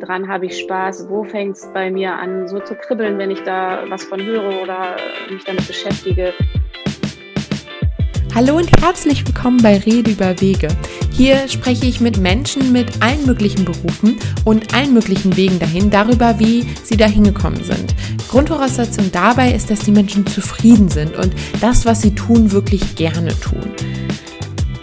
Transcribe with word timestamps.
dran 0.00 0.28
habe 0.28 0.46
ich 0.46 0.58
Spaß, 0.58 1.08
wo 1.08 1.24
fängt 1.24 1.56
es 1.56 1.68
bei 1.72 1.90
mir 1.90 2.14
an, 2.14 2.48
so 2.48 2.58
zu 2.58 2.74
kribbeln, 2.74 3.18
wenn 3.18 3.30
ich 3.30 3.42
da 3.42 3.84
was 3.88 4.04
von 4.04 4.22
höre 4.22 4.62
oder 4.62 4.96
mich 5.30 5.44
damit 5.44 5.66
beschäftige. 5.66 6.32
Hallo 8.34 8.56
und 8.56 8.70
herzlich 8.80 9.26
willkommen 9.26 9.58
bei 9.62 9.76
Rede 9.78 10.12
über 10.12 10.40
Wege. 10.40 10.68
Hier 11.12 11.48
spreche 11.48 11.86
ich 11.86 12.00
mit 12.00 12.16
Menschen 12.16 12.72
mit 12.72 13.02
allen 13.02 13.26
möglichen 13.26 13.64
Berufen 13.64 14.18
und 14.44 14.72
allen 14.72 14.94
möglichen 14.94 15.36
Wegen 15.36 15.58
dahin, 15.58 15.90
darüber, 15.90 16.38
wie 16.38 16.62
sie 16.82 16.96
dahin 16.96 17.24
gekommen 17.24 17.62
sind. 17.62 17.94
Grundvoraussetzung 18.28 19.10
dabei 19.12 19.52
ist, 19.52 19.70
dass 19.70 19.80
die 19.80 19.90
Menschen 19.90 20.26
zufrieden 20.26 20.88
sind 20.88 21.16
und 21.16 21.34
das, 21.60 21.84
was 21.84 22.00
sie 22.00 22.14
tun, 22.14 22.52
wirklich 22.52 22.94
gerne 22.94 23.38
tun. 23.40 23.70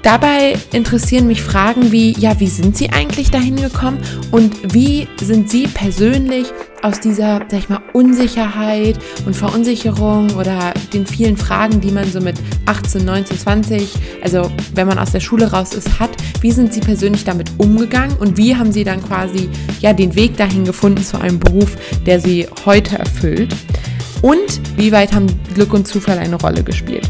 Dabei 0.04 0.56
interessieren 0.72 1.28
mich 1.28 1.42
Fragen 1.42 1.92
wie, 1.92 2.14
ja, 2.18 2.40
wie 2.40 2.48
sind 2.48 2.78
Sie 2.78 2.90
eigentlich 2.92 3.32
dahin 3.32 3.58
gekommen 3.58 4.00
und 4.32 4.74
wie 4.74 5.08
sind 5.22 5.50
Sie 5.50 5.68
persönlich 5.68 6.48
aus 6.82 7.00
dieser, 7.00 7.40
sag 7.50 7.60
ich 7.60 7.70
mal, 7.70 7.82
Unsicherheit 7.94 8.98
und 9.26 9.36
Verunsicherung 9.36 10.30
oder 10.36 10.74
den 10.94 11.06
vielen 11.06 11.36
Fragen, 11.36 11.82
die 11.82 11.92
man 11.92 12.10
so 12.10 12.22
mit 12.22 12.36
18, 12.66 13.04
19, 13.04 13.38
20, 13.38 13.94
also 14.22 14.52
wenn 14.74 14.88
man 14.88 15.00
aus 15.00 15.12
der 15.12 15.20
Schule 15.20 15.52
raus 15.52 15.74
ist, 15.74 16.00
hat, 16.00 16.12
wie 16.42 16.52
sind 16.52 16.74
Sie 16.74 16.80
persönlich 16.80 17.26
damit 17.26 17.52
umgegangen 17.58 18.16
und 18.18 18.38
wie 18.38 18.56
haben 18.56 18.72
Sie 18.72 18.84
dann 18.84 19.04
quasi, 19.04 19.50
ja, 19.82 19.94
den 19.94 20.16
Weg 20.16 20.38
dahin 20.38 20.66
gefunden 20.66 21.04
zu 21.04 21.20
einem 21.20 21.40
Beruf, 21.40 21.76
der 22.06 22.20
Sie 22.20 22.48
heute 22.66 23.00
erfüllt? 23.00 23.56
Und 24.22 24.62
wie 24.78 24.92
weit 24.92 25.14
haben 25.14 25.28
Glück 25.54 25.74
und 25.74 25.88
Zufall 25.88 26.18
eine 26.18 26.36
Rolle 26.36 26.64
gespielt? 26.64 27.10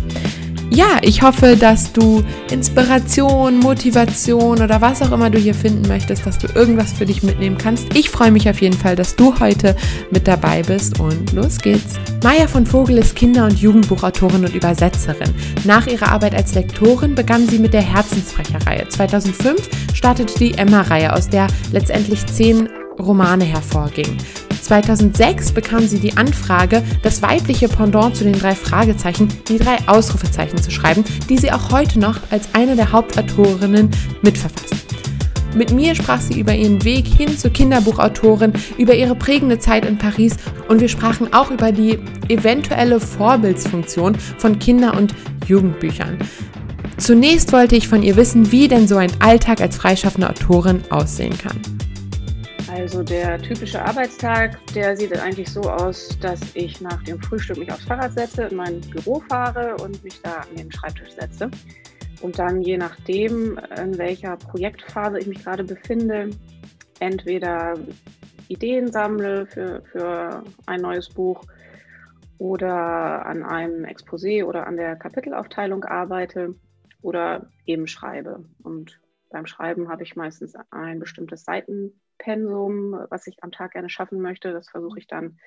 Ja, 0.69 0.97
ich 1.01 1.21
hoffe, 1.21 1.55
dass 1.55 1.93
du 1.93 2.23
Inspiration, 2.51 3.59
Motivation 3.59 4.61
oder 4.61 4.81
was 4.81 5.01
auch 5.01 5.11
immer 5.11 5.29
du 5.29 5.37
hier 5.37 5.53
finden 5.53 5.87
möchtest, 5.87 6.25
dass 6.25 6.37
du 6.37 6.47
irgendwas 6.47 6.93
für 6.93 7.05
dich 7.05 7.23
mitnehmen 7.23 7.57
kannst. 7.57 7.95
Ich 7.95 8.09
freue 8.09 8.31
mich 8.31 8.49
auf 8.49 8.61
jeden 8.61 8.77
Fall, 8.77 8.95
dass 8.95 9.15
du 9.15 9.39
heute 9.39 9.75
mit 10.11 10.27
dabei 10.27 10.61
bist 10.63 10.99
und 10.99 11.31
los 11.33 11.57
geht's. 11.57 11.95
Maya 12.23 12.47
von 12.47 12.65
Vogel 12.65 12.97
ist 12.97 13.15
Kinder- 13.15 13.45
und 13.45 13.59
Jugendbuchautorin 13.59 14.45
und 14.45 14.53
Übersetzerin. 14.53 15.33
Nach 15.63 15.87
ihrer 15.87 16.11
Arbeit 16.11 16.35
als 16.35 16.53
Lektorin 16.55 17.15
begann 17.15 17.47
sie 17.47 17.59
mit 17.59 17.73
der 17.73 17.81
Herzensbrecherreihe. 17.81 18.87
2005 18.89 19.69
startete 19.93 20.37
die 20.37 20.53
Emma-Reihe, 20.57 21.13
aus 21.13 21.29
der 21.29 21.47
letztendlich 21.71 22.25
zehn 22.25 22.67
Romane 22.99 23.45
hervorgingen. 23.45 24.17
2006 24.61 25.51
bekam 25.51 25.87
sie 25.87 25.99
die 25.99 26.15
Anfrage, 26.17 26.83
das 27.03 27.21
weibliche 27.21 27.67
Pendant 27.67 28.15
zu 28.15 28.23
den 28.23 28.37
drei 28.37 28.55
Fragezeichen, 28.55 29.27
die 29.47 29.57
drei 29.57 29.77
Ausrufezeichen 29.87 30.61
zu 30.61 30.71
schreiben, 30.71 31.03
die 31.29 31.37
sie 31.37 31.51
auch 31.51 31.71
heute 31.71 31.99
noch 31.99 32.19
als 32.29 32.49
eine 32.53 32.75
der 32.75 32.91
Hauptautorinnen 32.91 33.89
mitverfasst. 34.21 34.75
Mit 35.55 35.71
mir 35.71 35.95
sprach 35.95 36.21
sie 36.21 36.39
über 36.39 36.53
ihren 36.53 36.83
Weg 36.83 37.07
hin 37.07 37.35
zur 37.35 37.51
Kinderbuchautorin, 37.51 38.53
über 38.77 38.93
ihre 38.93 39.15
prägende 39.15 39.57
Zeit 39.57 39.85
in 39.85 39.97
Paris 39.97 40.35
und 40.67 40.81
wir 40.81 40.89
sprachen 40.89 41.33
auch 41.33 41.49
über 41.49 41.71
die 41.71 41.97
eventuelle 42.29 42.99
Vorbildsfunktion 42.99 44.15
von 44.37 44.59
Kinder- 44.59 44.95
und 44.95 45.15
Jugendbüchern. 45.47 46.19
Zunächst 46.97 47.53
wollte 47.53 47.75
ich 47.75 47.87
von 47.87 48.03
ihr 48.03 48.15
wissen, 48.15 48.51
wie 48.51 48.67
denn 48.67 48.87
so 48.87 48.97
ein 48.97 49.11
Alltag 49.19 49.61
als 49.61 49.77
freischaffende 49.77 50.29
Autorin 50.29 50.81
aussehen 50.89 51.37
kann. 51.37 51.59
Also 52.77 53.01
der 53.01 53.41
typische 53.41 53.83
Arbeitstag, 53.83 54.59
der 54.75 54.95
sieht 54.95 55.11
eigentlich 55.19 55.49
so 55.49 55.61
aus, 55.61 56.09
dass 56.21 56.39
ich 56.53 56.79
nach 56.79 57.01
dem 57.05 57.19
Frühstück 57.19 57.57
mich 57.57 57.71
aufs 57.71 57.85
Fahrrad 57.85 58.13
setze, 58.13 58.43
in 58.43 58.55
mein 58.55 58.81
Büro 58.81 59.19
fahre 59.27 59.75
und 59.77 60.03
mich 60.03 60.21
da 60.21 60.41
an 60.41 60.55
den 60.55 60.71
Schreibtisch 60.71 61.09
setze. 61.13 61.49
Und 62.21 62.37
dann 62.37 62.61
je 62.61 62.77
nachdem, 62.77 63.59
in 63.83 63.97
welcher 63.97 64.37
Projektphase 64.37 65.17
ich 65.17 65.25
mich 65.25 65.43
gerade 65.43 65.63
befinde, 65.63 66.29
entweder 66.99 67.79
Ideen 68.47 68.91
sammle 68.91 69.47
für, 69.47 69.81
für 69.91 70.43
ein 70.67 70.81
neues 70.81 71.09
Buch 71.09 71.41
oder 72.37 73.25
an 73.25 73.41
einem 73.41 73.85
Exposé 73.85 74.45
oder 74.45 74.67
an 74.67 74.77
der 74.77 74.95
Kapitelaufteilung 74.97 75.83
arbeite 75.83 76.53
oder 77.01 77.49
eben 77.65 77.87
schreibe. 77.87 78.45
Und 78.61 78.99
beim 79.31 79.47
Schreiben 79.47 79.89
habe 79.89 80.03
ich 80.03 80.15
meistens 80.15 80.53
ein 80.69 80.99
bestimmtes 80.99 81.43
Seiten 81.43 81.99
Pensum, 82.17 83.05
was 83.09 83.27
ich 83.27 83.43
am 83.43 83.51
Tag 83.51 83.71
gerne 83.71 83.89
schaffen 83.89 84.21
möchte. 84.21 84.51
Das 84.51 84.69
versuche 84.69 84.99
ich 84.99 85.07
dann 85.07 85.39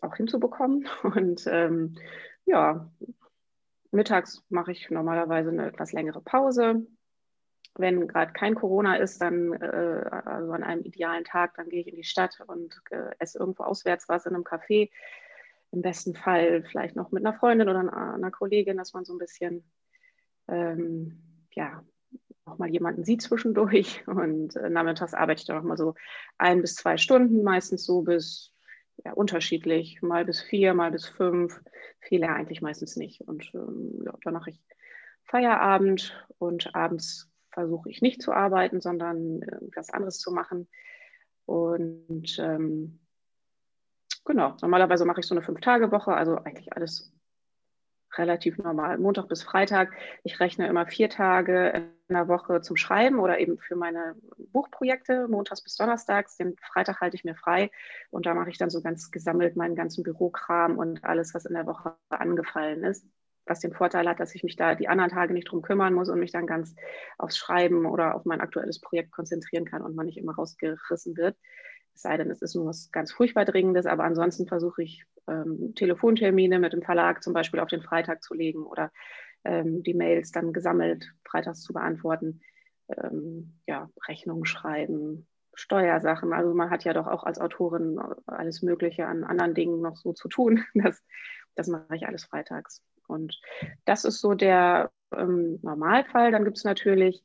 auch 0.00 0.14
hinzubekommen. 0.16 0.88
Und 1.02 1.46
ähm, 1.46 1.96
ja, 2.44 2.90
mittags 3.90 4.44
mache 4.48 4.72
ich 4.72 4.90
normalerweise 4.90 5.50
eine 5.50 5.66
etwas 5.66 5.92
längere 5.92 6.20
Pause. 6.20 6.86
Wenn 7.74 8.08
gerade 8.08 8.32
kein 8.32 8.54
Corona 8.54 8.96
ist, 8.96 9.20
dann 9.20 9.52
äh, 9.52 10.08
also 10.24 10.52
an 10.52 10.64
einem 10.64 10.82
idealen 10.82 11.24
Tag, 11.24 11.54
dann 11.54 11.68
gehe 11.68 11.80
ich 11.80 11.88
in 11.88 11.96
die 11.96 12.04
Stadt 12.04 12.38
und 12.46 12.80
äh, 12.90 13.10
esse 13.18 13.38
irgendwo 13.38 13.64
auswärts 13.64 14.08
was 14.08 14.26
in 14.26 14.34
einem 14.34 14.44
Café. 14.44 14.90
Im 15.70 15.82
besten 15.82 16.14
Fall 16.14 16.64
vielleicht 16.64 16.96
noch 16.96 17.12
mit 17.12 17.24
einer 17.24 17.38
Freundin 17.38 17.68
oder 17.68 17.80
einer 17.80 18.30
Kollegin, 18.30 18.78
dass 18.78 18.94
man 18.94 19.04
so 19.04 19.14
ein 19.14 19.18
bisschen 19.18 19.70
ähm, 20.48 21.22
ja, 21.52 21.84
auch 22.48 22.58
mal 22.58 22.68
jemanden 22.68 23.04
sieht 23.04 23.22
zwischendurch. 23.22 24.02
Und 24.06 24.56
äh, 24.56 24.70
nachmittags 24.70 25.14
arbeite 25.14 25.40
ich 25.40 25.46
dann 25.46 25.58
auch 25.58 25.62
mal 25.62 25.76
so 25.76 25.94
ein 26.38 26.60
bis 26.60 26.74
zwei 26.74 26.96
Stunden, 26.96 27.42
meistens 27.42 27.84
so 27.84 28.02
bis 28.02 28.52
ja, 29.04 29.12
unterschiedlich, 29.12 30.02
mal 30.02 30.24
bis 30.24 30.40
vier, 30.40 30.74
mal 30.74 30.90
bis 30.90 31.06
fünf, 31.06 31.60
viele 32.00 32.28
eigentlich 32.28 32.62
meistens 32.62 32.96
nicht. 32.96 33.20
Und 33.22 33.50
ähm, 33.54 34.02
ja, 34.04 34.14
dann 34.24 34.34
mache 34.34 34.50
ich 34.50 34.60
Feierabend 35.24 36.26
und 36.38 36.74
abends 36.74 37.30
versuche 37.50 37.90
ich 37.90 38.02
nicht 38.02 38.22
zu 38.22 38.32
arbeiten, 38.32 38.80
sondern 38.80 39.42
äh, 39.42 39.58
was 39.74 39.90
anderes 39.90 40.18
zu 40.18 40.32
machen. 40.32 40.68
Und 41.44 42.38
ähm, 42.38 43.00
genau, 44.24 44.56
normalerweise 44.60 45.04
mache 45.04 45.20
ich 45.20 45.26
so 45.26 45.34
eine 45.34 45.42
Fünf-Tage-Woche, 45.42 46.12
also 46.12 46.36
eigentlich 46.36 46.72
alles 46.72 47.12
relativ 48.16 48.58
normal. 48.58 48.98
Montag 48.98 49.28
bis 49.28 49.42
Freitag. 49.42 49.92
Ich 50.24 50.40
rechne 50.40 50.66
immer 50.66 50.86
vier 50.86 51.10
Tage 51.10 51.68
in 51.68 52.14
der 52.14 52.28
Woche 52.28 52.60
zum 52.60 52.76
Schreiben 52.76 53.18
oder 53.18 53.38
eben 53.38 53.58
für 53.58 53.76
meine 53.76 54.16
Buchprojekte, 54.52 55.28
montags 55.28 55.62
bis 55.62 55.76
donnerstags. 55.76 56.36
Den 56.36 56.56
Freitag 56.72 57.00
halte 57.00 57.16
ich 57.16 57.24
mir 57.24 57.34
frei 57.34 57.70
und 58.10 58.26
da 58.26 58.34
mache 58.34 58.50
ich 58.50 58.58
dann 58.58 58.70
so 58.70 58.80
ganz 58.80 59.10
gesammelt 59.10 59.56
meinen 59.56 59.74
ganzen 59.74 60.02
Bürokram 60.02 60.78
und 60.78 61.04
alles, 61.04 61.34
was 61.34 61.44
in 61.44 61.54
der 61.54 61.66
Woche 61.66 61.96
angefallen 62.08 62.82
ist. 62.84 63.06
Was 63.44 63.60
den 63.60 63.72
Vorteil 63.72 64.06
hat, 64.06 64.20
dass 64.20 64.34
ich 64.34 64.42
mich 64.42 64.56
da 64.56 64.74
die 64.74 64.88
anderen 64.88 65.10
Tage 65.10 65.32
nicht 65.32 65.50
drum 65.50 65.62
kümmern 65.62 65.94
muss 65.94 66.10
und 66.10 66.20
mich 66.20 66.32
dann 66.32 66.46
ganz 66.46 66.74
aufs 67.16 67.38
Schreiben 67.38 67.86
oder 67.86 68.14
auf 68.14 68.26
mein 68.26 68.42
aktuelles 68.42 68.78
Projekt 68.78 69.10
konzentrieren 69.10 69.64
kann 69.64 69.80
und 69.80 69.96
man 69.96 70.04
nicht 70.04 70.18
immer 70.18 70.34
rausgerissen 70.34 71.16
wird. 71.16 71.34
Es 71.98 72.02
sei 72.02 72.16
denn, 72.16 72.30
es 72.30 72.42
ist 72.42 72.54
nur 72.54 72.66
was 72.66 72.92
ganz 72.92 73.10
furchtbar 73.10 73.44
Dringendes, 73.44 73.84
aber 73.84 74.04
ansonsten 74.04 74.46
versuche 74.46 74.84
ich 74.84 75.04
ähm, 75.26 75.74
Telefontermine 75.74 76.60
mit 76.60 76.72
dem 76.72 76.80
Verlag 76.80 77.24
zum 77.24 77.32
Beispiel 77.32 77.58
auf 77.58 77.70
den 77.70 77.82
Freitag 77.82 78.22
zu 78.22 78.34
legen 78.34 78.62
oder 78.62 78.92
ähm, 79.42 79.82
die 79.82 79.94
Mails 79.94 80.30
dann 80.30 80.52
gesammelt 80.52 81.12
freitags 81.28 81.60
zu 81.60 81.72
beantworten, 81.72 82.40
ähm, 82.86 83.58
ja, 83.66 83.90
Rechnungen 84.06 84.44
schreiben, 84.44 85.26
Steuersachen. 85.54 86.32
Also 86.32 86.54
man 86.54 86.70
hat 86.70 86.84
ja 86.84 86.92
doch 86.92 87.08
auch 87.08 87.24
als 87.24 87.40
Autorin 87.40 87.98
alles 88.26 88.62
Mögliche 88.62 89.08
an 89.08 89.24
anderen 89.24 89.54
Dingen 89.54 89.80
noch 89.80 89.96
so 89.96 90.12
zu 90.12 90.28
tun. 90.28 90.64
Das, 90.74 91.02
das 91.56 91.66
mache 91.66 91.96
ich 91.96 92.06
alles 92.06 92.26
freitags. 92.26 92.80
Und 93.08 93.40
das 93.86 94.04
ist 94.04 94.20
so 94.20 94.34
der 94.34 94.92
ähm, 95.12 95.58
Normalfall. 95.62 96.30
Dann 96.30 96.44
gibt 96.44 96.58
es 96.58 96.64
natürlich 96.64 97.24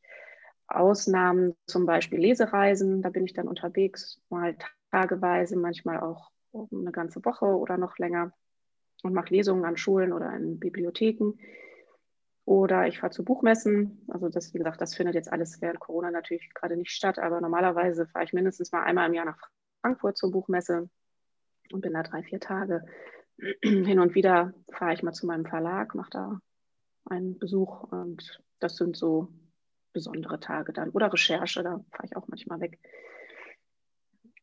Ausnahmen, 0.73 1.55
zum 1.67 1.85
Beispiel 1.85 2.19
Lesereisen. 2.19 3.01
Da 3.01 3.09
bin 3.09 3.25
ich 3.25 3.33
dann 3.33 3.47
unterwegs, 3.47 4.21
mal 4.29 4.55
tageweise, 4.91 5.57
manchmal 5.57 5.99
auch 5.99 6.31
eine 6.53 6.91
ganze 6.91 7.23
Woche 7.25 7.45
oder 7.45 7.77
noch 7.77 7.97
länger 7.97 8.31
und 9.03 9.13
mache 9.13 9.33
Lesungen 9.33 9.65
an 9.65 9.77
Schulen 9.77 10.13
oder 10.13 10.35
in 10.35 10.59
Bibliotheken. 10.59 11.33
Oder 12.45 12.87
ich 12.87 12.99
fahre 12.99 13.11
zu 13.11 13.23
Buchmessen. 13.23 14.05
Also 14.09 14.29
das, 14.29 14.53
wie 14.53 14.57
gesagt, 14.57 14.81
das 14.81 14.95
findet 14.95 15.15
jetzt 15.15 15.31
alles 15.31 15.61
während 15.61 15.79
Corona 15.79 16.11
natürlich 16.11 16.53
gerade 16.53 16.75
nicht 16.75 16.91
statt, 16.91 17.17
aber 17.17 17.39
normalerweise 17.39 18.05
fahre 18.07 18.25
ich 18.25 18.33
mindestens 18.33 18.71
mal 18.71 18.83
einmal 18.83 19.07
im 19.07 19.13
Jahr 19.13 19.25
nach 19.25 19.37
Frankfurt 19.81 20.17
zur 20.17 20.31
Buchmesse 20.31 20.89
und 21.71 21.81
bin 21.81 21.93
da 21.93 22.03
drei, 22.03 22.23
vier 22.23 22.39
Tage. 22.39 22.85
Hin 23.63 23.99
und 23.99 24.15
wieder 24.15 24.53
fahre 24.71 24.93
ich 24.93 25.03
mal 25.03 25.13
zu 25.13 25.25
meinem 25.25 25.45
Verlag, 25.45 25.95
mache 25.95 26.09
da 26.11 26.39
einen 27.05 27.39
Besuch 27.39 27.83
und 27.91 28.41
das 28.59 28.75
sind 28.77 28.95
so 28.95 29.29
besondere 29.93 30.39
Tage 30.39 30.73
dann. 30.73 30.89
Oder 30.89 31.11
Recherche, 31.11 31.63
da 31.63 31.83
fahre 31.91 32.05
ich 32.05 32.15
auch 32.15 32.27
manchmal 32.27 32.59
weg. 32.59 32.79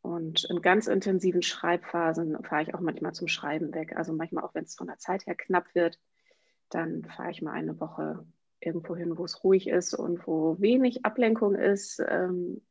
Und 0.02 0.44
in 0.44 0.62
ganz 0.62 0.87
intensiven 0.87 1.43
Schreibphasen 1.43 2.43
fahre 2.43 2.62
ich 2.62 2.75
auch 2.75 2.81
manchmal 2.81 3.12
zum 3.12 3.29
Schreiben 3.29 3.75
weg. 3.75 3.97
Also 3.97 4.12
manchmal 4.12 4.44
auch, 4.44 4.55
wenn 4.55 4.64
es 4.64 4.75
von 4.75 4.87
der 4.87 4.99
Zeit 4.99 5.26
her 5.26 5.35
knapp 5.35 5.75
wird, 5.75 5.99
dann 6.70 7.05
fahre 7.05 7.31
ich 7.31 7.43
mal 7.43 7.52
eine 7.52 7.79
Woche 7.81 8.25
irgendwo 8.61 8.97
hin, 8.97 9.19
wo 9.19 9.25
es 9.25 9.44
ruhig 9.44 9.69
ist 9.69 9.94
und 9.94 10.26
wo 10.26 10.58
wenig 10.58 11.05
Ablenkung 11.05 11.55
ist. 11.55 12.03
Ähm, 12.06 12.62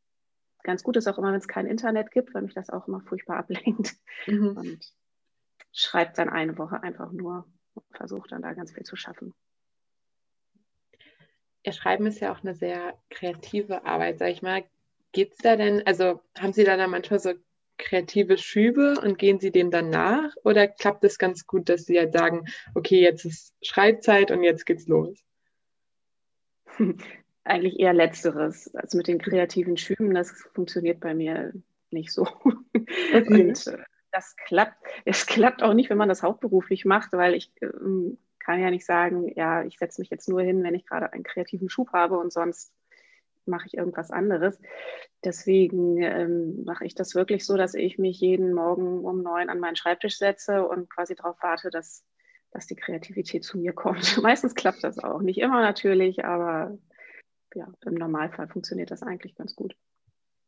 ganz 0.64 0.84
gut 0.84 0.98
ist 0.98 1.08
auch 1.08 1.18
immer, 1.18 1.32
wenn 1.32 1.40
es 1.40 1.48
kein 1.48 1.68
Internet 1.68 2.12
gibt, 2.12 2.34
weil 2.34 2.44
mich 2.44 2.54
das 2.54 2.70
auch 2.70 2.88
immer 2.88 3.02
furchtbar 3.02 3.38
ablenkt. 3.38 3.96
Mhm. 4.26 4.58
Und 4.58 4.94
schreibe 5.72 6.14
dann 6.16 6.30
eine 6.30 6.58
Woche 6.58 6.82
einfach 6.82 7.12
nur 7.12 7.46
und 7.74 7.86
versuche 7.92 8.28
dann 8.28 8.42
da 8.42 8.54
ganz 8.54 8.72
viel 8.72 8.84
zu 8.84 8.96
schaffen. 8.96 9.34
Ihr 11.64 11.74
Schreiben 11.74 12.06
ist 12.08 12.20
ja 12.20 12.34
auch 12.34 12.42
eine 12.42 12.56
sehr 12.56 12.98
kreative 13.10 13.86
Arbeit, 13.86 14.20
sag 14.20 14.30
ich 14.30 14.42
mal. 14.42 14.64
Geht 15.12 15.34
es 15.34 15.38
da 15.40 15.56
denn, 15.56 15.86
also 15.86 16.22
haben 16.38 16.54
Sie 16.54 16.64
da 16.64 16.78
dann 16.78 16.92
manchmal 16.92 17.20
so 17.20 17.34
kreative 17.78 18.38
Schübe 18.38 19.00
und 19.02 19.18
gehen 19.18 19.40
Sie 19.40 19.52
dem 19.52 19.72
dann 19.72 19.90
nach? 19.90 20.36
Oder 20.44 20.68
klappt 20.68 21.04
es 21.04 21.18
ganz 21.18 21.48
gut, 21.48 21.70
dass 21.70 21.86
Sie 21.86 21.98
halt 21.98 22.14
sagen, 22.14 22.46
okay, 22.76 23.02
jetzt 23.02 23.26
ist 23.26 23.56
Schreibzeit 23.64 24.32
und 24.32 24.44
jetzt 24.44 24.66
geht's 24.66 24.88
los? 24.88 25.18
Eigentlich 27.44 27.80
eher 27.80 27.94
letzteres. 27.94 28.74
Also 28.76 28.98
mit 28.98 29.08
den 29.08 29.20
kreativen 29.20 29.78
Schüben, 29.78 30.14
das 30.14 30.32
funktioniert 30.54 31.00
bei 31.00 31.16
mir 31.16 31.54
nicht 31.90 32.12
so. 32.12 32.28
Okay. 33.12 33.50
Und 33.50 33.68
äh, 33.68 33.78
das 34.12 34.36
klappt. 34.36 34.78
Es 35.06 35.26
klappt 35.26 35.64
auch 35.64 35.74
nicht, 35.74 35.90
wenn 35.90 35.98
man 35.98 36.10
das 36.10 36.24
hauptberuflich 36.24 36.86
macht, 36.86 37.14
weil 37.14 37.34
ich 37.34 37.52
ähm, 37.62 38.18
kann 38.40 38.60
ja 38.62 38.72
nicht 38.72 38.86
sagen, 38.86 39.32
ja, 39.36 39.64
ich 39.64 39.78
setze 39.78 40.02
mich 40.02 40.10
jetzt 40.10 40.30
nur 40.30 40.42
hin, 40.42 40.64
wenn 40.64 40.76
ich 40.76 40.86
gerade 40.86 41.14
einen 41.14 41.24
kreativen 41.24 41.70
Schub 41.70 41.94
habe 41.94 42.18
und 42.18 42.32
sonst 42.32 42.74
mache 43.46 43.68
ich 43.68 43.76
irgendwas 43.76 44.12
anderes. 44.12 44.60
Deswegen 45.24 46.02
ähm, 46.02 46.64
mache 46.64 46.86
ich 46.86 46.96
das 46.96 47.16
wirklich 47.16 47.46
so, 47.46 47.58
dass 47.58 47.74
ich 47.74 47.98
mich 47.98 48.20
jeden 48.20 48.54
Morgen 48.54 49.04
um 49.04 49.22
neun 49.22 49.50
an 49.50 49.60
meinen 49.60 49.76
Schreibtisch 49.76 50.18
setze 50.18 50.66
und 50.66 50.90
quasi 50.90 51.16
darauf 51.16 51.38
warte, 51.42 51.70
dass, 51.70 52.06
dass 52.52 52.68
die 52.68 52.76
Kreativität 52.76 53.44
zu 53.44 53.58
mir 53.58 53.74
kommt. 53.74 54.18
Meistens 54.22 54.56
klappt 54.56 54.84
das 54.84 55.00
auch. 55.00 55.22
Nicht 55.22 55.40
immer 55.40 55.62
natürlich, 55.62 56.24
aber 56.24 56.78
ja, 57.56 57.68
im 57.86 57.96
Normalfall 57.96 58.48
funktioniert 58.48 58.92
das 58.92 59.04
eigentlich 59.04 59.36
ganz 59.36 59.56
gut. 59.56 59.76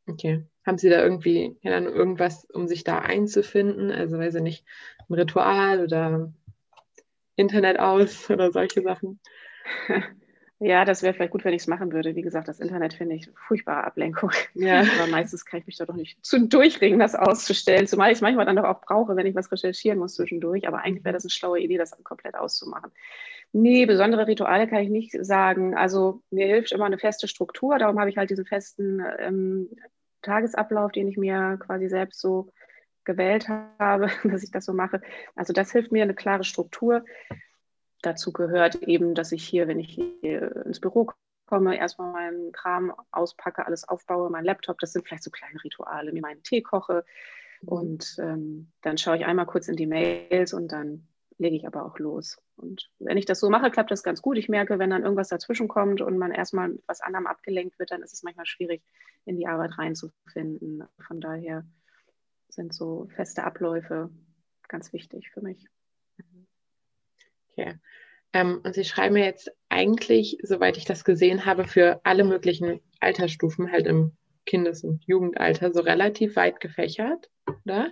Okay. 0.08 0.46
Haben 0.66 0.78
Sie 0.78 0.90
da 0.90 1.02
irgendwie 1.02 1.58
ja, 1.62 1.80
irgendwas, 1.80 2.46
um 2.46 2.68
sich 2.68 2.84
da 2.84 3.00
einzufinden? 3.00 3.92
Also 3.92 4.18
weiß 4.18 4.36
ich 4.36 4.42
nicht, 4.42 4.66
ein 5.10 5.14
Ritual 5.14 5.84
oder 5.84 6.34
Internet 7.42 7.80
aus 7.80 8.30
oder 8.30 8.52
solche 8.52 8.82
Sachen? 8.82 9.20
Ja, 10.64 10.86
das 10.86 11.02
wäre 11.02 11.16
vielleicht 11.16 11.32
gut, 11.32 11.44
wenn 11.44 11.56
ich 11.56 11.64
es 11.64 11.68
machen 11.68 11.92
würde. 11.92 12.16
Wie 12.16 12.22
gesagt, 12.22 12.48
das 12.48 12.60
Internet 12.60 12.94
finde 12.94 13.16
ich 13.16 13.28
furchtbare 13.48 13.84
Ablenkung. 13.84 14.30
Ja. 14.54 14.82
Aber 15.00 15.10
meistens 15.10 15.44
kann 15.44 15.60
ich 15.60 15.66
mich 15.66 15.78
da 15.78 15.88
doch 15.88 15.96
nicht 15.96 16.24
zu 16.24 16.48
durchringen, 16.48 17.00
das 17.00 17.16
auszustellen. 17.16 17.88
Zumal 17.88 18.12
ich 18.12 18.18
es 18.18 18.22
manchmal 18.22 18.46
dann 18.46 18.58
doch 18.58 18.66
auch 18.66 18.80
brauche, 18.80 19.16
wenn 19.16 19.26
ich 19.26 19.34
was 19.34 19.52
recherchieren 19.52 19.98
muss 19.98 20.14
zwischendurch. 20.14 20.68
Aber 20.68 20.84
eigentlich 20.84 21.04
wäre 21.04 21.14
das 21.14 21.24
eine 21.24 21.32
schlaue 21.32 21.60
Idee, 21.60 21.80
das 21.80 21.98
komplett 22.04 22.36
auszumachen. 22.36 22.92
Nee, 23.54 23.88
besondere 23.88 24.28
Rituale 24.28 24.68
kann 24.68 24.84
ich 24.84 24.92
nicht 24.92 25.18
sagen. 25.26 25.76
Also 25.76 26.22
mir 26.30 26.46
hilft 26.46 26.72
immer 26.74 26.86
eine 26.86 27.00
feste 27.00 27.28
Struktur. 27.28 27.80
Darum 27.80 28.00
habe 28.00 28.12
ich 28.12 28.18
halt 28.18 28.30
diesen 28.30 28.46
festen 28.46 29.02
ähm, 29.18 29.68
Tagesablauf, 30.22 30.92
den 30.92 31.08
ich 31.08 31.18
mir 31.18 31.58
quasi 31.60 31.90
selbst 31.90 32.22
so 32.22 32.52
gewählt 33.12 33.48
habe, 33.80 34.10
dass 34.24 34.44
ich 34.44 34.52
das 34.52 34.66
so 34.66 34.74
mache. 34.74 35.02
Also 35.36 35.54
das 35.54 35.72
hilft 35.72 35.92
mir, 35.92 36.04
eine 36.04 36.16
klare 36.16 36.44
Struktur 36.44 37.04
dazu 38.02 38.32
gehört 38.32 38.76
eben, 38.84 39.16
dass 39.16 39.32
ich 39.32 39.44
hier, 39.44 39.68
wenn 39.68 39.80
ich 39.80 40.00
hier 40.22 40.66
ins 40.66 40.80
Büro 40.80 41.10
komme, 41.46 41.78
erstmal 41.78 42.12
meinen 42.12 42.52
Kram 42.52 42.94
auspacke, 43.12 43.66
alles 43.66 43.88
aufbaue, 43.88 44.30
mein 44.30 44.46
Laptop, 44.46 44.80
das 44.80 44.94
sind 44.94 45.08
vielleicht 45.08 45.24
so 45.24 45.32
kleine 45.32 45.64
Rituale, 45.64 46.12
mir 46.12 46.22
meinen 46.22 46.44
Tee 46.44 46.62
koche 46.62 47.04
und 47.66 48.16
ähm, 48.20 48.72
dann 48.82 48.98
schaue 48.98 49.18
ich 49.18 49.26
einmal 49.26 49.46
kurz 49.46 49.68
in 49.68 49.76
die 49.76 49.88
Mails 49.88 50.54
und 50.54 50.72
dann 50.72 51.08
lege 51.38 51.56
ich 51.56 51.68
aber 51.68 51.86
auch 51.86 51.98
los. 52.00 52.38
Und 52.56 52.90
wenn 53.00 53.18
ich 53.18 53.26
das 53.26 53.40
so 53.40 53.50
mache, 53.50 53.72
klappt 53.72 53.92
das 53.92 54.04
ganz 54.04 54.22
gut. 54.22 54.38
Ich 54.38 54.48
merke, 54.48 54.78
wenn 54.78 54.92
dann 54.92 55.04
irgendwas 55.04 55.30
dazwischen 55.30 55.68
kommt 55.68 56.02
und 56.02 56.18
man 56.18 56.32
erstmal 56.32 56.70
mit 56.70 56.84
was 56.88 57.02
anderem 57.02 57.26
abgelenkt 57.26 57.80
wird, 57.80 57.92
dann 57.92 58.04
ist 58.04 58.14
es 58.14 58.24
manchmal 58.24 58.46
schwierig, 58.46 58.84
in 59.26 59.38
die 59.38 59.48
Arbeit 59.48 59.78
reinzufinden. 59.78 60.84
Von 61.00 61.20
daher 61.20 61.66
sind 62.54 62.74
so 62.74 63.08
feste 63.16 63.44
Abläufe 63.44 64.10
ganz 64.68 64.94
wichtig 64.94 65.32
für 65.32 65.42
mich. 65.42 65.68
Okay. 67.52 67.76
Ähm, 68.34 68.62
und 68.64 68.74
Sie 68.74 68.86
schreiben 68.86 69.18
jetzt 69.18 69.52
eigentlich, 69.70 70.38
soweit 70.42 70.78
ich 70.78 70.86
das 70.86 71.04
gesehen 71.04 71.46
habe, 71.46 71.66
für 71.66 72.00
alle 72.06 72.24
möglichen 72.24 72.80
Altersstufen, 73.00 73.72
halt 73.72 73.88
im 73.88 74.14
Kindes- 74.46 74.84
und 74.84 75.04
Jugendalter, 75.06 75.74
so 75.74 75.82
relativ 75.82 76.36
weit 76.36 76.60
gefächert, 76.60 77.30
oder? 77.66 77.92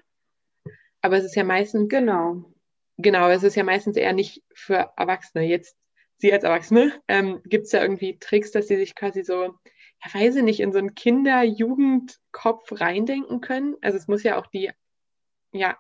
Aber 1.02 1.18
es 1.18 1.26
ist 1.26 1.36
ja 1.36 1.44
meistens. 1.44 1.90
Genau. 1.90 2.54
Genau, 2.98 3.30
es 3.30 3.44
ist 3.44 3.56
ja 3.56 3.64
meistens 3.64 3.96
eher 3.96 4.14
nicht 4.14 4.44
für 4.54 4.92
Erwachsene. 4.98 5.46
Jetzt, 5.46 5.78
Sie 6.18 6.34
als 6.34 6.44
Erwachsene, 6.44 6.94
ähm, 7.08 7.42
gibt 7.46 7.66
es 7.66 7.72
ja 7.72 7.82
irgendwie 7.82 8.20
Tricks, 8.20 8.52
dass 8.52 8.68
Sie 8.68 8.76
sich 8.76 8.96
quasi 8.96 9.24
so, 9.24 9.56
ja, 10.04 10.20
weiß 10.20 10.38
ich 10.38 10.44
nicht, 10.44 10.60
in 10.60 10.72
so 10.72 10.80
einen 10.80 10.96
Kinder-Jugendkopf 10.96 12.80
reindenken 12.80 13.42
können? 13.42 13.76
Also 13.82 13.98
es 13.98 14.08
muss 14.08 14.24
ja 14.24 14.38
auch 14.38 14.48
die, 14.48 14.72
ja, 15.52 15.78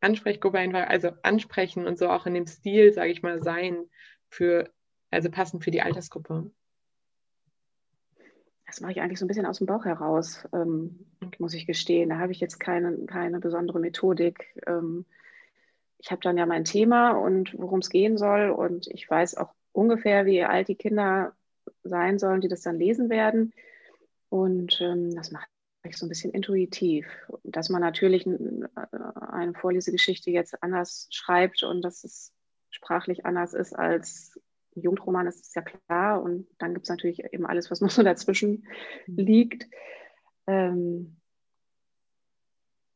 Ansprechgruppe 0.00 0.58
einfach, 0.58 0.88
also 0.88 1.10
ansprechen 1.22 1.86
und 1.86 1.98
so 1.98 2.08
auch 2.08 2.26
in 2.26 2.34
dem 2.34 2.46
Stil, 2.46 2.92
sage 2.92 3.10
ich 3.10 3.22
mal, 3.22 3.42
sein 3.42 3.88
für, 4.28 4.70
also 5.10 5.30
passend 5.30 5.64
für 5.64 5.70
die 5.70 5.82
Altersgruppe? 5.82 6.50
Das 8.66 8.80
mache 8.80 8.92
ich 8.92 9.00
eigentlich 9.00 9.18
so 9.18 9.24
ein 9.24 9.28
bisschen 9.28 9.46
aus 9.46 9.58
dem 9.58 9.66
Bauch 9.66 9.84
heraus, 9.84 10.46
ähm, 10.52 11.06
muss 11.38 11.54
ich 11.54 11.66
gestehen. 11.66 12.10
Da 12.10 12.18
habe 12.18 12.32
ich 12.32 12.40
jetzt 12.40 12.58
keine, 12.58 13.06
keine 13.06 13.38
besondere 13.38 13.78
Methodik. 13.78 14.60
Ähm, 14.66 15.06
ich 15.98 16.10
habe 16.10 16.20
dann 16.20 16.36
ja 16.36 16.46
mein 16.46 16.64
Thema 16.64 17.12
und 17.12 17.56
worum 17.58 17.78
es 17.78 17.90
gehen 17.90 18.18
soll 18.18 18.50
und 18.50 18.86
ich 18.88 19.08
weiß 19.08 19.36
auch 19.36 19.54
ungefähr, 19.72 20.26
wie 20.26 20.44
alt 20.44 20.68
die 20.68 20.74
Kinder 20.74 21.34
sein 21.84 22.18
sollen, 22.18 22.40
die 22.40 22.48
das 22.48 22.62
dann 22.62 22.78
lesen 22.78 23.10
werden. 23.10 23.52
Und 24.28 24.80
ähm, 24.80 25.14
das 25.14 25.30
macht 25.30 25.48
so 25.92 26.06
ein 26.06 26.08
bisschen 26.08 26.32
intuitiv. 26.32 27.06
Dass 27.44 27.68
man 27.68 27.80
natürlich 27.80 28.26
eine 28.26 29.54
Vorlesegeschichte 29.54 30.30
jetzt 30.30 30.62
anders 30.62 31.08
schreibt 31.10 31.62
und 31.62 31.82
dass 31.82 32.04
es 32.04 32.32
sprachlich 32.70 33.24
anders 33.24 33.54
ist 33.54 33.72
als 33.72 34.38
ein 34.74 34.82
Jugendroman, 34.82 35.26
das 35.26 35.36
ist 35.36 35.54
ja 35.54 35.62
klar. 35.62 36.22
Und 36.22 36.48
dann 36.58 36.74
gibt 36.74 36.86
es 36.86 36.90
natürlich 36.90 37.24
eben 37.32 37.46
alles, 37.46 37.70
was 37.70 37.80
noch 37.80 37.90
so 37.90 38.02
dazwischen 38.02 38.66
mhm. 39.06 39.16
liegt. 39.16 39.66
Ähm, 40.46 41.16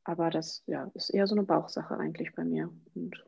aber 0.04 0.30
das 0.30 0.62
ja, 0.66 0.90
ist 0.94 1.10
eher 1.10 1.26
so 1.26 1.34
eine 1.34 1.44
Bauchsache 1.44 1.96
eigentlich 1.96 2.34
bei 2.34 2.44
mir. 2.44 2.70
Und 2.94 3.24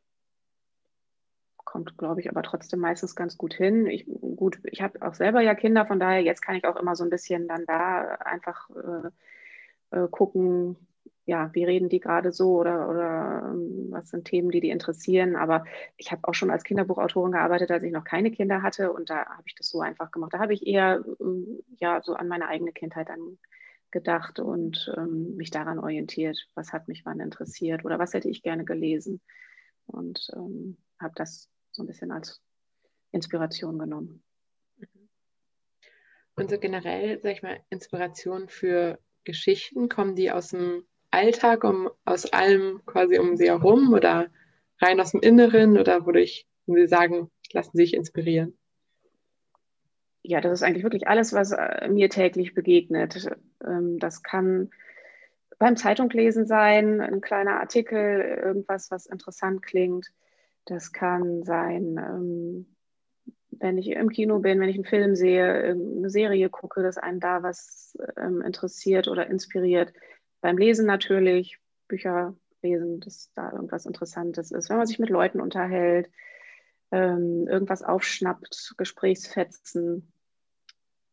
kommt, 1.73 1.97
glaube 1.97 2.21
ich, 2.21 2.29
aber 2.29 2.43
trotzdem 2.43 2.81
meistens 2.81 3.17
ganz 3.17 3.39
gut 3.39 3.55
hin. 3.55 3.87
Ich, 3.87 4.05
gut, 4.07 4.59
ich 4.65 4.83
habe 4.83 5.01
auch 5.01 5.15
selber 5.15 5.41
ja 5.41 5.55
Kinder, 5.55 5.87
von 5.87 5.99
daher 5.99 6.21
jetzt 6.21 6.43
kann 6.43 6.55
ich 6.55 6.67
auch 6.67 6.77
immer 6.77 6.95
so 6.97 7.03
ein 7.03 7.09
bisschen 7.09 7.49
dann 7.49 7.65
da 7.65 8.17
einfach 8.17 8.69
äh, 9.91 9.97
äh, 10.05 10.09
gucken, 10.11 10.77
ja, 11.25 11.49
wie 11.55 11.65
reden 11.65 11.89
die 11.89 12.01
gerade 12.01 12.31
so 12.31 12.61
oder, 12.61 12.91
oder 12.91 13.53
ähm, 13.55 13.87
was 13.91 14.11
sind 14.11 14.27
Themen, 14.27 14.51
die 14.51 14.61
die 14.61 14.69
interessieren. 14.69 15.35
Aber 15.35 15.65
ich 15.97 16.13
habe 16.13 16.29
auch 16.29 16.35
schon 16.35 16.51
als 16.51 16.63
Kinderbuchautorin 16.65 17.33
gearbeitet, 17.33 17.71
als 17.71 17.85
ich 17.85 17.93
noch 17.93 18.05
keine 18.05 18.31
Kinder 18.31 18.61
hatte 18.63 18.93
und 18.93 19.09
da 19.09 19.25
habe 19.25 19.45
ich 19.47 19.55
das 19.55 19.71
so 19.71 19.81
einfach 19.81 20.11
gemacht. 20.11 20.35
Da 20.35 20.41
habe 20.41 20.53
ich 20.53 20.67
eher 20.67 21.03
ähm, 21.21 21.63
ja, 21.79 22.03
so 22.03 22.15
an 22.15 22.29
meine 22.29 22.49
eigene 22.49 22.73
Kindheit 22.73 23.09
dann 23.09 23.39
gedacht 23.91 24.41
und 24.41 24.93
ähm, 24.99 25.37
mich 25.37 25.51
daran 25.51 25.79
orientiert, 25.79 26.37
was 26.55 26.75
hat 26.75 26.89
mich 26.89 27.07
wann 27.07 27.21
interessiert 27.21 27.85
oder 27.87 27.99
was 27.99 28.13
hätte 28.13 28.29
ich 28.29 28.43
gerne 28.43 28.65
gelesen. 28.67 29.23
Und 29.87 30.31
ähm, 30.37 30.77
habe 31.01 31.15
das 31.17 31.52
so 31.73 31.83
ein 31.83 31.87
bisschen 31.87 32.13
als 32.13 32.41
Inspiration 33.11 33.79
genommen. 33.79 34.23
Und 36.35 36.51
so 36.51 36.59
generell, 36.59 37.21
sag 37.23 37.33
ich 37.33 37.43
mal, 37.43 37.61
Inspiration 37.69 38.49
für 38.49 38.99
Geschichten? 39.25 39.89
Kommen 39.89 40.15
die 40.15 40.31
aus 40.31 40.49
dem 40.49 40.85
Alltag, 41.11 41.65
um, 41.65 41.91
aus 42.05 42.33
allem 42.33 42.81
quasi 42.87 43.19
um 43.19 43.37
sie 43.37 43.49
herum 43.49 43.93
oder 43.93 44.31
rein 44.81 45.01
aus 45.01 45.13
dem 45.13 45.21
Inneren 45.21 45.79
oder 45.79 46.07
wodurch 46.07 46.47
Sie 46.67 46.87
sagen, 46.87 47.31
lassen 47.53 47.77
Sie 47.77 47.83
sich 47.83 47.95
inspirieren? 47.95 48.57
Ja, 50.23 50.41
das 50.41 50.53
ist 50.53 50.63
eigentlich 50.63 50.85
wirklich 50.85 51.09
alles, 51.09 51.33
was 51.33 51.53
äh, 51.53 51.89
mir 51.89 52.09
täglich 52.09 52.55
begegnet. 52.55 53.29
Ähm, 53.65 53.99
das 53.99 54.23
kann 54.23 54.71
beim 55.59 55.77
Zeitunglesen 55.77 56.47
sein, 56.47 57.01
ein 57.01 57.21
kleiner 57.21 57.61
Artikel, 57.61 58.21
irgendwas, 58.45 58.91
was 58.91 59.07
interessant 59.07 59.63
klingt. 59.63 60.13
Das 60.65 60.93
kann 60.93 61.43
sein, 61.45 61.97
ähm, 61.99 62.77
wenn 63.51 63.79
ich 63.79 63.89
im 63.91 64.09
Kino 64.09 64.39
bin, 64.39 64.61
wenn 64.61 64.69
ich 64.69 64.77
einen 64.77 64.85
Film 64.85 65.15
sehe, 65.15 65.53
eine 65.53 66.11
Serie 66.11 66.49
gucke, 66.49 66.83
dass 66.83 66.99
einen 66.99 67.21
da 67.21 67.43
was 67.43 67.97
ähm, 68.17 68.41
interessiert 68.41 69.09
oder 69.09 69.27
inspiriert. 69.27 69.93
Beim 70.41 70.59
Lesen 70.59 70.87
natürlich, 70.87 71.59
Bücher 71.89 72.37
lesen, 72.63 73.01
dass 73.01 73.33
da 73.35 73.53
irgendwas 73.53 73.87
Interessantes 73.87 74.51
ist. 74.51 74.71
Wenn 74.71 74.79
man 74.79 74.87
sich 74.87 74.99
mit 74.99 75.11
Leuten 75.11 75.41
unterhält, 75.41 76.11
ähm, 76.91 77.47
irgendwas 77.49 77.83
aufschnappt, 77.83 78.75
Gesprächsfetzen, 78.77 80.13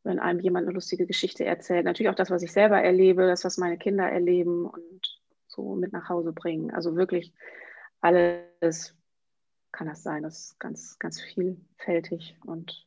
wenn 0.04 0.20
einem 0.20 0.40
jemand 0.40 0.68
eine 0.68 0.74
lustige 0.74 1.06
Geschichte 1.06 1.46
erzählt. 1.46 1.86
Natürlich 1.86 2.10
auch 2.10 2.16
das, 2.16 2.32
was 2.32 2.44
ich 2.44 2.52
selber 2.52 2.82
erlebe, 2.82 3.28
das, 3.28 3.44
was 3.44 3.58
meine 3.58 3.78
Kinder 3.78 4.10
erleben 4.10 4.66
und 4.66 5.22
so 5.48 5.76
mit 5.76 5.92
nach 5.92 6.10
Hause 6.10 6.34
bringen. 6.34 6.72
Also 6.72 6.96
wirklich 6.96 7.34
alles, 8.02 8.96
kann 9.72 9.88
das 9.88 10.04
sein. 10.04 10.24
Das 10.24 10.40
ist 10.40 10.60
ganz, 10.60 10.98
ganz 11.00 11.22
vielfältig. 11.22 12.38
Und 12.46 12.86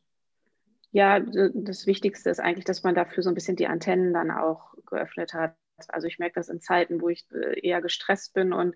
ja, 0.91 1.19
das 1.19 1.87
Wichtigste 1.87 2.29
ist 2.29 2.39
eigentlich, 2.39 2.65
dass 2.65 2.83
man 2.83 2.95
dafür 2.95 3.23
so 3.23 3.29
ein 3.29 3.35
bisschen 3.35 3.55
die 3.55 3.67
Antennen 3.67 4.13
dann 4.13 4.31
auch 4.31 4.75
geöffnet 4.85 5.33
hat. 5.33 5.55
Also 5.87 6.07
ich 6.07 6.19
merke 6.19 6.35
das 6.35 6.49
in 6.49 6.61
Zeiten, 6.61 7.01
wo 7.01 7.09
ich 7.09 7.25
äh, 7.31 7.59
eher 7.59 7.81
gestresst 7.81 8.33
bin 8.33 8.53
und 8.53 8.75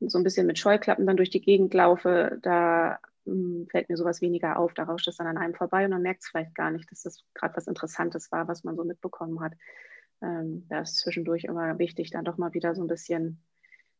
so 0.00 0.18
ein 0.18 0.24
bisschen 0.24 0.46
mit 0.46 0.58
Scheuklappen 0.58 1.06
dann 1.06 1.16
durch 1.16 1.30
die 1.30 1.40
Gegend 1.40 1.72
laufe, 1.74 2.38
da 2.42 2.98
hm, 3.24 3.68
fällt 3.70 3.88
mir 3.88 3.96
sowas 3.96 4.20
weniger 4.20 4.58
auf. 4.58 4.74
Da 4.74 4.84
rauscht 4.84 5.06
es 5.06 5.16
dann 5.16 5.28
an 5.28 5.38
einem 5.38 5.54
vorbei 5.54 5.84
und 5.84 5.92
man 5.92 6.02
merkt 6.02 6.22
es 6.22 6.28
vielleicht 6.28 6.54
gar 6.54 6.70
nicht, 6.70 6.90
dass 6.90 7.02
das 7.02 7.24
gerade 7.34 7.56
was 7.56 7.68
Interessantes 7.68 8.32
war, 8.32 8.48
was 8.48 8.64
man 8.64 8.76
so 8.76 8.84
mitbekommen 8.84 9.40
hat. 9.40 9.52
ähm, 10.20 10.66
da 10.68 10.80
ist 10.80 10.98
zwischendurch 10.98 11.44
immer 11.44 11.78
wichtig, 11.78 12.10
dann 12.10 12.24
doch 12.24 12.38
mal 12.38 12.54
wieder 12.54 12.74
so 12.74 12.82
ein 12.82 12.88
bisschen 12.88 13.42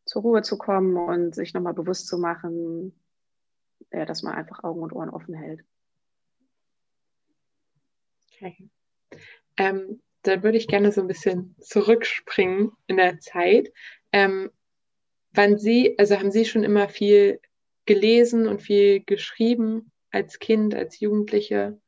zur 0.05 0.23
Ruhe 0.23 0.43
zu 0.43 0.59
kommen 0.59 0.97
und 0.97 1.35
sich 1.35 1.55
nochmal 1.55 1.75
bewusst 1.75 2.09
zu 2.09 2.19
machen, 2.19 2.93
ja, 3.93 4.05
dass 4.05 4.23
man 4.23 4.35
einfach 4.35 4.65
Augen 4.65 4.83
und 4.83 4.93
Ohren 4.93 5.11
offen 5.11 5.35
hält. 5.35 5.65
Okay. 8.35 8.69
Ähm, 9.57 10.01
dann 10.23 10.43
würde 10.43 10.59
ich 10.59 10.69
gerne 10.69 10.93
so 10.93 11.01
ein 11.01 11.09
bisschen 11.09 11.57
zurückspringen 11.61 12.73
in 12.87 12.97
der 12.97 13.19
Zeit. 13.21 13.73
Ähm, 14.13 14.51
wann 15.33 15.59
Sie, 15.59 15.99
also 15.99 16.19
haben 16.19 16.31
Sie 16.31 16.45
schon 16.45 16.65
immer 16.65 16.89
viel 16.89 17.41
gelesen 17.87 18.47
und 18.47 18.63
viel 18.63 19.03
geschrieben 19.05 19.91
als 20.11 20.39
Kind, 20.39 20.75
als 20.75 21.01
Jugendliche? 21.01 21.79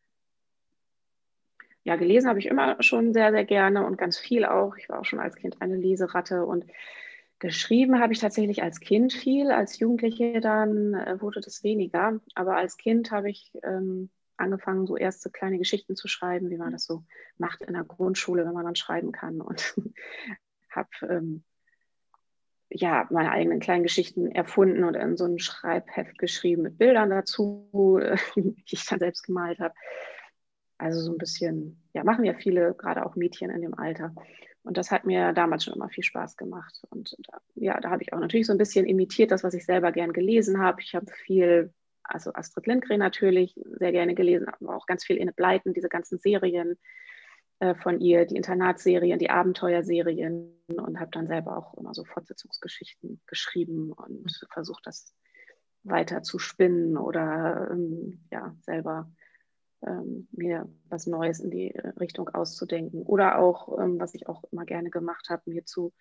Ja, 1.85 1.97
gelesen 1.97 2.29
habe 2.29 2.39
ich 2.39 2.47
immer 2.47 2.83
schon 2.83 3.13
sehr, 3.13 3.31
sehr 3.31 3.45
gerne 3.45 3.87
und 3.87 3.99
ganz 3.99 4.19
viel 4.19 4.45
auch. 4.45 4.77
Ich 4.77 4.89
war 4.89 5.01
auch 5.01 5.05
schon 5.05 5.21
als 5.21 5.37
Kind 5.37 5.61
eine 5.61 5.77
Leseratte 5.77 6.45
und 6.45 6.65
geschrieben 7.45 8.01
habe 8.01 8.15
ich 8.15 8.21
tatsächlich 8.21 8.63
als 8.63 8.81
Kind 8.81 9.13
viel. 9.13 9.51
Als 9.51 9.79
Jugendliche 9.79 10.41
dann 10.41 10.95
äh, 10.95 11.21
wurde 11.21 11.41
das 11.41 11.63
weniger. 11.63 12.19
Aber 12.35 12.57
als 12.57 12.79
Kind 12.79 13.11
habe 13.11 13.31
ich 13.31 13.53
ähm, 13.63 14.11
angefangen, 14.39 14.87
so 14.87 14.97
erste 14.97 15.31
kleine 15.31 15.59
Geschichten 15.59 15.95
zu 15.95 16.09
schreiben, 16.09 16.49
wie 16.49 16.57
man 16.57 16.73
das 16.73 16.85
so 16.85 17.05
macht 17.37 17.63
in 17.63 17.75
der 17.75 17.85
Grundschule, 17.85 18.47
wenn 18.47 18.55
man 18.55 18.65
dann 18.65 18.77
schreiben 18.77 19.13
kann. 19.13 19.43
Und 19.43 19.75
habe 20.71 20.89
ähm, 21.03 21.45
ja, 22.71 23.07
meine 23.11 23.31
eigenen 23.31 23.61
kleinen 23.61 23.83
Geschichten 23.83 24.33
erfunden 24.33 24.83
und 24.83 24.95
in 24.95 25.17
so 25.19 25.27
ein 25.27 25.39
Schreibheft 25.39 26.19
geschrieben 26.19 26.63
mit 26.63 26.79
Bildern 26.79 27.11
dazu, 27.11 28.01
die 28.37 28.65
ich 28.71 28.87
dann 28.87 29.01
selbst 29.01 29.23
gemalt 29.23 29.61
habe. 29.61 29.75
Also 30.79 31.01
so 31.01 31.13
ein 31.13 31.19
bisschen, 31.19 31.83
ja, 31.93 32.05
machen 32.05 32.25
ja 32.25 32.33
viele, 32.33 32.75
gerade 32.75 33.05
auch 33.05 33.17
Mädchen 33.17 33.51
in 33.51 33.61
dem 33.61 33.75
Alter. 33.75 34.15
Und 34.65 34.79
das 34.79 34.91
hat 34.91 35.05
mir 35.05 35.33
damals 35.33 35.65
schon 35.65 35.75
immer 35.75 35.91
viel 35.91 36.05
Spaß 36.05 36.37
gemacht. 36.37 36.83
Und 36.91 37.15
da, 37.29 37.39
ja, 37.55 37.79
da 37.81 37.91
habe 37.91 38.03
ich 38.03 38.13
auch 38.13 38.19
natürlich 38.19 38.47
so 38.47 38.53
ein 38.53 38.59
bisschen 38.59 38.87
imitiert, 38.87 39.31
das, 39.31 39.45
was 39.45 39.55
ich 39.55 39.67
selber 39.67 39.93
gern 39.93 40.13
gelesen 40.13 40.59
habe. 40.59 40.81
Ich 40.81 40.95
habe 40.95 41.07
viel, 41.13 41.73
also 42.03 42.33
Astrid 42.33 42.67
Lindgren 42.67 42.99
natürlich 42.99 43.55
sehr 43.79 43.93
gerne 43.93 44.15
gelesen, 44.15 44.49
aber 44.49 44.75
auch 44.75 44.87
ganz 44.87 45.05
viel 45.05 45.17
Inne 45.17 45.33
Bleiten, 45.33 45.75
diese 45.75 45.91
ganzen 45.91 46.19
Serien 46.19 46.79
äh, 47.61 47.75
von 47.75 48.01
ihr, 48.01 48.25
die 48.25 48.37
Internatsserien, 48.37 49.19
die 49.19 49.29
Abenteuerserien 49.29 50.51
und 50.69 50.99
habe 50.99 51.11
dann 51.11 51.27
selber 51.27 51.59
auch 51.59 51.75
immer 51.75 51.93
so 51.93 52.05
Fortsetzungsgeschichten 52.05 53.21
geschrieben 53.27 53.93
und 53.93 54.47
versucht, 54.51 54.87
das 54.87 55.15
weiter 55.83 56.23
zu 56.23 56.39
spinnen 56.39 56.97
oder 56.97 57.69
ähm, 57.71 58.25
ja, 58.33 58.57
selber 58.63 59.11
ähm, 59.87 60.29
mir 60.33 60.69
was 60.89 61.07
Neues 61.07 61.41
in 61.41 61.51
die 61.51 61.69
Richtung 62.01 62.29
auszudenken. 62.29 63.03
Oder 63.03 63.39
auch, 63.39 63.79
ähm, 63.79 63.99
was 64.01 64.15
ich 64.15 64.29
auch 64.29 64.45
immer 64.51 64.65
gerne 64.65 64.91
gemacht 64.91 65.29
habe, 65.31 65.43
mir 65.47 65.65
zu 65.65 65.93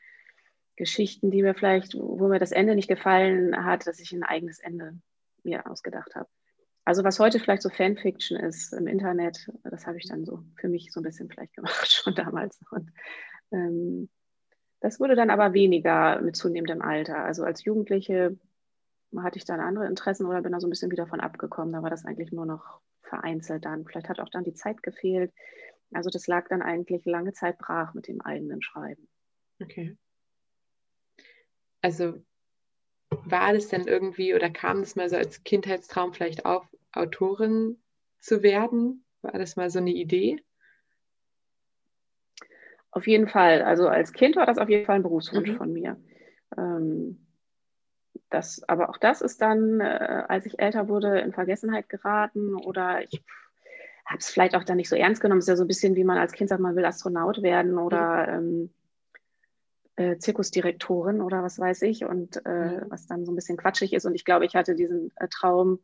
Geschichten, 0.76 1.32
die 1.32 1.44
mir 1.44 1.54
vielleicht, 1.54 1.94
wo 1.96 2.28
mir 2.28 2.40
das 2.40 2.52
Ende 2.52 2.76
nicht 2.76 2.88
gefallen 2.88 3.64
hat, 3.64 3.86
dass 3.86 4.00
ich 4.00 4.12
ein 4.12 4.24
eigenes 4.24 4.60
Ende 4.60 4.98
mir 5.44 5.70
ausgedacht 5.70 6.16
habe. 6.16 6.30
Also 6.86 7.04
was 7.04 7.20
heute 7.20 7.40
vielleicht 7.40 7.62
so 7.62 7.70
Fanfiction 7.70 8.38
ist 8.38 8.74
im 8.74 8.88
Internet, 8.88 9.50
das 9.64 9.88
habe 9.88 9.98
ich 9.98 10.08
dann 10.08 10.26
so 10.26 10.44
für 10.56 10.68
mich 10.68 10.92
so 10.92 11.00
ein 11.00 11.04
bisschen 11.04 11.30
vielleicht 11.30 11.56
gemacht 11.56 11.92
schon 11.92 12.16
damals. 12.16 12.60
Und 12.72 12.92
ähm, 13.52 14.10
das 14.82 15.00
wurde 15.00 15.16
dann 15.16 15.30
aber 15.30 15.54
weniger 15.54 16.22
mit 16.22 16.36
zunehmendem 16.36 16.82
Alter. 16.82 17.24
Also 17.24 17.44
als 17.44 17.64
Jugendliche 17.64 18.38
hatte 19.22 19.38
ich 19.38 19.46
dann 19.46 19.60
andere 19.60 19.86
Interessen 19.86 20.26
oder 20.26 20.42
bin 20.42 20.52
da 20.52 20.60
so 20.60 20.68
ein 20.68 20.70
bisschen 20.70 20.92
wieder 20.92 21.08
von 21.08 21.20
abgekommen. 21.20 21.74
Da 21.74 21.84
war 21.84 21.90
das 21.90 22.06
eigentlich 22.06 22.32
nur 22.32 22.46
noch 22.46 22.82
vereinzelt 23.02 23.66
dann. 23.66 23.86
Vielleicht 23.86 24.10
hat 24.10 24.20
auch 24.20 24.30
dann 24.30 24.44
die 24.44 24.54
Zeit 24.54 24.82
gefehlt. 24.82 25.32
Also 25.92 26.10
das 26.10 26.26
lag 26.28 26.48
dann 26.48 26.62
eigentlich 26.62 27.06
lange 27.06 27.34
Zeit 27.34 27.58
brach 27.60 27.94
mit 27.94 28.08
dem 28.08 28.22
eigenen 28.22 28.62
Schreiben. 28.62 29.08
Okay. 29.62 29.96
Also 31.82 32.24
war 33.26 33.54
das 33.54 33.68
denn 33.68 33.88
irgendwie 33.88 34.34
oder 34.34 34.50
kam 34.50 34.80
das 34.80 34.96
mal 34.96 35.10
so 35.10 35.18
als 35.18 35.44
Kindheitstraum 35.44 36.14
vielleicht 36.14 36.46
auf, 36.46 36.66
Autorin 36.94 37.82
zu 38.20 38.42
werden? 38.42 39.06
War 39.22 39.34
das 39.34 39.56
mal 39.56 39.70
so 39.70 39.80
eine 39.80 39.92
Idee? 39.92 40.42
Auf 42.92 43.08
jeden 43.08 43.28
Fall. 43.28 43.64
Also 43.64 43.88
als 43.88 44.14
Kind 44.14 44.36
war 44.36 44.46
das 44.46 44.58
auf 44.58 44.70
jeden 44.70 44.86
Fall 44.86 44.96
ein 44.96 45.04
Berufswunsch 45.04 45.52
mhm. 45.52 45.58
von 45.58 45.74
mir. 45.74 46.02
Ähm, 46.58 47.23
das, 48.30 48.68
aber 48.68 48.90
auch 48.90 48.98
das 48.98 49.22
ist 49.22 49.42
dann, 49.42 49.80
äh, 49.80 50.24
als 50.28 50.46
ich 50.46 50.60
älter 50.60 50.88
wurde, 50.88 51.20
in 51.20 51.34
Vergessenheit 51.34 51.90
geraten 51.90 52.56
oder 52.56 53.04
ich 53.04 53.24
habe 54.06 54.20
es 54.20 54.30
vielleicht 54.30 54.56
auch 54.56 54.64
dann 54.64 54.78
nicht 54.78 54.90
so 54.90 54.96
ernst 54.96 55.22
genommen. 55.22 55.40
Es 55.40 55.46
ist 55.46 55.50
ja 55.50 55.56
so 55.56 55.64
ein 55.64 55.68
bisschen, 55.68 55.96
wie 55.96 56.04
man 56.04 56.18
als 56.18 56.34
Kind 56.34 56.50
sagt, 56.50 56.62
man 56.62 56.76
will 56.76 56.86
Astronaut 56.86 57.42
werden 57.42 57.78
oder 57.78 58.28
ähm, 58.28 58.70
äh, 59.96 60.18
Zirkusdirektorin 60.18 61.22
oder 61.22 61.44
was 61.44 61.60
weiß 61.60 61.84
ich 61.84 62.06
und 62.06 62.46
äh, 62.46 62.82
was 62.90 63.08
dann 63.08 63.26
so 63.26 63.32
ein 63.32 63.36
bisschen 63.36 63.58
quatschig 63.58 63.94
ist. 63.94 64.06
Und 64.06 64.16
ich 64.16 64.26
glaube, 64.26 64.46
ich 64.46 64.56
hatte 64.56 64.76
diesen 64.76 65.12
äh, 65.16 65.28
Traum, 65.28 65.80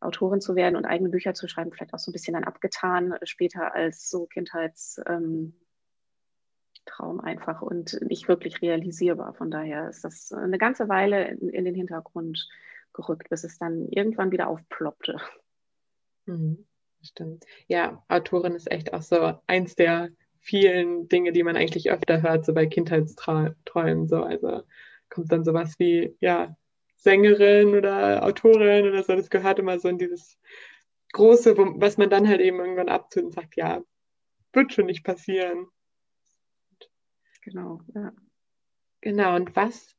Autorin 0.00 0.40
zu 0.40 0.54
werden 0.54 0.76
und 0.76 0.84
eigene 0.84 1.08
Bücher 1.08 1.34
zu 1.34 1.48
schreiben, 1.48 1.72
vielleicht 1.72 1.92
auch 1.92 1.98
so 1.98 2.10
ein 2.10 2.12
bisschen 2.12 2.34
dann 2.34 2.44
abgetan 2.44 3.12
äh, 3.12 3.26
später 3.26 3.74
als 3.74 4.08
so 4.08 4.26
Kindheitstraum 4.26 5.22
ähm, 5.22 5.54
einfach 7.22 7.62
und 7.62 7.98
nicht 8.02 8.28
wirklich 8.28 8.62
realisierbar. 8.62 9.34
Von 9.34 9.50
daher 9.50 9.88
ist 9.88 10.04
das 10.04 10.32
eine 10.32 10.58
ganze 10.58 10.88
Weile 10.88 11.28
in, 11.28 11.48
in 11.48 11.64
den 11.64 11.74
Hintergrund 11.74 12.48
gerückt, 12.92 13.28
bis 13.30 13.44
es 13.44 13.58
dann 13.58 13.88
irgendwann 13.88 14.32
wieder 14.32 14.48
aufploppte. 14.48 15.18
Mhm, 16.26 16.66
stimmt. 17.02 17.44
Ja, 17.66 18.02
Autorin 18.08 18.54
ist 18.54 18.70
echt 18.70 18.92
auch 18.92 19.02
so 19.02 19.38
eins 19.46 19.74
der 19.74 20.10
vielen 20.40 21.08
Dinge, 21.08 21.32
die 21.32 21.42
man 21.42 21.56
eigentlich 21.56 21.90
öfter 21.90 22.22
hört, 22.22 22.44
so 22.44 22.54
bei 22.54 22.66
Kindheitsträumen. 22.66 24.08
So. 24.08 24.22
Also 24.22 24.62
kommt 25.08 25.32
dann 25.32 25.44
sowas 25.44 25.78
wie, 25.78 26.16
ja, 26.20 26.56
Sängerin 26.96 27.74
oder 27.74 28.24
Autorin 28.24 28.88
oder 28.88 29.02
so. 29.02 29.14
Das 29.14 29.30
gehört 29.30 29.58
immer 29.58 29.78
so 29.78 29.88
in 29.88 29.98
dieses 29.98 30.38
Große, 31.12 31.56
was 31.56 31.96
man 31.96 32.10
dann 32.10 32.28
halt 32.28 32.40
eben 32.40 32.58
irgendwann 32.58 32.88
abtut 32.88 33.24
und 33.24 33.32
sagt, 33.32 33.56
ja, 33.56 33.82
wird 34.52 34.72
schon 34.72 34.86
nicht 34.86 35.04
passieren. 35.04 35.68
Genau, 37.48 37.80
ja. 37.94 38.12
Genau, 39.00 39.36
und 39.36 39.56
was 39.56 39.96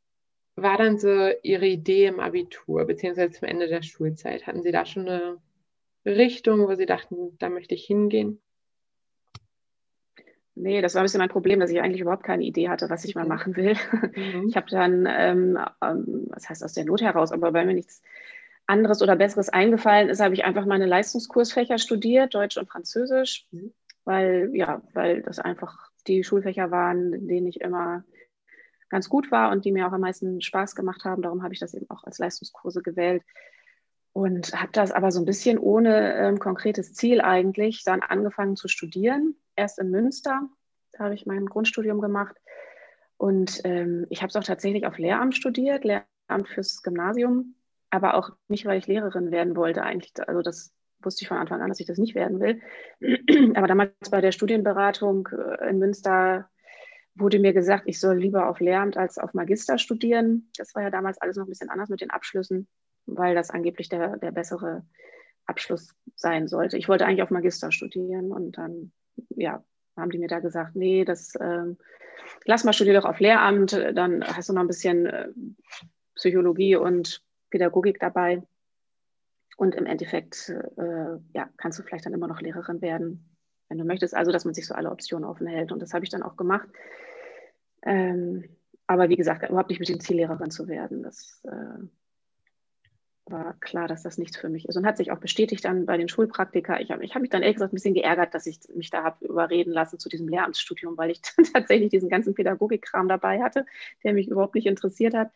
war 0.55 0.77
dann 0.77 0.99
so 0.99 1.29
Ihre 1.41 1.65
Idee 1.65 2.05
im 2.05 2.19
Abitur, 2.19 2.85
beziehungsweise 2.85 3.31
zum 3.31 3.47
Ende 3.47 3.67
der 3.67 3.81
Schulzeit? 3.81 4.45
Hatten 4.45 4.61
Sie 4.61 4.71
da 4.71 4.85
schon 4.85 5.07
eine 5.07 5.37
Richtung, 6.05 6.67
wo 6.67 6.75
Sie 6.75 6.85
dachten, 6.85 7.35
da 7.39 7.49
möchte 7.49 7.73
ich 7.73 7.85
hingehen? 7.85 8.39
Nee, 10.53 10.81
das 10.81 10.93
war 10.93 11.01
ein 11.01 11.05
bisschen 11.05 11.19
mein 11.19 11.29
Problem, 11.29 11.59
dass 11.59 11.71
ich 11.71 11.81
eigentlich 11.81 12.01
überhaupt 12.01 12.23
keine 12.23 12.43
Idee 12.43 12.69
hatte, 12.69 12.89
was 12.89 13.05
ich 13.05 13.15
mal 13.15 13.25
machen 13.25 13.55
will. 13.55 13.75
Mhm. 14.15 14.47
Ich 14.49 14.55
habe 14.55 14.69
dann, 14.69 15.07
ähm, 15.09 15.57
ähm, 15.81 16.27
was 16.29 16.49
heißt 16.49 16.63
aus 16.63 16.73
der 16.73 16.85
Not 16.85 17.01
heraus, 17.01 17.31
aber 17.31 17.53
weil 17.53 17.65
mir 17.65 17.73
nichts 17.73 18.03
anderes 18.67 19.01
oder 19.01 19.15
Besseres 19.15 19.49
eingefallen 19.49 20.09
ist, 20.09 20.19
habe 20.19 20.35
ich 20.35 20.43
einfach 20.43 20.65
meine 20.65 20.85
Leistungskursfächer 20.85 21.79
studiert, 21.79 22.35
Deutsch 22.35 22.57
und 22.57 22.69
Französisch, 22.69 23.47
mhm. 23.49 23.73
weil, 24.03 24.51
ja, 24.53 24.83
weil 24.93 25.23
das 25.23 25.39
einfach 25.39 25.88
die 26.07 26.23
Schulfächer 26.23 26.71
waren, 26.71 27.27
denen 27.27 27.47
ich 27.47 27.61
immer 27.61 28.03
ganz 28.89 29.09
gut 29.09 29.31
war 29.31 29.51
und 29.51 29.65
die 29.65 29.71
mir 29.71 29.87
auch 29.87 29.91
am 29.91 30.01
meisten 30.01 30.41
Spaß 30.41 30.75
gemacht 30.75 31.05
haben. 31.05 31.21
Darum 31.21 31.43
habe 31.43 31.53
ich 31.53 31.59
das 31.59 31.73
eben 31.73 31.89
auch 31.89 32.03
als 32.03 32.17
Leistungskurse 32.17 32.81
gewählt 32.81 33.23
und 34.13 34.53
habe 34.59 34.71
das 34.71 34.91
aber 34.91 35.11
so 35.11 35.19
ein 35.21 35.25
bisschen 35.25 35.59
ohne 35.59 36.15
ähm, 36.15 36.39
konkretes 36.39 36.93
Ziel 36.93 37.21
eigentlich 37.21 37.83
dann 37.83 38.01
angefangen 38.01 38.55
zu 38.55 38.67
studieren 38.67 39.35
erst 39.55 39.79
in 39.79 39.91
Münster. 39.91 40.49
Habe 40.97 41.13
ich 41.13 41.25
mein 41.25 41.45
Grundstudium 41.45 42.01
gemacht. 42.01 42.35
Und 43.17 43.61
ähm, 43.65 44.05
ich 44.09 44.21
habe 44.21 44.29
es 44.29 44.35
auch 44.35 44.43
tatsächlich 44.43 44.85
auf 44.85 44.97
Lehramt 44.97 45.35
studiert, 45.35 45.83
Lehramt 45.83 46.47
fürs 46.47 46.81
Gymnasium, 46.81 47.55
aber 47.89 48.15
auch 48.15 48.31
nicht, 48.47 48.65
weil 48.65 48.79
ich 48.79 48.87
Lehrerin 48.87 49.31
werden 49.31 49.55
wollte 49.55 49.83
eigentlich. 49.83 50.13
Also 50.27 50.41
das 50.41 50.73
wusste 51.01 51.23
ich 51.23 51.27
von 51.27 51.37
Anfang 51.37 51.61
an, 51.61 51.69
dass 51.69 51.79
ich 51.79 51.85
das 51.85 51.97
nicht 51.97 52.15
werden 52.15 52.39
will. 52.39 52.61
aber 53.55 53.67
damals 53.67 53.93
bei 54.11 54.21
der 54.21 54.31
Studienberatung 54.31 55.29
äh, 55.31 55.69
in 55.69 55.79
Münster 55.79 56.49
wurde 57.15 57.39
mir 57.39 57.53
gesagt, 57.53 57.83
ich 57.85 57.99
soll 57.99 58.17
lieber 58.17 58.47
auf 58.47 58.59
Lehramt 58.59 58.97
als 58.97 59.17
auf 59.17 59.33
Magister 59.33 59.77
studieren. 59.77 60.49
Das 60.57 60.73
war 60.75 60.83
ja 60.83 60.89
damals 60.89 61.19
alles 61.19 61.37
noch 61.37 61.45
ein 61.45 61.49
bisschen 61.49 61.69
anders 61.69 61.89
mit 61.89 62.01
den 62.01 62.11
Abschlüssen, 62.11 62.67
weil 63.05 63.35
das 63.35 63.49
angeblich 63.49 63.89
der, 63.89 64.17
der 64.17 64.31
bessere 64.31 64.85
Abschluss 65.45 65.95
sein 66.15 66.47
sollte. 66.47 66.77
Ich 66.77 66.87
wollte 66.87 67.05
eigentlich 67.05 67.23
auf 67.23 67.31
Magister 67.31 67.71
studieren 67.71 68.31
und 68.31 68.57
dann 68.57 68.91
ja, 69.35 69.63
haben 69.97 70.11
die 70.11 70.19
mir 70.19 70.27
da 70.27 70.39
gesagt, 70.39 70.75
nee, 70.75 71.03
das 71.03 71.33
ähm, 71.41 71.77
lass 72.45 72.63
mal 72.63 72.73
studier 72.73 72.93
doch 72.93 73.05
auf 73.05 73.19
Lehramt, 73.19 73.73
dann 73.73 74.23
hast 74.23 74.49
du 74.49 74.53
noch 74.53 74.61
ein 74.61 74.67
bisschen 74.67 75.05
äh, 75.07 75.29
Psychologie 76.15 76.75
und 76.75 77.23
Pädagogik 77.49 77.99
dabei. 77.99 78.43
Und 79.59 79.75
im 79.75 79.85
Endeffekt 79.85 80.53
äh, 80.77 81.17
ja, 81.33 81.49
kannst 81.57 81.77
du 81.77 81.83
vielleicht 81.83 82.05
dann 82.05 82.13
immer 82.13 82.29
noch 82.29 82.39
Lehrerin 82.39 82.81
werden, 82.81 83.35
wenn 83.67 83.77
du 83.77 83.83
möchtest. 83.83 84.15
Also, 84.15 84.31
dass 84.31 84.45
man 84.45 84.53
sich 84.53 84.65
so 84.65 84.73
alle 84.73 84.89
Optionen 84.89 85.27
offen 85.27 85.47
hält. 85.47 85.73
Und 85.73 85.81
das 85.81 85.93
habe 85.93 86.05
ich 86.05 86.09
dann 86.09 86.23
auch 86.23 86.37
gemacht. 86.37 86.69
Ähm, 87.81 88.45
aber 88.87 89.09
wie 89.09 89.17
gesagt, 89.17 89.43
überhaupt 89.43 89.69
nicht 89.69 89.81
mit 89.81 89.89
dem 89.89 89.99
Ziel, 89.99 90.15
Lehrerin 90.15 90.49
zu 90.49 90.69
werden. 90.69 91.03
Das 91.03 91.43
äh, 91.43 91.83
war 93.25 93.53
klar, 93.59 93.89
dass 93.89 94.01
das 94.01 94.17
nichts 94.17 94.37
für 94.37 94.47
mich 94.47 94.65
ist. 94.65 94.77
Und 94.77 94.85
hat 94.85 94.95
sich 94.95 95.11
auch 95.11 95.19
bestätigt 95.19 95.65
dann 95.65 95.85
bei 95.85 95.97
den 95.97 96.07
Schulpraktika. 96.07 96.79
Ich 96.79 96.91
habe 96.91 97.03
ich 97.03 97.13
hab 97.13 97.21
mich 97.21 97.29
dann 97.29 97.41
ehrlich 97.41 97.57
gesagt 97.57 97.73
ein 97.73 97.75
bisschen 97.75 97.95
geärgert, 97.95 98.33
dass 98.33 98.45
ich 98.45 98.59
mich 98.73 98.91
da 98.91 99.03
habe 99.03 99.25
überreden 99.25 99.73
lassen 99.73 99.99
zu 99.99 100.07
diesem 100.07 100.29
Lehramtsstudium, 100.29 100.97
weil 100.97 101.11
ich 101.11 101.21
dann 101.21 101.43
tatsächlich 101.53 101.89
diesen 101.89 102.07
ganzen 102.07 102.33
Pädagogikkram 102.33 103.09
dabei 103.09 103.41
hatte, 103.41 103.65
der 104.05 104.13
mich 104.13 104.29
überhaupt 104.29 104.55
nicht 104.55 104.67
interessiert 104.67 105.13
hat. 105.13 105.31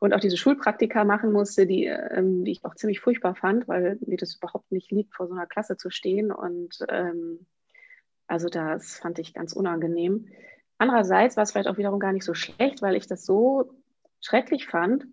Und 0.00 0.14
auch 0.14 0.20
diese 0.20 0.36
Schulpraktika 0.36 1.04
machen 1.04 1.32
musste, 1.32 1.66
die, 1.66 1.86
ähm, 1.86 2.44
die 2.44 2.52
ich 2.52 2.64
auch 2.64 2.74
ziemlich 2.74 3.00
furchtbar 3.00 3.34
fand, 3.34 3.66
weil 3.66 3.98
mir 4.06 4.16
das 4.16 4.36
überhaupt 4.36 4.70
nicht 4.70 4.92
liegt, 4.92 5.14
vor 5.14 5.26
so 5.26 5.34
einer 5.34 5.46
Klasse 5.46 5.76
zu 5.76 5.90
stehen. 5.90 6.30
Und 6.30 6.78
ähm, 6.88 7.46
also 8.28 8.48
das 8.48 8.98
fand 8.98 9.18
ich 9.18 9.34
ganz 9.34 9.52
unangenehm. 9.52 10.28
Andererseits 10.78 11.36
war 11.36 11.42
es 11.42 11.50
vielleicht 11.50 11.68
auch 11.68 11.78
wiederum 11.78 11.98
gar 11.98 12.12
nicht 12.12 12.24
so 12.24 12.34
schlecht, 12.34 12.82
weil 12.82 12.94
ich 12.94 13.08
das 13.08 13.24
so 13.26 13.72
schrecklich 14.20 14.66
fand, 14.66 15.06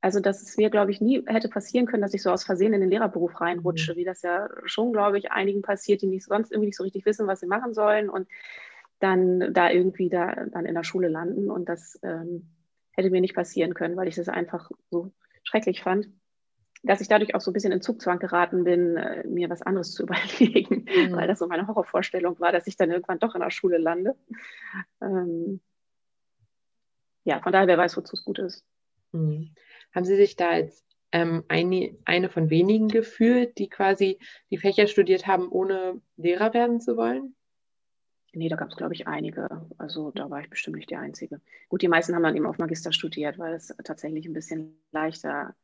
also 0.00 0.20
dass 0.20 0.42
es 0.42 0.56
mir, 0.56 0.70
glaube 0.70 0.90
ich, 0.90 1.00
nie 1.00 1.24
hätte 1.26 1.48
passieren 1.48 1.86
können, 1.86 2.02
dass 2.02 2.14
ich 2.14 2.22
so 2.22 2.30
aus 2.30 2.44
Versehen 2.44 2.72
in 2.72 2.80
den 2.80 2.90
Lehrerberuf 2.90 3.40
reinrutsche, 3.40 3.92
mhm. 3.92 3.96
wie 3.96 4.04
das 4.04 4.22
ja 4.22 4.48
schon, 4.64 4.92
glaube 4.92 5.18
ich, 5.18 5.32
einigen 5.32 5.62
passiert, 5.62 6.02
die 6.02 6.06
nicht 6.06 6.24
sonst 6.24 6.52
irgendwie 6.52 6.68
nicht 6.68 6.76
so 6.76 6.84
richtig 6.84 7.04
wissen, 7.04 7.26
was 7.26 7.40
sie 7.40 7.46
machen 7.46 7.74
sollen 7.74 8.08
und 8.08 8.28
dann 9.00 9.52
da 9.52 9.70
irgendwie 9.70 10.08
da 10.08 10.46
dann 10.46 10.66
in 10.66 10.74
der 10.74 10.84
Schule 10.84 11.08
landen. 11.08 11.50
Und 11.50 11.68
das 11.68 11.98
ähm, 12.02 12.48
hätte 12.98 13.10
mir 13.10 13.20
nicht 13.20 13.34
passieren 13.34 13.74
können, 13.74 13.96
weil 13.96 14.08
ich 14.08 14.16
das 14.16 14.28
einfach 14.28 14.70
so 14.90 15.12
schrecklich 15.44 15.82
fand, 15.82 16.08
dass 16.82 17.00
ich 17.00 17.08
dadurch 17.08 17.34
auch 17.34 17.40
so 17.40 17.50
ein 17.50 17.54
bisschen 17.54 17.72
in 17.72 17.80
Zugzwang 17.80 18.18
geraten 18.18 18.64
bin, 18.64 18.96
äh, 18.96 19.26
mir 19.26 19.48
was 19.48 19.62
anderes 19.62 19.92
zu 19.92 20.02
überlegen, 20.04 20.84
mhm. 20.84 21.12
weil 21.12 21.28
das 21.28 21.38
so 21.38 21.46
meine 21.46 21.66
Horrorvorstellung 21.66 22.38
war, 22.40 22.52
dass 22.52 22.66
ich 22.66 22.76
dann 22.76 22.90
irgendwann 22.90 23.20
doch 23.20 23.34
in 23.34 23.40
der 23.40 23.50
Schule 23.50 23.78
lande. 23.78 24.16
Ähm, 25.00 25.60
ja, 27.24 27.40
von 27.40 27.52
daher, 27.52 27.68
wer 27.68 27.78
weiß, 27.78 27.96
wozu 27.96 28.14
es 28.14 28.24
gut 28.24 28.38
ist. 28.38 28.64
Mhm. 29.12 29.54
Haben 29.94 30.04
Sie 30.04 30.16
sich 30.16 30.36
da 30.36 30.50
als 30.50 30.84
ähm, 31.12 31.44
eine, 31.48 31.96
eine 32.04 32.28
von 32.28 32.50
wenigen 32.50 32.88
gefühlt, 32.88 33.58
die 33.58 33.68
quasi 33.68 34.18
die 34.50 34.58
Fächer 34.58 34.86
studiert 34.86 35.26
haben, 35.26 35.48
ohne 35.48 36.00
Lehrer 36.16 36.52
werden 36.52 36.80
zu 36.80 36.96
wollen? 36.96 37.34
Nee, 38.34 38.48
da 38.48 38.56
gab 38.56 38.68
es, 38.68 38.76
glaube 38.76 38.94
ich, 38.94 39.06
einige. 39.06 39.66
Also 39.78 40.10
da 40.10 40.28
war 40.30 40.40
ich 40.40 40.50
bestimmt 40.50 40.76
nicht 40.76 40.90
die 40.90 40.96
Einzige. 40.96 41.40
Gut, 41.68 41.82
die 41.82 41.88
meisten 41.88 42.14
haben 42.14 42.22
dann 42.22 42.36
eben 42.36 42.46
auf 42.46 42.58
Magister 42.58 42.92
studiert, 42.92 43.38
weil 43.38 43.54
es 43.54 43.74
tatsächlich 43.84 44.26
ein 44.26 44.34
bisschen 44.34 44.78
leichter 44.92 45.54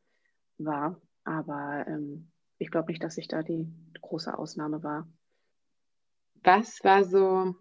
war. 0.57 0.99
Aber 1.23 1.85
ähm, 1.87 2.31
ich 2.57 2.71
glaube 2.71 2.91
nicht, 2.91 3.03
dass 3.03 3.17
ich 3.17 3.27
da 3.27 3.43
die 3.43 3.67
große 4.01 4.37
Ausnahme 4.37 4.83
war. 4.83 5.07
Was 6.43 6.83
war 6.83 7.03
so, 7.03 7.55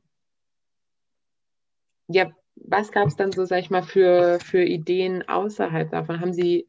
ja, 2.07 2.31
was 2.57 2.93
gab 2.93 3.09
es 3.09 3.17
dann 3.17 3.33
so, 3.33 3.45
sag 3.45 3.61
ich 3.61 3.71
mal, 3.71 3.83
für, 3.83 4.39
für 4.41 4.63
Ideen 4.63 5.27
außerhalb 5.29 5.91
davon? 5.91 6.21
Haben 6.21 6.33
Sie 6.33 6.69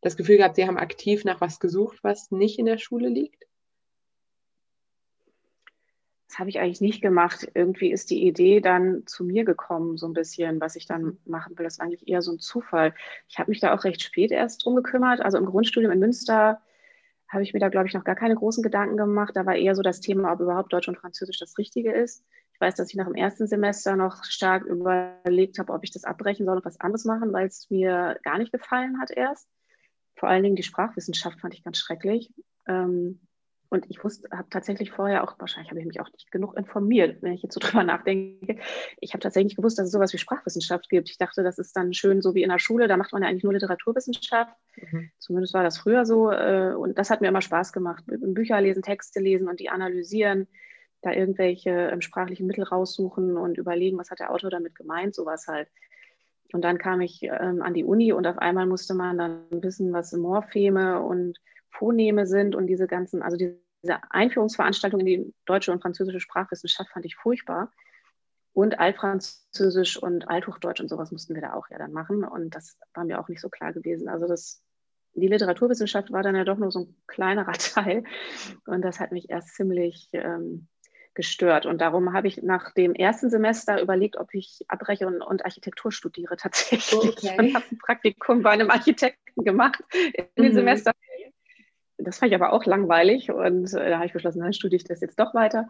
das 0.00 0.16
Gefühl 0.16 0.36
gehabt, 0.36 0.56
Sie 0.56 0.66
haben 0.66 0.76
aktiv 0.76 1.24
nach 1.24 1.40
was 1.40 1.60
gesucht, 1.60 1.98
was 2.02 2.30
nicht 2.30 2.58
in 2.58 2.66
der 2.66 2.78
Schule 2.78 3.08
liegt? 3.08 3.44
Das 6.34 6.40
habe 6.40 6.50
ich 6.50 6.58
eigentlich 6.58 6.80
nicht 6.80 7.00
gemacht. 7.00 7.48
Irgendwie 7.54 7.92
ist 7.92 8.10
die 8.10 8.26
Idee 8.26 8.60
dann 8.60 9.06
zu 9.06 9.22
mir 9.22 9.44
gekommen, 9.44 9.96
so 9.96 10.08
ein 10.08 10.14
bisschen, 10.14 10.60
was 10.60 10.74
ich 10.74 10.84
dann 10.84 11.16
machen 11.24 11.56
will. 11.56 11.62
Das 11.62 11.78
war 11.78 11.86
eigentlich 11.86 12.08
eher 12.08 12.22
so 12.22 12.32
ein 12.32 12.40
Zufall. 12.40 12.92
Ich 13.28 13.38
habe 13.38 13.52
mich 13.52 13.60
da 13.60 13.72
auch 13.72 13.84
recht 13.84 14.02
spät 14.02 14.32
erst 14.32 14.64
drum 14.64 14.74
gekümmert. 14.74 15.20
Also 15.20 15.38
im 15.38 15.46
Grundstudium 15.46 15.92
in 15.92 16.00
Münster 16.00 16.60
habe 17.28 17.44
ich 17.44 17.54
mir 17.54 17.60
da, 17.60 17.68
glaube 17.68 17.86
ich, 17.86 17.94
noch 17.94 18.02
gar 18.02 18.16
keine 18.16 18.34
großen 18.34 18.64
Gedanken 18.64 18.96
gemacht. 18.96 19.36
Da 19.36 19.46
war 19.46 19.54
eher 19.54 19.76
so 19.76 19.82
das 19.82 20.00
Thema, 20.00 20.32
ob 20.32 20.40
überhaupt 20.40 20.72
Deutsch 20.72 20.88
und 20.88 20.98
Französisch 20.98 21.38
das 21.38 21.56
Richtige 21.56 21.92
ist. 21.92 22.24
Ich 22.52 22.60
weiß, 22.60 22.74
dass 22.74 22.90
ich 22.90 22.96
nach 22.96 23.06
dem 23.06 23.14
ersten 23.14 23.46
Semester 23.46 23.94
noch 23.94 24.24
stark 24.24 24.64
überlegt 24.64 25.60
habe, 25.60 25.72
ob 25.72 25.84
ich 25.84 25.92
das 25.92 26.02
abbrechen 26.02 26.46
soll 26.46 26.56
und 26.56 26.64
was 26.64 26.80
anderes 26.80 27.04
machen, 27.04 27.32
weil 27.32 27.46
es 27.46 27.70
mir 27.70 28.18
gar 28.24 28.38
nicht 28.38 28.50
gefallen 28.50 29.00
hat 29.00 29.12
erst. 29.12 29.48
Vor 30.16 30.28
allen 30.28 30.42
Dingen 30.42 30.56
die 30.56 30.64
Sprachwissenschaft 30.64 31.38
fand 31.38 31.54
ich 31.54 31.62
ganz 31.62 31.78
schrecklich. 31.78 32.32
Ähm, 32.66 33.20
und 33.68 33.86
ich 33.90 34.02
wusste, 34.04 34.28
habe 34.30 34.48
tatsächlich 34.50 34.90
vorher 34.90 35.24
auch, 35.24 35.38
wahrscheinlich 35.38 35.70
habe 35.70 35.80
ich 35.80 35.86
mich 35.86 36.00
auch 36.00 36.10
nicht 36.12 36.30
genug 36.30 36.56
informiert, 36.56 37.22
wenn 37.22 37.32
ich 37.32 37.42
jetzt 37.42 37.54
so 37.54 37.60
drüber 37.62 37.82
nachdenke. 37.82 38.58
Ich 39.00 39.12
habe 39.12 39.20
tatsächlich 39.20 39.56
gewusst, 39.56 39.78
dass 39.78 39.86
es 39.86 39.92
sowas 39.92 40.12
wie 40.12 40.18
Sprachwissenschaft 40.18 40.88
gibt. 40.88 41.10
Ich 41.10 41.18
dachte, 41.18 41.42
das 41.42 41.58
ist 41.58 41.76
dann 41.76 41.92
schön 41.92 42.22
so 42.22 42.34
wie 42.34 42.42
in 42.42 42.50
der 42.50 42.58
Schule, 42.58 42.88
da 42.88 42.96
macht 42.96 43.12
man 43.12 43.22
ja 43.22 43.28
eigentlich 43.28 43.44
nur 43.44 43.52
Literaturwissenschaft. 43.52 44.54
Mhm. 44.76 45.10
Zumindest 45.18 45.54
war 45.54 45.62
das 45.62 45.78
früher 45.78 46.06
so. 46.06 46.30
Äh, 46.30 46.74
und 46.74 46.98
das 46.98 47.10
hat 47.10 47.20
mir 47.20 47.28
immer 47.28 47.42
Spaß 47.42 47.72
gemacht. 47.72 48.04
Bücher 48.06 48.60
lesen, 48.60 48.82
Texte 48.82 49.20
lesen 49.20 49.48
und 49.48 49.60
die 49.60 49.70
analysieren 49.70 50.46
da 51.04 51.12
irgendwelche 51.12 51.70
ähm, 51.70 52.00
sprachlichen 52.00 52.46
Mittel 52.46 52.64
raussuchen 52.64 53.36
und 53.36 53.58
überlegen, 53.58 53.98
was 53.98 54.10
hat 54.10 54.20
der 54.20 54.30
Autor 54.30 54.50
damit 54.50 54.74
gemeint, 54.74 55.14
sowas 55.14 55.46
halt. 55.46 55.68
Und 56.52 56.62
dann 56.62 56.78
kam 56.78 57.00
ich 57.00 57.22
ähm, 57.22 57.62
an 57.62 57.74
die 57.74 57.84
Uni 57.84 58.12
und 58.12 58.26
auf 58.26 58.38
einmal 58.38 58.66
musste 58.66 58.94
man 58.94 59.18
dann 59.18 59.44
wissen, 59.50 59.92
was 59.92 60.12
Morpheme 60.12 61.02
und 61.02 61.38
Phoneme 61.78 62.26
sind 62.26 62.54
und 62.54 62.66
diese 62.66 62.86
ganzen, 62.86 63.22
also 63.22 63.36
diese 63.36 63.58
Einführungsveranstaltung 64.10 65.00
in 65.00 65.06
die 65.06 65.34
deutsche 65.44 65.72
und 65.72 65.82
französische 65.82 66.20
Sprachwissenschaft 66.20 66.90
fand 66.90 67.04
ich 67.04 67.16
furchtbar. 67.16 67.72
Und 68.52 68.78
Altfranzösisch 68.78 69.96
und 69.96 70.28
Althochdeutsch 70.28 70.80
und 70.80 70.88
sowas 70.88 71.10
mussten 71.10 71.34
wir 71.34 71.42
da 71.42 71.54
auch 71.54 71.68
ja 71.70 71.78
dann 71.78 71.92
machen. 71.92 72.24
Und 72.24 72.54
das 72.54 72.78
war 72.94 73.04
mir 73.04 73.18
auch 73.18 73.28
nicht 73.28 73.40
so 73.40 73.48
klar 73.48 73.72
gewesen. 73.72 74.08
Also 74.08 74.28
das, 74.28 74.62
die 75.14 75.26
Literaturwissenschaft 75.26 76.12
war 76.12 76.22
dann 76.22 76.36
ja 76.36 76.44
doch 76.44 76.56
nur 76.56 76.70
so 76.70 76.80
ein 76.80 76.96
kleinerer 77.08 77.52
Teil. 77.58 78.04
Und 78.66 78.82
das 78.82 79.00
hat 79.00 79.10
mich 79.10 79.28
erst 79.28 79.56
ziemlich 79.56 80.08
ähm, 80.12 80.68
gestört. 81.14 81.66
Und 81.66 81.80
darum 81.80 82.12
habe 82.12 82.28
ich 82.28 82.42
nach 82.42 82.72
dem 82.72 82.94
ersten 82.94 83.30
Semester 83.30 83.80
überlegt, 83.80 84.16
ob 84.16 84.32
ich 84.34 84.60
abbreche 84.68 85.06
und, 85.06 85.22
und 85.22 85.44
Architektur 85.44 85.90
studiere 85.90 86.36
tatsächlich. 86.36 86.94
Okay. 86.94 87.36
Und 87.38 87.54
habe 87.54 87.64
ein 87.70 87.78
Praktikum 87.78 88.42
bei 88.42 88.50
einem 88.50 88.70
Architekten 88.70 89.44
gemacht 89.44 89.82
in 90.36 90.48
mhm. 90.48 90.52
Semester. 90.52 90.92
Das 92.04 92.18
fand 92.18 92.32
ich 92.32 92.40
aber 92.40 92.52
auch 92.52 92.64
langweilig 92.64 93.30
und 93.30 93.72
äh, 93.74 93.90
da 93.90 93.96
habe 93.96 94.06
ich 94.06 94.12
beschlossen, 94.12 94.40
dann 94.40 94.52
studiere 94.52 94.76
ich 94.76 94.84
das 94.84 95.00
jetzt 95.00 95.18
doch 95.18 95.34
weiter. 95.34 95.68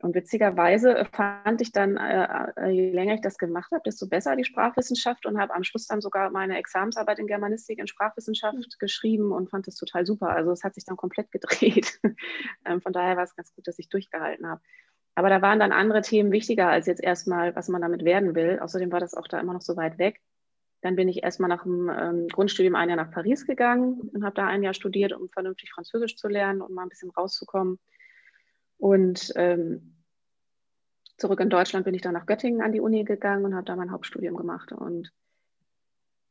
Und 0.00 0.14
witzigerweise 0.14 1.04
fand 1.10 1.60
ich 1.60 1.72
dann, 1.72 1.96
äh, 1.96 2.52
äh, 2.56 2.70
je 2.70 2.92
länger 2.92 3.14
ich 3.14 3.20
das 3.20 3.36
gemacht 3.36 3.72
habe, 3.72 3.82
desto 3.84 4.06
besser 4.06 4.36
die 4.36 4.44
Sprachwissenschaft 4.44 5.26
und 5.26 5.40
habe 5.40 5.54
am 5.54 5.64
Schluss 5.64 5.88
dann 5.88 6.00
sogar 6.00 6.30
meine 6.30 6.56
Examensarbeit 6.56 7.18
in 7.18 7.26
Germanistik 7.26 7.80
in 7.80 7.88
Sprachwissenschaft 7.88 8.56
mhm. 8.56 8.64
geschrieben 8.78 9.32
und 9.32 9.50
fand 9.50 9.66
das 9.66 9.74
total 9.74 10.06
super. 10.06 10.28
Also 10.28 10.52
es 10.52 10.62
hat 10.62 10.74
sich 10.74 10.84
dann 10.84 10.96
komplett 10.96 11.32
gedreht. 11.32 11.98
ähm, 12.64 12.80
von 12.80 12.92
daher 12.92 13.16
war 13.16 13.24
es 13.24 13.34
ganz 13.34 13.52
gut, 13.52 13.66
dass 13.66 13.78
ich 13.80 13.88
durchgehalten 13.88 14.46
habe. 14.46 14.60
Aber 15.16 15.30
da 15.30 15.42
waren 15.42 15.58
dann 15.58 15.72
andere 15.72 16.02
Themen 16.02 16.30
wichtiger 16.30 16.68
als 16.68 16.86
jetzt 16.86 17.02
erstmal, 17.02 17.56
was 17.56 17.68
man 17.68 17.82
damit 17.82 18.04
werden 18.04 18.36
will. 18.36 18.60
Außerdem 18.60 18.92
war 18.92 19.00
das 19.00 19.14
auch 19.14 19.26
da 19.26 19.40
immer 19.40 19.54
noch 19.54 19.62
so 19.62 19.76
weit 19.76 19.98
weg. 19.98 20.20
Dann 20.80 20.96
bin 20.96 21.08
ich 21.08 21.22
erstmal 21.22 21.48
nach 21.48 21.64
dem 21.64 21.88
ähm, 21.88 22.28
Grundstudium 22.28 22.76
ein 22.76 22.88
Jahr 22.88 22.96
nach 22.96 23.10
Paris 23.10 23.46
gegangen 23.46 24.00
und 24.12 24.24
habe 24.24 24.34
da 24.34 24.46
ein 24.46 24.62
Jahr 24.62 24.74
studiert, 24.74 25.12
um 25.12 25.28
vernünftig 25.28 25.72
Französisch 25.72 26.16
zu 26.16 26.28
lernen 26.28 26.62
und 26.62 26.72
mal 26.72 26.82
ein 26.82 26.88
bisschen 26.88 27.10
rauszukommen. 27.10 27.78
Und 28.76 29.32
ähm, 29.34 29.96
zurück 31.16 31.40
in 31.40 31.50
Deutschland 31.50 31.84
bin 31.84 31.94
ich 31.94 32.02
dann 32.02 32.14
nach 32.14 32.26
Göttingen 32.26 32.62
an 32.62 32.72
die 32.72 32.80
Uni 32.80 33.04
gegangen 33.04 33.44
und 33.44 33.54
habe 33.54 33.64
da 33.64 33.74
mein 33.74 33.90
Hauptstudium 33.90 34.36
gemacht. 34.36 34.70
Und 34.72 35.12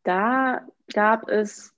da 0.04 0.66
gab 0.94 1.28
es, 1.28 1.76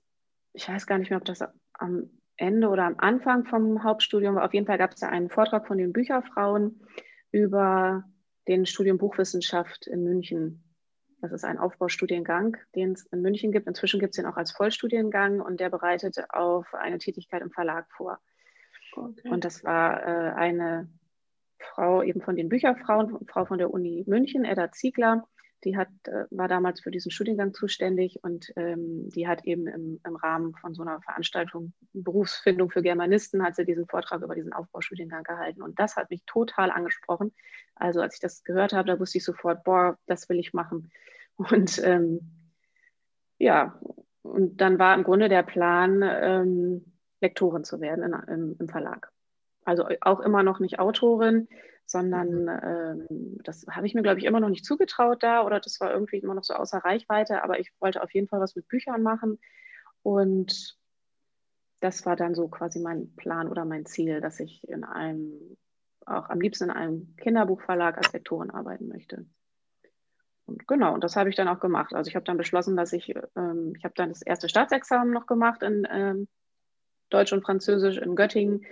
ich 0.52 0.68
weiß 0.68 0.86
gar 0.86 0.98
nicht 0.98 1.10
mehr, 1.10 1.18
ob 1.18 1.24
das 1.24 1.42
am 1.72 2.10
Ende 2.36 2.68
oder 2.68 2.84
am 2.84 2.94
Anfang 2.98 3.44
vom 3.44 3.82
Hauptstudium 3.82 4.36
war, 4.36 4.44
auf 4.44 4.54
jeden 4.54 4.66
Fall 4.66 4.78
gab 4.78 4.92
es 4.92 5.00
da 5.00 5.08
einen 5.08 5.28
Vortrag 5.28 5.66
von 5.66 5.76
den 5.76 5.92
Bücherfrauen 5.92 6.80
über 7.32 8.04
den 8.48 8.64
Studium 8.64 8.98
Buchwissenschaft 8.98 9.86
in 9.86 10.04
München. 10.04 10.69
Das 11.20 11.32
ist 11.32 11.44
ein 11.44 11.58
Aufbaustudiengang, 11.58 12.56
den 12.74 12.92
es 12.92 13.06
in 13.06 13.20
München 13.20 13.52
gibt. 13.52 13.66
Inzwischen 13.66 14.00
gibt 14.00 14.14
es 14.14 14.16
den 14.16 14.26
auch 14.26 14.36
als 14.36 14.52
Vollstudiengang 14.52 15.40
und 15.40 15.60
der 15.60 15.68
bereitet 15.68 16.16
auf 16.30 16.72
eine 16.74 16.98
Tätigkeit 16.98 17.42
im 17.42 17.50
Verlag 17.50 17.86
vor. 17.92 18.18
Okay. 18.96 19.28
Und 19.28 19.44
das 19.44 19.62
war 19.62 20.02
äh, 20.02 20.32
eine 20.32 20.88
Frau 21.58 22.02
eben 22.02 22.22
von 22.22 22.36
den 22.36 22.48
Bücherfrauen, 22.48 23.26
Frau 23.26 23.44
von 23.44 23.58
der 23.58 23.70
Uni 23.70 24.04
München, 24.06 24.44
Edda 24.44 24.72
Ziegler, 24.72 25.28
die 25.64 25.76
hat, 25.76 25.88
äh, 26.04 26.24
war 26.30 26.48
damals 26.48 26.80
für 26.80 26.90
diesen 26.90 27.10
Studiengang 27.10 27.52
zuständig 27.54 28.22
und 28.22 28.52
ähm, 28.56 29.08
die 29.10 29.28
hat 29.28 29.44
eben 29.44 29.66
im, 29.66 30.00
im, 30.04 30.16
Rahmen 30.16 30.54
von 30.54 30.74
so 30.74 30.82
einer 30.82 31.00
Veranstaltung 31.02 31.72
Berufsfindung 31.92 32.70
für 32.70 32.82
Germanisten, 32.82 33.42
hat 33.42 33.56
sie 33.56 33.64
diesen 33.64 33.86
Vortrag 33.86 34.22
über 34.22 34.34
diesen 34.34 34.52
Aufbaustudiengang 34.52 35.22
gehalten. 35.22 35.62
Und 35.62 35.78
das 35.78 35.96
hat 35.96 36.10
mich 36.10 36.22
total 36.26 36.70
angesprochen. 36.70 37.32
Also 37.74 38.00
als 38.00 38.14
ich 38.14 38.20
das 38.20 38.42
gehört 38.44 38.72
habe, 38.72 38.88
da 38.88 38.98
wusste 38.98 39.18
ich 39.18 39.24
sofort, 39.24 39.64
boah, 39.64 39.98
das 40.06 40.28
will 40.28 40.38
ich 40.38 40.52
machen. 40.52 40.90
Und 41.36 41.80
ähm, 41.84 42.20
ja, 43.38 43.80
und 44.22 44.60
dann 44.60 44.78
war 44.78 44.94
im 44.94 45.04
Grunde 45.04 45.28
der 45.28 45.42
Plan, 45.42 46.02
ähm, 46.02 46.84
Lektorin 47.20 47.64
zu 47.64 47.80
werden 47.80 48.04
in, 48.04 48.34
im, 48.34 48.56
im, 48.58 48.68
Verlag. 48.68 49.10
Also 49.64 49.86
auch 50.00 50.20
immer 50.20 50.42
noch 50.42 50.60
nicht 50.60 50.78
Autorin, 50.78 51.48
sondern 51.90 52.44
mhm. 52.44 53.08
ähm, 53.10 53.38
das 53.44 53.66
habe 53.70 53.86
ich 53.86 53.94
mir, 53.94 54.02
glaube 54.02 54.18
ich, 54.18 54.24
immer 54.24 54.40
noch 54.40 54.48
nicht 54.48 54.64
zugetraut 54.64 55.22
da 55.22 55.44
oder 55.44 55.60
das 55.60 55.80
war 55.80 55.92
irgendwie 55.92 56.18
immer 56.18 56.34
noch 56.34 56.44
so 56.44 56.54
außer 56.54 56.78
Reichweite, 56.78 57.42
aber 57.42 57.58
ich 57.58 57.70
wollte 57.80 58.02
auf 58.02 58.12
jeden 58.12 58.28
Fall 58.28 58.40
was 58.40 58.56
mit 58.56 58.68
Büchern 58.68 59.02
machen 59.02 59.38
und 60.02 60.78
das 61.80 62.04
war 62.06 62.16
dann 62.16 62.34
so 62.34 62.48
quasi 62.48 62.78
mein 62.78 63.14
Plan 63.16 63.48
oder 63.48 63.64
mein 63.64 63.86
Ziel, 63.86 64.20
dass 64.20 64.38
ich 64.38 64.68
in 64.68 64.84
einem, 64.84 65.56
auch 66.06 66.28
am 66.28 66.40
liebsten 66.40 66.64
in 66.64 66.70
einem 66.70 67.16
Kinderbuchverlag 67.16 67.96
als 67.96 68.12
Lektorin 68.12 68.50
arbeiten 68.50 68.86
möchte. 68.88 69.26
Und 70.44 70.66
genau, 70.68 70.92
und 70.94 71.04
das 71.04 71.16
habe 71.16 71.30
ich 71.30 71.36
dann 71.36 71.48
auch 71.48 71.60
gemacht. 71.60 71.94
Also 71.94 72.08
ich 72.08 72.16
habe 72.16 72.24
dann 72.24 72.36
beschlossen, 72.36 72.76
dass 72.76 72.92
ich, 72.92 73.14
ähm, 73.36 73.72
ich 73.78 73.84
habe 73.84 73.94
dann 73.96 74.10
das 74.10 74.20
erste 74.20 74.48
Staatsexamen 74.48 75.12
noch 75.12 75.26
gemacht 75.26 75.62
in 75.62 75.86
ähm, 75.90 76.28
Deutsch 77.08 77.32
und 77.32 77.42
Französisch 77.42 77.98
in 77.98 78.14
Göttingen 78.14 78.66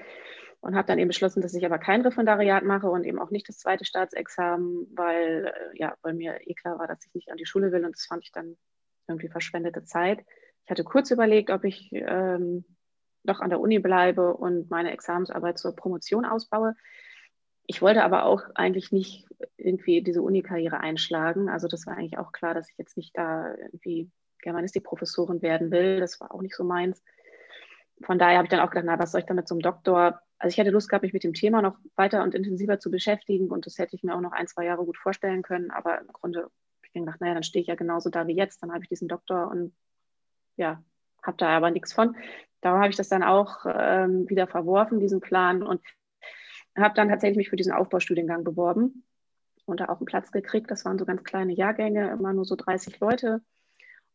und 0.60 0.74
habe 0.74 0.86
dann 0.86 0.98
eben 0.98 1.08
beschlossen, 1.08 1.40
dass 1.40 1.54
ich 1.54 1.64
aber 1.64 1.78
kein 1.78 2.02
Referendariat 2.02 2.64
mache 2.64 2.88
und 2.88 3.04
eben 3.04 3.18
auch 3.18 3.30
nicht 3.30 3.48
das 3.48 3.58
zweite 3.58 3.84
Staatsexamen, 3.84 4.88
weil, 4.94 5.52
äh, 5.54 5.78
ja, 5.78 5.94
weil 6.02 6.14
mir 6.14 6.40
eh 6.46 6.54
klar 6.54 6.78
war, 6.78 6.88
dass 6.88 7.04
ich 7.06 7.14
nicht 7.14 7.30
an 7.30 7.36
die 7.36 7.46
Schule 7.46 7.72
will 7.72 7.84
und 7.84 7.94
das 7.96 8.06
fand 8.06 8.24
ich 8.24 8.32
dann 8.32 8.56
irgendwie 9.06 9.28
verschwendete 9.28 9.84
Zeit. 9.84 10.24
Ich 10.64 10.70
hatte 10.70 10.84
kurz 10.84 11.10
überlegt, 11.10 11.50
ob 11.50 11.64
ich 11.64 11.90
ähm, 11.92 12.64
doch 13.24 13.40
an 13.40 13.50
der 13.50 13.60
Uni 13.60 13.78
bleibe 13.78 14.36
und 14.36 14.70
meine 14.70 14.92
Examensarbeit 14.92 15.58
zur 15.58 15.74
Promotion 15.74 16.24
ausbaue. 16.24 16.74
Ich 17.66 17.82
wollte 17.82 18.02
aber 18.02 18.24
auch 18.24 18.42
eigentlich 18.54 18.92
nicht 18.92 19.26
irgendwie 19.56 20.02
diese 20.02 20.22
Uni-Karriere 20.22 20.80
einschlagen. 20.80 21.48
Also 21.48 21.68
das 21.68 21.86
war 21.86 21.96
eigentlich 21.96 22.18
auch 22.18 22.32
klar, 22.32 22.54
dass 22.54 22.70
ich 22.70 22.78
jetzt 22.78 22.96
nicht 22.96 23.16
da 23.16 23.54
irgendwie 23.54 24.10
Germanistikprofessorin 24.42 25.42
werden 25.42 25.70
will. 25.70 26.00
Das 26.00 26.20
war 26.20 26.32
auch 26.32 26.40
nicht 26.40 26.54
so 26.54 26.64
meins. 26.64 27.02
Von 28.02 28.18
daher 28.18 28.38
habe 28.38 28.46
ich 28.46 28.50
dann 28.50 28.60
auch 28.60 28.70
gedacht, 28.70 28.86
na, 28.86 28.98
was 28.98 29.12
soll 29.12 29.20
ich 29.20 29.26
dann 29.26 29.36
mit 29.36 29.48
so 29.48 29.54
einem 29.54 29.62
Doktor? 29.62 30.22
Also 30.38 30.52
ich 30.52 30.58
hätte 30.58 30.70
Lust 30.70 30.88
gehabt, 30.88 31.02
mich 31.02 31.12
mit 31.12 31.24
dem 31.24 31.34
Thema 31.34 31.62
noch 31.62 31.76
weiter 31.96 32.22
und 32.22 32.34
intensiver 32.34 32.78
zu 32.78 32.90
beschäftigen 32.90 33.50
und 33.50 33.66
das 33.66 33.78
hätte 33.78 33.96
ich 33.96 34.02
mir 34.02 34.14
auch 34.14 34.20
noch 34.20 34.32
ein, 34.32 34.46
zwei 34.46 34.64
Jahre 34.64 34.84
gut 34.84 34.96
vorstellen 34.96 35.42
können. 35.42 35.70
Aber 35.70 36.00
im 36.00 36.08
Grunde 36.08 36.48
ich 36.94 37.00
gedacht, 37.00 37.20
naja, 37.20 37.34
dann 37.34 37.42
stehe 37.42 37.60
ich 37.60 37.68
ja 37.68 37.74
genauso 37.74 38.10
da 38.10 38.26
wie 38.26 38.36
jetzt. 38.36 38.62
Dann 38.62 38.72
habe 38.72 38.82
ich 38.82 38.88
diesen 38.88 39.08
Doktor 39.08 39.50
und 39.50 39.74
ja, 40.56 40.82
habe 41.22 41.36
da 41.36 41.48
aber 41.56 41.70
nichts 41.70 41.92
von. 41.92 42.16
Darum 42.60 42.80
habe 42.80 42.90
ich 42.90 42.96
das 42.96 43.08
dann 43.08 43.22
auch 43.22 43.64
ähm, 43.66 44.28
wieder 44.28 44.46
verworfen, 44.46 45.00
diesen 45.00 45.20
Plan, 45.20 45.62
und 45.62 45.80
habe 46.76 46.94
dann 46.94 47.08
tatsächlich 47.08 47.36
mich 47.36 47.50
für 47.50 47.56
diesen 47.56 47.72
Aufbaustudiengang 47.72 48.44
beworben 48.44 49.04
und 49.64 49.80
da 49.80 49.86
auch 49.86 49.98
einen 49.98 50.06
Platz 50.06 50.32
gekriegt. 50.32 50.70
Das 50.70 50.84
waren 50.84 50.98
so 50.98 51.04
ganz 51.04 51.22
kleine 51.24 51.52
Jahrgänge, 51.52 52.10
immer 52.10 52.32
nur 52.32 52.44
so 52.44 52.56
30 52.56 52.98
Leute. 53.00 53.42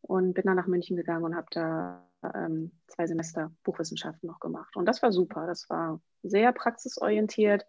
Und 0.01 0.33
bin 0.33 0.43
dann 0.45 0.57
nach 0.57 0.67
München 0.67 0.97
gegangen 0.97 1.23
und 1.23 1.35
habe 1.35 1.47
da 1.51 2.05
ähm, 2.35 2.71
zwei 2.87 3.07
Semester 3.07 3.51
Buchwissenschaften 3.63 4.27
noch 4.27 4.39
gemacht. 4.39 4.75
Und 4.75 4.85
das 4.85 5.01
war 5.01 5.11
super. 5.11 5.47
Das 5.47 5.69
war 5.69 6.01
sehr 6.23 6.51
praxisorientiert. 6.51 7.65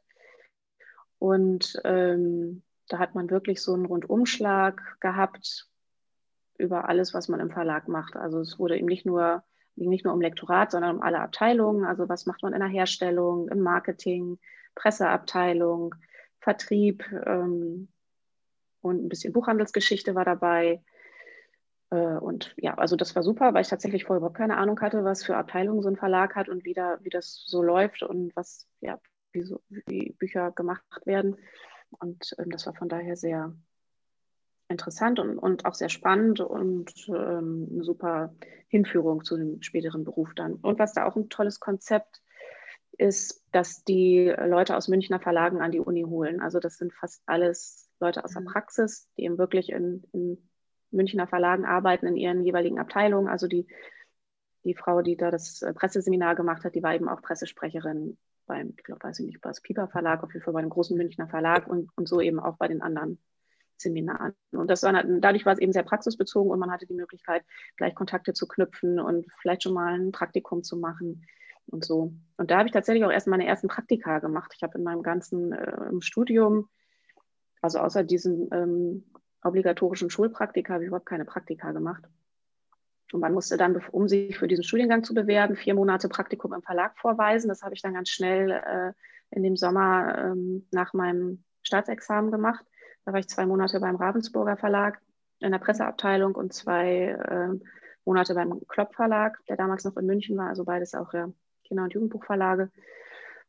Und 1.18 1.80
ähm, 1.84 2.62
da 2.88 2.98
hat 2.98 3.14
man 3.14 3.30
wirklich 3.30 3.62
so 3.62 3.74
einen 3.74 3.86
Rundumschlag 3.86 4.98
gehabt 5.00 5.68
über 6.58 6.88
alles, 6.88 7.14
was 7.14 7.28
man 7.28 7.40
im 7.40 7.50
Verlag 7.50 7.88
macht. 7.88 8.16
Also 8.16 8.40
es 8.40 8.58
wurde 8.58 8.76
eben 8.76 8.86
nicht 8.86 9.06
nur 9.06 9.42
ging 9.76 9.90
nicht 9.90 10.04
nur 10.04 10.14
um 10.14 10.20
Lektorat, 10.20 10.70
sondern 10.70 10.96
um 10.96 11.02
alle 11.02 11.20
Abteilungen. 11.20 11.84
Also 11.84 12.08
was 12.08 12.26
macht 12.26 12.42
man 12.42 12.52
in 12.52 12.60
der 12.60 12.68
Herstellung, 12.68 13.48
im 13.48 13.60
Marketing, 13.60 14.38
Presseabteilung, 14.74 15.94
Vertrieb 16.40 17.04
ähm, 17.26 17.88
und 18.80 19.04
ein 19.04 19.08
bisschen 19.08 19.32
Buchhandelsgeschichte 19.32 20.14
war 20.14 20.24
dabei. 20.24 20.82
Äh, 21.94 22.18
und 22.18 22.54
ja, 22.56 22.74
also 22.74 22.96
das 22.96 23.14
war 23.14 23.22
super, 23.22 23.54
weil 23.54 23.62
ich 23.62 23.68
tatsächlich 23.68 24.04
vorher 24.04 24.18
überhaupt 24.18 24.36
keine 24.36 24.56
Ahnung 24.56 24.80
hatte, 24.80 25.04
was 25.04 25.24
für 25.24 25.36
Abteilungen 25.36 25.82
so 25.82 25.88
ein 25.88 25.96
Verlag 25.96 26.34
hat 26.34 26.48
und 26.48 26.64
wie, 26.64 26.74
da, 26.74 26.98
wie 27.02 27.10
das 27.10 27.44
so 27.46 27.62
läuft 27.62 28.02
und 28.02 28.34
was, 28.36 28.66
ja, 28.80 28.98
wie, 29.32 29.42
so, 29.42 29.60
wie 29.68 30.12
Bücher 30.18 30.50
gemacht 30.52 30.84
werden. 31.04 31.36
Und 31.90 32.34
ähm, 32.38 32.50
das 32.50 32.66
war 32.66 32.74
von 32.74 32.88
daher 32.88 33.16
sehr, 33.16 33.54
interessant 34.68 35.18
und, 35.18 35.38
und 35.38 35.66
auch 35.66 35.74
sehr 35.74 35.88
spannend 35.88 36.40
und 36.40 36.92
ähm, 37.08 37.68
eine 37.70 37.84
super 37.84 38.34
Hinführung 38.68 39.22
zu 39.24 39.36
dem 39.36 39.62
späteren 39.62 40.04
Beruf 40.04 40.34
dann. 40.34 40.54
Und 40.54 40.78
was 40.78 40.94
da 40.94 41.04
auch 41.04 41.16
ein 41.16 41.28
tolles 41.28 41.60
Konzept 41.60 42.22
ist, 42.96 43.44
dass 43.52 43.84
die 43.84 44.34
Leute 44.46 44.76
aus 44.76 44.88
Münchner 44.88 45.20
Verlagen 45.20 45.60
an 45.60 45.72
die 45.72 45.80
Uni 45.80 46.02
holen. 46.02 46.40
Also 46.40 46.60
das 46.60 46.76
sind 46.78 46.92
fast 46.92 47.22
alles 47.26 47.90
Leute 48.00 48.24
aus 48.24 48.32
der 48.32 48.42
mhm. 48.42 48.46
Praxis, 48.46 49.08
die 49.16 49.24
eben 49.24 49.38
wirklich 49.38 49.70
in, 49.70 50.04
in 50.12 50.38
Münchner 50.94 51.26
Verlagen 51.26 51.64
arbeiten, 51.64 52.06
in 52.06 52.16
ihren 52.16 52.44
jeweiligen 52.44 52.78
Abteilungen. 52.78 53.28
Also 53.28 53.46
die, 53.48 53.66
die 54.64 54.74
Frau, 54.74 55.02
die 55.02 55.16
da 55.16 55.30
das 55.30 55.62
äh, 55.62 55.74
Presseseminar 55.74 56.34
gemacht 56.34 56.64
hat, 56.64 56.74
die 56.74 56.82
war 56.82 56.94
eben 56.94 57.08
auch 57.08 57.22
Pressesprecherin 57.22 58.16
beim, 58.46 58.74
ich 58.76 58.84
glaube, 58.84 59.02
weiß 59.02 59.20
ich 59.20 59.26
nicht, 59.26 59.40
bei 59.40 59.50
das 59.50 59.60
Piper 59.60 59.88
Verlag, 59.88 60.22
auf 60.22 60.32
jeden 60.32 60.44
Fall 60.44 60.54
bei 60.54 60.60
einem 60.60 60.70
großen 60.70 60.96
Münchner 60.96 61.28
Verlag 61.28 61.66
und, 61.66 61.90
und 61.96 62.08
so 62.08 62.20
eben 62.20 62.40
auch 62.40 62.56
bei 62.56 62.68
den 62.68 62.82
anderen 62.82 63.18
Seminaren. 63.76 64.34
Und 64.52 64.70
das 64.70 64.82
war, 64.82 64.92
dadurch 64.92 65.46
war 65.46 65.52
es 65.52 65.58
eben 65.58 65.72
sehr 65.72 65.82
praxisbezogen 65.82 66.50
und 66.50 66.58
man 66.58 66.70
hatte 66.70 66.86
die 66.86 66.94
Möglichkeit, 66.94 67.42
gleich 67.76 67.94
Kontakte 67.94 68.32
zu 68.32 68.46
knüpfen 68.46 69.00
und 69.00 69.26
vielleicht 69.40 69.62
schon 69.62 69.74
mal 69.74 69.94
ein 69.94 70.12
Praktikum 70.12 70.62
zu 70.62 70.76
machen 70.76 71.26
und 71.66 71.84
so. 71.84 72.12
Und 72.36 72.50
da 72.50 72.58
habe 72.58 72.68
ich 72.68 72.72
tatsächlich 72.72 73.04
auch 73.04 73.10
erst 73.10 73.26
meine 73.26 73.46
ersten 73.46 73.68
Praktika 73.68 74.18
gemacht. 74.18 74.52
Ich 74.56 74.62
habe 74.62 74.78
in 74.78 74.84
meinem 74.84 75.02
ganzen 75.02 75.52
äh, 75.52 75.90
Studium, 76.00 76.68
also 77.62 77.78
außer 77.78 78.04
diesen 78.04 78.48
ähm, 78.52 79.04
obligatorischen 79.44 80.10
Schulpraktika, 80.10 80.74
habe 80.74 80.84
ich 80.84 80.88
überhaupt 80.88 81.06
keine 81.06 81.24
Praktika 81.24 81.72
gemacht. 81.72 82.04
Und 83.12 83.20
man 83.20 83.32
musste 83.32 83.56
dann, 83.56 83.80
um 83.92 84.08
sich 84.08 84.38
für 84.38 84.48
diesen 84.48 84.64
Studiengang 84.64 85.04
zu 85.04 85.14
bewerben, 85.14 85.56
vier 85.56 85.74
Monate 85.74 86.08
Praktikum 86.08 86.52
im 86.52 86.62
Verlag 86.62 86.98
vorweisen. 86.98 87.48
Das 87.48 87.62
habe 87.62 87.74
ich 87.74 87.82
dann 87.82 87.94
ganz 87.94 88.08
schnell 88.08 88.50
äh, 88.50 88.92
in 89.30 89.42
dem 89.42 89.56
Sommer 89.56 90.18
ähm, 90.18 90.66
nach 90.72 90.94
meinem 90.94 91.44
Staatsexamen 91.62 92.30
gemacht. 92.30 92.64
Da 93.04 93.12
war 93.12 93.20
ich 93.20 93.28
zwei 93.28 93.46
Monate 93.46 93.78
beim 93.80 93.96
Ravensburger 93.96 94.56
Verlag 94.56 95.00
in 95.40 95.52
der 95.52 95.58
Presseabteilung 95.58 96.34
und 96.34 96.52
zwei 96.52 97.08
äh, 97.08 97.68
Monate 98.04 98.34
beim 98.34 98.60
Klopp 98.68 98.94
Verlag, 98.94 99.38
der 99.48 99.56
damals 99.56 99.84
noch 99.84 99.96
in 99.96 100.06
München 100.06 100.36
war, 100.36 100.48
also 100.48 100.64
beides 100.64 100.94
auch 100.94 101.12
ja, 101.12 101.30
Kinder- 101.64 101.84
und 101.84 101.94
Jugendbuchverlage. 101.94 102.70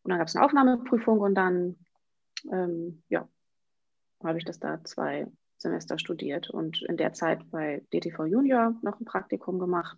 Und 0.03 0.09
dann 0.09 0.19
gab 0.19 0.27
es 0.27 0.35
eine 0.35 0.45
Aufnahmeprüfung 0.45 1.19
und 1.19 1.35
dann 1.35 1.77
ähm, 2.51 3.03
ja, 3.09 3.27
habe 4.23 4.37
ich 4.37 4.45
das 4.45 4.59
da 4.59 4.83
zwei 4.83 5.27
Semester 5.65 5.97
studiert 5.97 6.49
und 6.49 6.81
in 6.83 6.97
der 6.97 7.13
Zeit 7.13 7.39
bei 7.51 7.83
DTV 7.93 8.25
Junior 8.25 8.75
noch 8.81 8.99
ein 8.99 9.05
Praktikum 9.05 9.59
gemacht 9.59 9.97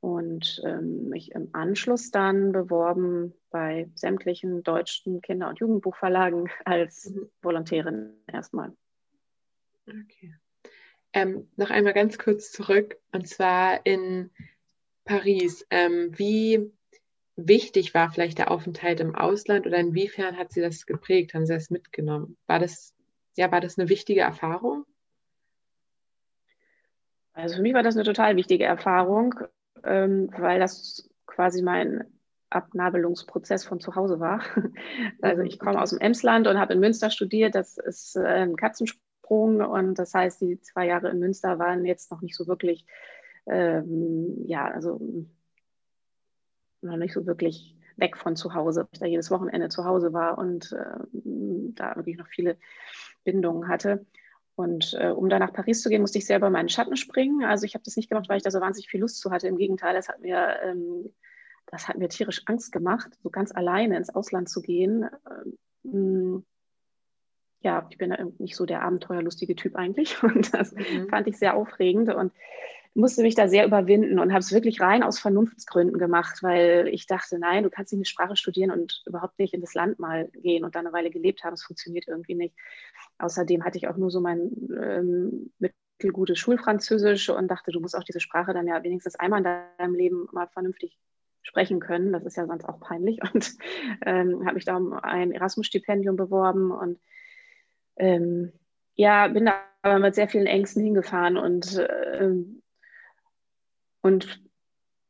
und 0.00 0.60
ähm, 0.64 1.08
mich 1.08 1.32
im 1.32 1.48
Anschluss 1.52 2.10
dann 2.10 2.52
beworben 2.52 3.32
bei 3.50 3.90
sämtlichen 3.94 4.62
deutschen 4.62 5.20
Kinder- 5.20 5.48
und 5.48 5.58
Jugendbuchverlagen 5.58 6.48
als 6.64 7.10
mhm. 7.10 7.28
Volontärin 7.42 8.12
erstmal. 8.26 8.72
Okay. 9.88 10.34
Ähm, 11.12 11.48
noch 11.56 11.70
einmal 11.70 11.94
ganz 11.94 12.18
kurz 12.18 12.52
zurück, 12.52 12.98
und 13.12 13.26
zwar 13.26 13.84
in 13.86 14.30
Paris. 15.04 15.66
Ähm, 15.70 16.10
wie 16.16 16.70
wichtig 17.36 17.94
war 17.94 18.10
vielleicht 18.10 18.38
der 18.38 18.50
Aufenthalt 18.50 19.00
im 19.00 19.14
Ausland 19.14 19.66
oder 19.66 19.78
inwiefern 19.78 20.36
hat 20.36 20.52
Sie 20.52 20.60
das 20.60 20.86
geprägt? 20.86 21.34
Haben 21.34 21.46
Sie 21.46 21.54
das 21.54 21.70
mitgenommen? 21.70 22.36
War 22.46 22.58
das, 22.58 22.94
ja, 23.36 23.50
war 23.52 23.60
das 23.60 23.78
eine 23.78 23.88
wichtige 23.88 24.20
Erfahrung? 24.20 24.84
Also 27.32 27.56
für 27.56 27.62
mich 27.62 27.74
war 27.74 27.82
das 27.82 27.96
eine 27.96 28.04
total 28.04 28.36
wichtige 28.36 28.64
Erfahrung 28.64 29.34
ähm, 29.86 30.28
weil 30.36 30.60
das 30.60 31.08
quasi 31.26 31.62
mein 31.62 32.04
Abnabelungsprozess 32.50 33.64
von 33.64 33.80
zu 33.80 33.94
Hause 33.94 34.20
war. 34.20 34.40
Also 35.22 35.42
ich 35.42 35.58
komme 35.58 35.80
aus 35.80 35.90
dem 35.90 36.00
Emsland 36.00 36.46
und 36.46 36.58
habe 36.58 36.74
in 36.74 36.80
Münster 36.80 37.10
studiert. 37.10 37.54
Das 37.54 37.78
ist 37.78 38.16
ein 38.16 38.56
Katzensprung 38.56 39.60
und 39.60 39.98
das 39.98 40.14
heißt, 40.14 40.40
die 40.40 40.60
zwei 40.60 40.86
Jahre 40.86 41.08
in 41.10 41.18
Münster 41.18 41.58
waren 41.58 41.84
jetzt 41.84 42.10
noch 42.10 42.20
nicht 42.20 42.36
so 42.36 42.46
wirklich, 42.46 42.86
ähm, 43.46 44.44
ja, 44.46 44.66
also 44.66 45.00
noch 46.82 46.96
nicht 46.96 47.14
so 47.14 47.26
wirklich 47.26 47.75
weg 47.96 48.16
von 48.16 48.36
zu 48.36 48.54
Hause, 48.54 48.88
ich 48.92 48.98
da 48.98 49.06
jedes 49.06 49.30
Wochenende 49.30 49.68
zu 49.68 49.84
Hause 49.84 50.12
war 50.12 50.38
und 50.38 50.72
äh, 50.72 50.98
da 51.12 51.96
wirklich 51.96 52.16
noch 52.18 52.28
viele 52.28 52.56
Bindungen 53.24 53.68
hatte. 53.68 54.06
Und 54.54 54.96
äh, 54.98 55.08
um 55.08 55.28
da 55.28 55.38
nach 55.38 55.52
Paris 55.52 55.82
zu 55.82 55.90
gehen, 55.90 56.00
musste 56.00 56.18
ich 56.18 56.26
selber 56.26 56.48
meinen 56.48 56.70
Schatten 56.70 56.96
springen. 56.96 57.44
Also 57.44 57.66
ich 57.66 57.74
habe 57.74 57.84
das 57.84 57.96
nicht 57.96 58.08
gemacht, 58.08 58.28
weil 58.28 58.38
ich 58.38 58.42
da 58.42 58.50
so 58.50 58.60
wahnsinnig 58.60 58.88
viel 58.88 59.00
Lust 59.00 59.20
zu 59.20 59.30
hatte. 59.30 59.48
Im 59.48 59.58
Gegenteil, 59.58 59.94
das 59.94 60.08
hat 60.08 60.20
mir, 60.20 60.56
ähm, 60.62 61.12
das 61.66 61.88
hat 61.88 61.98
mir 61.98 62.08
tierisch 62.08 62.42
Angst 62.46 62.72
gemacht, 62.72 63.10
so 63.22 63.28
ganz 63.28 63.52
alleine 63.52 63.98
ins 63.98 64.14
Ausland 64.14 64.48
zu 64.48 64.62
gehen. 64.62 65.10
Ähm, 65.84 66.46
ja, 67.60 67.86
ich 67.90 67.98
bin 67.98 68.10
da 68.10 68.24
nicht 68.38 68.56
so 68.56 68.64
der 68.64 68.82
abenteuerlustige 68.82 69.56
Typ 69.56 69.76
eigentlich. 69.76 70.22
Und 70.22 70.54
das 70.54 70.72
mhm. 70.72 71.08
fand 71.10 71.26
ich 71.26 71.36
sehr 71.38 71.54
aufregend. 71.54 72.14
Und 72.14 72.32
musste 72.96 73.22
mich 73.22 73.34
da 73.34 73.46
sehr 73.46 73.66
überwinden 73.66 74.18
und 74.18 74.32
habe 74.32 74.40
es 74.40 74.52
wirklich 74.52 74.80
rein 74.80 75.02
aus 75.02 75.18
Vernunftsgründen 75.18 75.98
gemacht, 75.98 76.42
weil 76.42 76.88
ich 76.88 77.06
dachte, 77.06 77.38
nein, 77.38 77.62
du 77.62 77.70
kannst 77.70 77.92
nicht 77.92 77.98
eine 77.98 78.06
Sprache 78.06 78.36
studieren 78.36 78.70
und 78.70 79.02
überhaupt 79.06 79.38
nicht 79.38 79.54
in 79.54 79.60
das 79.60 79.74
Land 79.74 79.98
mal 79.98 80.28
gehen 80.32 80.64
und 80.64 80.74
da 80.74 80.80
eine 80.80 80.92
Weile 80.92 81.10
gelebt 81.10 81.44
haben. 81.44 81.54
Es 81.54 81.62
funktioniert 81.62 82.08
irgendwie 82.08 82.34
nicht. 82.34 82.56
Außerdem 83.18 83.64
hatte 83.64 83.76
ich 83.78 83.88
auch 83.88 83.96
nur 83.96 84.10
so 84.10 84.20
mein 84.20 84.50
ähm, 84.80 85.52
mittelgutes 85.58 86.38
Schulfranzösisch 86.38 87.28
und 87.28 87.48
dachte, 87.48 87.70
du 87.70 87.80
musst 87.80 87.96
auch 87.96 88.04
diese 88.04 88.20
Sprache 88.20 88.54
dann 88.54 88.66
ja 88.66 88.82
wenigstens 88.82 89.16
einmal 89.16 89.40
in 89.40 89.44
deinem 89.78 89.94
Leben 89.94 90.26
mal 90.32 90.48
vernünftig 90.48 90.98
sprechen 91.42 91.80
können. 91.80 92.12
Das 92.12 92.24
ist 92.24 92.36
ja 92.36 92.46
sonst 92.46 92.64
auch 92.64 92.80
peinlich. 92.80 93.20
Und 93.34 93.56
ähm, 94.04 94.44
habe 94.46 94.54
mich 94.54 94.64
da 94.64 94.76
um 94.76 94.94
ein 94.94 95.32
Erasmus-Stipendium 95.32 96.16
beworben 96.16 96.72
und 96.72 96.98
ähm, 97.96 98.52
ja, 98.94 99.28
bin 99.28 99.46
da 99.46 99.54
aber 99.82 99.98
mit 99.98 100.14
sehr 100.14 100.28
vielen 100.28 100.46
Ängsten 100.46 100.82
hingefahren 100.82 101.36
und 101.36 101.78
äh, 101.78 102.30
und 104.06 104.40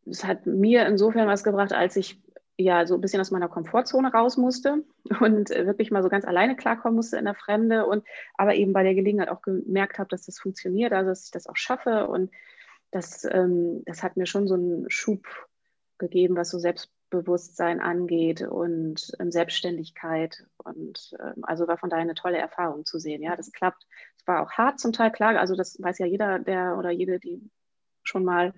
es 0.06 0.24
hat 0.24 0.46
mir 0.46 0.86
insofern 0.86 1.28
was 1.28 1.44
gebracht, 1.44 1.72
als 1.72 1.96
ich 1.96 2.18
ja 2.56 2.86
so 2.86 2.94
ein 2.94 3.02
bisschen 3.02 3.20
aus 3.20 3.30
meiner 3.30 3.48
Komfortzone 3.48 4.10
raus 4.10 4.38
musste 4.38 4.84
und 5.20 5.50
wirklich 5.50 5.90
mal 5.90 6.02
so 6.02 6.08
ganz 6.08 6.24
alleine 6.24 6.56
klarkommen 6.56 6.96
musste 6.96 7.18
in 7.18 7.26
der 7.26 7.34
Fremde 7.34 7.84
und 7.84 8.06
aber 8.34 8.54
eben 8.54 8.72
bei 8.72 8.82
der 8.82 8.94
Gelegenheit 8.94 9.28
auch 9.28 9.42
gemerkt 9.42 9.98
habe, 9.98 10.08
dass 10.08 10.24
das 10.24 10.38
funktioniert, 10.38 10.92
also 10.94 11.10
dass 11.10 11.26
ich 11.26 11.30
das 11.30 11.46
auch 11.46 11.56
schaffe 11.56 12.08
und 12.08 12.30
das, 12.90 13.24
ähm, 13.30 13.82
das 13.84 14.02
hat 14.02 14.16
mir 14.16 14.26
schon 14.26 14.48
so 14.48 14.54
einen 14.54 14.88
Schub 14.88 15.26
gegeben, 15.98 16.36
was 16.36 16.50
so 16.50 16.58
Selbstbewusstsein 16.58 17.80
angeht 17.80 18.40
und 18.40 19.12
ähm, 19.20 19.30
Selbstständigkeit 19.30 20.46
und 20.56 21.14
ähm, 21.20 21.42
also 21.42 21.68
war 21.68 21.76
von 21.76 21.90
daher 21.90 22.04
eine 22.04 22.14
tolle 22.14 22.38
Erfahrung 22.38 22.86
zu 22.86 22.98
sehen. 22.98 23.22
Ja, 23.22 23.36
das 23.36 23.52
klappt. 23.52 23.86
Es 24.16 24.26
war 24.26 24.42
auch 24.42 24.52
hart 24.52 24.80
zum 24.80 24.92
Teil, 24.92 25.10
klar, 25.10 25.38
also 25.38 25.54
das 25.54 25.76
weiß 25.82 25.98
ja 25.98 26.06
jeder, 26.06 26.38
der 26.38 26.78
oder 26.78 26.90
jede, 26.90 27.18
die 27.18 27.50
schon 28.02 28.24
mal 28.24 28.54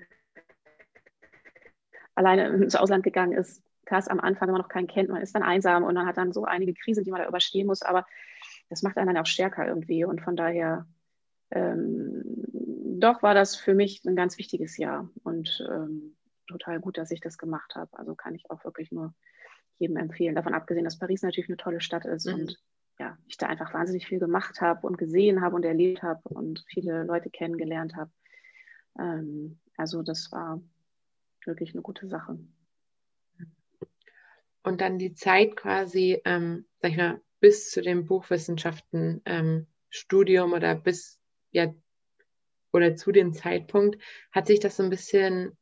alleine 2.18 2.48
ins 2.48 2.74
Ausland 2.74 3.04
gegangen 3.04 3.32
ist, 3.32 3.62
krass 3.86 4.08
am 4.08 4.20
Anfang, 4.20 4.48
wenn 4.48 4.52
man 4.52 4.62
noch 4.62 4.68
keinen 4.68 4.88
kennt, 4.88 5.08
man 5.08 5.22
ist 5.22 5.34
dann 5.34 5.42
einsam 5.42 5.84
und 5.84 5.94
man 5.94 6.06
hat 6.06 6.18
dann 6.18 6.32
so 6.32 6.44
einige 6.44 6.74
Krisen, 6.74 7.04
die 7.04 7.10
man 7.10 7.22
da 7.22 7.28
überstehen 7.28 7.66
muss, 7.66 7.82
aber 7.82 8.06
das 8.68 8.82
macht 8.82 8.98
einen 8.98 9.06
dann 9.06 9.16
auch 9.16 9.26
stärker 9.26 9.66
irgendwie 9.66 10.04
und 10.04 10.20
von 10.20 10.36
daher 10.36 10.86
ähm, 11.50 12.22
doch 13.00 13.22
war 13.22 13.34
das 13.34 13.56
für 13.56 13.74
mich 13.74 14.04
ein 14.04 14.16
ganz 14.16 14.36
wichtiges 14.36 14.76
Jahr 14.76 15.08
und 15.22 15.66
ähm, 15.70 16.16
total 16.46 16.80
gut, 16.80 16.98
dass 16.98 17.10
ich 17.10 17.20
das 17.20 17.38
gemacht 17.38 17.74
habe. 17.76 17.96
Also 17.96 18.14
kann 18.14 18.34
ich 18.34 18.50
auch 18.50 18.64
wirklich 18.64 18.90
nur 18.90 19.14
jedem 19.78 19.96
empfehlen. 19.96 20.34
Davon 20.34 20.54
abgesehen, 20.54 20.84
dass 20.84 20.98
Paris 20.98 21.22
natürlich 21.22 21.48
eine 21.48 21.56
tolle 21.56 21.80
Stadt 21.80 22.04
ist 22.04 22.26
mhm. 22.26 22.34
und 22.34 22.58
ja, 22.98 23.16
ich 23.28 23.36
da 23.36 23.46
einfach 23.46 23.72
wahnsinnig 23.72 24.06
viel 24.06 24.18
gemacht 24.18 24.60
habe 24.60 24.86
und 24.86 24.98
gesehen 24.98 25.40
habe 25.40 25.54
und 25.54 25.64
erlebt 25.64 26.02
habe 26.02 26.20
und 26.28 26.64
viele 26.66 27.04
Leute 27.04 27.30
kennengelernt 27.30 27.94
habe. 27.94 28.10
Ähm, 28.98 29.60
also 29.76 30.02
das 30.02 30.32
war 30.32 30.60
wirklich 31.48 31.72
eine 31.72 31.82
gute 31.82 32.06
Sache. 32.06 32.38
Und 34.62 34.80
dann 34.80 34.98
die 34.98 35.14
Zeit 35.14 35.56
quasi, 35.56 36.20
ähm, 36.24 36.66
sag 36.78 36.92
ich 36.92 36.96
mal, 36.96 37.20
bis 37.40 37.70
zu 37.70 37.82
dem 37.82 38.06
Buchwissenschaften 38.06 39.22
ähm, 39.24 39.66
Studium 39.90 40.52
oder 40.52 40.74
bis 40.74 41.18
ja 41.50 41.72
oder 42.72 42.96
zu 42.96 43.12
dem 43.12 43.32
Zeitpunkt 43.32 43.98
hat 44.30 44.46
sich 44.46 44.60
das 44.60 44.76
so 44.76 44.82
ein 44.82 44.90
bisschen, 44.90 45.56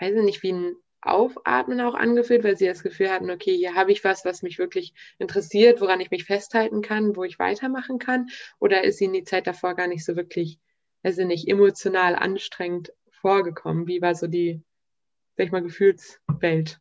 weiß 0.00 0.14
ich 0.16 0.22
nicht, 0.22 0.42
wie 0.42 0.52
ein 0.52 0.74
Aufatmen 1.00 1.80
auch 1.80 1.94
angefühlt, 1.94 2.42
weil 2.42 2.56
sie 2.56 2.66
das 2.66 2.82
Gefühl 2.82 3.10
hatten, 3.10 3.30
okay, 3.30 3.56
hier 3.56 3.74
habe 3.74 3.92
ich 3.92 4.02
was, 4.02 4.24
was 4.24 4.42
mich 4.42 4.58
wirklich 4.58 4.94
interessiert, 5.18 5.80
woran 5.80 6.00
ich 6.00 6.10
mich 6.10 6.24
festhalten 6.24 6.82
kann, 6.82 7.14
wo 7.14 7.22
ich 7.22 7.38
weitermachen 7.38 7.98
kann? 7.98 8.26
Oder 8.58 8.82
ist 8.84 9.00
ihnen 9.00 9.12
die 9.12 9.22
Zeit 9.22 9.46
davor 9.46 9.74
gar 9.74 9.86
nicht 9.86 10.04
so 10.04 10.16
wirklich, 10.16 10.58
also 11.04 11.24
nicht 11.24 11.46
emotional 11.48 12.16
anstrengend 12.16 12.92
vorgekommen? 13.10 13.86
Wie 13.86 14.02
war 14.02 14.16
so 14.16 14.26
die, 14.26 14.60
sag 15.38 15.46
ich 15.46 15.52
mal, 15.52 15.62
Gefühlswelt? 15.62 16.80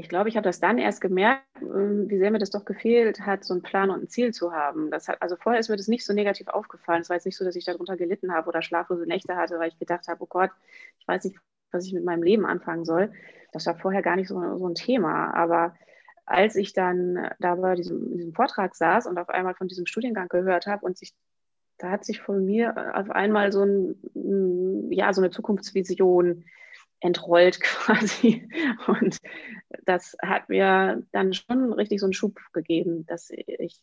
ich 0.00 0.08
glaube, 0.08 0.30
ich 0.30 0.36
habe 0.36 0.44
das 0.44 0.60
dann 0.60 0.78
erst 0.78 1.02
gemerkt, 1.02 1.44
ähm, 1.60 2.08
wie 2.08 2.16
sehr 2.16 2.30
mir 2.30 2.38
das 2.38 2.50
doch 2.50 2.64
gefehlt 2.64 3.20
hat, 3.20 3.44
so 3.44 3.52
einen 3.52 3.62
Plan 3.62 3.90
und 3.90 4.02
ein 4.02 4.08
Ziel 4.08 4.32
zu 4.32 4.52
haben. 4.52 4.90
Hat, 4.92 5.20
also 5.20 5.36
vorher 5.36 5.60
ist 5.60 5.68
mir 5.68 5.76
das 5.76 5.88
nicht 5.88 6.06
so 6.06 6.14
negativ 6.14 6.48
aufgefallen. 6.48 7.02
Es 7.02 7.10
war 7.10 7.16
jetzt 7.16 7.26
nicht 7.26 7.36
so, 7.36 7.44
dass 7.44 7.54
ich 7.54 7.66
darunter 7.66 7.98
gelitten 7.98 8.32
habe 8.32 8.48
oder 8.48 8.62
schlaflose 8.62 9.06
Nächte 9.06 9.36
hatte, 9.36 9.58
weil 9.58 9.68
ich 9.68 9.78
gedacht 9.78 10.08
habe, 10.08 10.22
oh 10.22 10.26
Gott, 10.26 10.50
ich 10.98 11.06
weiß 11.06 11.24
nicht, 11.24 11.36
was 11.70 11.84
ich 11.84 11.92
mit 11.92 12.04
meinem 12.04 12.22
Leben 12.22 12.46
anfangen 12.46 12.86
soll. 12.86 13.12
Das 13.52 13.66
war 13.66 13.76
vorher 13.76 14.00
gar 14.00 14.16
nicht 14.16 14.28
so, 14.28 14.56
so 14.56 14.66
ein 14.66 14.74
Thema. 14.74 15.34
Aber 15.34 15.74
als 16.24 16.56
ich 16.56 16.72
dann 16.72 17.28
da 17.38 17.56
bei 17.56 17.74
diesem, 17.74 18.16
diesem 18.16 18.32
Vortrag 18.32 18.74
saß 18.74 19.06
und 19.06 19.18
auf 19.18 19.28
einmal 19.28 19.54
von 19.54 19.68
diesem 19.68 19.84
Studiengang 19.84 20.28
gehört 20.28 20.66
habe 20.66 20.86
und 20.86 20.96
sich 20.96 21.14
da 21.76 21.90
hat 21.90 22.04
sich 22.04 22.20
von 22.20 22.44
mir 22.44 22.94
auf 22.94 23.10
einmal 23.10 23.52
so, 23.52 23.64
ein, 23.64 24.92
ja, 24.92 25.14
so 25.14 25.22
eine 25.22 25.30
Zukunftsvision 25.30 26.44
entrollt 27.00 27.60
quasi. 27.60 28.48
Und 28.86 29.18
das 29.84 30.16
hat 30.22 30.48
mir 30.48 31.02
dann 31.12 31.32
schon 31.32 31.72
richtig 31.72 32.00
so 32.00 32.06
einen 32.06 32.12
Schub 32.12 32.38
gegeben, 32.52 33.06
dass 33.06 33.30
ich 33.30 33.82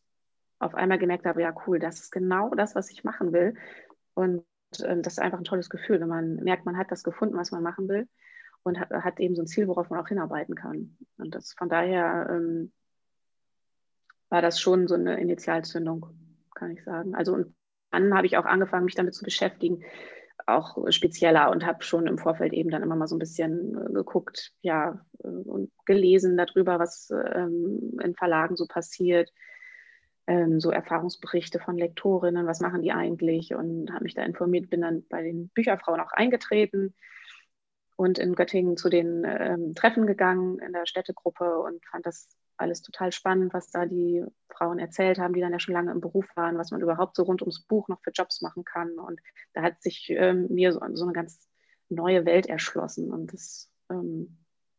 auf 0.59 0.73
einmal 0.73 0.97
gemerkt 0.97 1.25
habe, 1.25 1.41
ja 1.41 1.53
cool, 1.67 1.79
das 1.79 1.99
ist 1.99 2.11
genau 2.11 2.49
das, 2.49 2.75
was 2.75 2.89
ich 2.89 3.03
machen 3.03 3.31
will. 3.31 3.55
Und 4.13 4.43
äh, 4.79 4.99
das 5.01 5.13
ist 5.13 5.19
einfach 5.19 5.37
ein 5.37 5.43
tolles 5.43 5.69
Gefühl, 5.69 5.99
wenn 5.99 6.07
man 6.07 6.35
merkt, 6.37 6.65
man 6.65 6.77
hat 6.77 6.91
das 6.91 7.03
gefunden, 7.03 7.37
was 7.37 7.51
man 7.51 7.63
machen 7.63 7.87
will 7.87 8.07
und 8.63 8.79
hat, 8.79 8.89
hat 8.91 9.19
eben 9.19 9.35
so 9.35 9.43
ein 9.43 9.47
Ziel, 9.47 9.67
worauf 9.67 9.89
man 9.89 9.99
auch 9.99 10.07
hinarbeiten 10.07 10.55
kann. 10.55 10.97
Und 11.17 11.35
das 11.35 11.53
von 11.53 11.69
daher 11.69 12.27
ähm, 12.29 12.71
war 14.29 14.41
das 14.41 14.59
schon 14.59 14.87
so 14.87 14.95
eine 14.95 15.19
Initialzündung, 15.19 16.07
kann 16.55 16.71
ich 16.71 16.83
sagen. 16.83 17.15
Also 17.15 17.33
und 17.33 17.55
dann 17.91 18.13
habe 18.13 18.27
ich 18.27 18.37
auch 18.37 18.45
angefangen, 18.45 18.85
mich 18.85 18.95
damit 18.95 19.15
zu 19.15 19.23
beschäftigen, 19.23 19.83
auch 20.47 20.77
spezieller 20.91 21.51
und 21.51 21.65
habe 21.65 21.83
schon 21.83 22.07
im 22.07 22.17
Vorfeld 22.17 22.53
eben 22.53 22.69
dann 22.69 22.83
immer 22.83 22.95
mal 22.95 23.07
so 23.07 23.15
ein 23.15 23.19
bisschen 23.19 23.77
äh, 23.77 23.93
geguckt, 23.93 24.53
ja, 24.61 25.05
äh, 25.23 25.27
und 25.27 25.71
gelesen 25.85 26.37
darüber, 26.37 26.79
was 26.79 27.09
ähm, 27.11 27.99
in 28.03 28.15
Verlagen 28.15 28.55
so 28.55 28.65
passiert, 28.65 29.31
ähm, 30.25 30.59
so 30.59 30.71
Erfahrungsberichte 30.71 31.59
von 31.59 31.77
Lektorinnen, 31.77 32.47
was 32.47 32.61
machen 32.61 32.81
die 32.81 32.91
eigentlich? 32.91 33.53
Und 33.53 33.91
habe 33.91 34.03
mich 34.03 34.13
da 34.13 34.23
informiert, 34.23 34.69
bin 34.69 34.81
dann 34.81 35.05
bei 35.09 35.21
den 35.21 35.49
Bücherfrauen 35.49 35.99
auch 35.99 36.11
eingetreten 36.11 36.93
und 37.95 38.19
in 38.19 38.35
Göttingen 38.35 38.77
zu 38.77 38.89
den 38.89 39.25
ähm, 39.25 39.75
Treffen 39.75 40.07
gegangen 40.07 40.59
in 40.59 40.71
der 40.71 40.85
Städtegruppe 40.85 41.59
und 41.59 41.85
fand 41.85 42.05
das 42.05 42.29
alles 42.57 42.81
total 42.81 43.11
spannend, 43.11 43.53
was 43.53 43.69
da 43.71 43.85
die 43.85 44.23
Frauen 44.49 44.79
erzählt 44.79 45.19
haben, 45.19 45.33
die 45.33 45.41
dann 45.41 45.51
ja 45.51 45.59
schon 45.59 45.73
lange 45.73 45.91
im 45.91 46.01
Beruf 46.01 46.25
waren, 46.35 46.57
was 46.57 46.71
man 46.71 46.81
überhaupt 46.81 47.15
so 47.15 47.23
rund 47.23 47.41
ums 47.41 47.61
Buch 47.61 47.87
noch 47.87 48.01
für 48.01 48.11
Jobs 48.11 48.41
machen 48.41 48.65
kann. 48.65 48.97
Und 48.99 49.19
da 49.53 49.61
hat 49.61 49.81
sich 49.81 50.09
ähm, 50.09 50.47
mir 50.49 50.73
so, 50.73 50.81
so, 50.93 51.05
eine 51.05 51.13
ganz 51.13 51.47
neue 51.89 52.25
Welt 52.25 52.47
erschlossen. 52.47 53.11
Und 53.13 53.33
das, 53.33 53.71
ähm, 53.89 54.37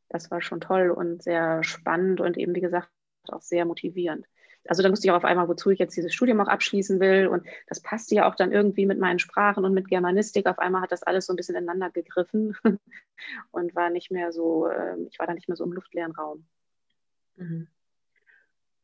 das 0.08 0.30
war 0.30 0.40
schon 0.40 0.60
toll 0.60 0.90
und 0.90 1.22
sehr 1.22 1.62
spannend 1.62 2.20
und 2.20 2.36
eben, 2.36 2.54
wie 2.54 2.60
gesagt, 2.60 2.90
auch 3.28 3.42
sehr 3.42 3.64
motivierend. 3.64 4.26
Also 4.66 4.82
da 4.82 4.90
wusste 4.90 5.06
ich 5.06 5.12
auch 5.12 5.16
auf 5.16 5.24
einmal, 5.24 5.48
wozu 5.48 5.70
ich 5.70 5.78
jetzt 5.78 5.96
dieses 5.96 6.12
Studium 6.12 6.40
auch 6.40 6.48
abschließen 6.48 7.00
will. 7.00 7.26
Und 7.28 7.46
das 7.68 7.80
passte 7.80 8.14
ja 8.14 8.28
auch 8.28 8.34
dann 8.34 8.52
irgendwie 8.52 8.86
mit 8.86 8.98
meinen 8.98 9.18
Sprachen 9.18 9.64
und 9.64 9.72
mit 9.72 9.88
Germanistik. 9.88 10.46
Auf 10.46 10.58
einmal 10.58 10.82
hat 10.82 10.92
das 10.92 11.02
alles 11.02 11.26
so 11.26 11.32
ein 11.32 11.36
bisschen 11.36 11.56
ineinander 11.56 11.90
gegriffen 11.90 12.56
und 13.50 13.74
war 13.74 13.90
nicht 13.90 14.10
mehr 14.10 14.32
so, 14.32 14.66
äh, 14.66 14.96
ich 15.08 15.18
war 15.18 15.26
da 15.26 15.34
nicht 15.34 15.48
mehr 15.48 15.56
so 15.56 15.64
im 15.64 15.72
luftleeren 15.72 16.12
Raum. 16.12 16.46
Mhm. 17.38 17.68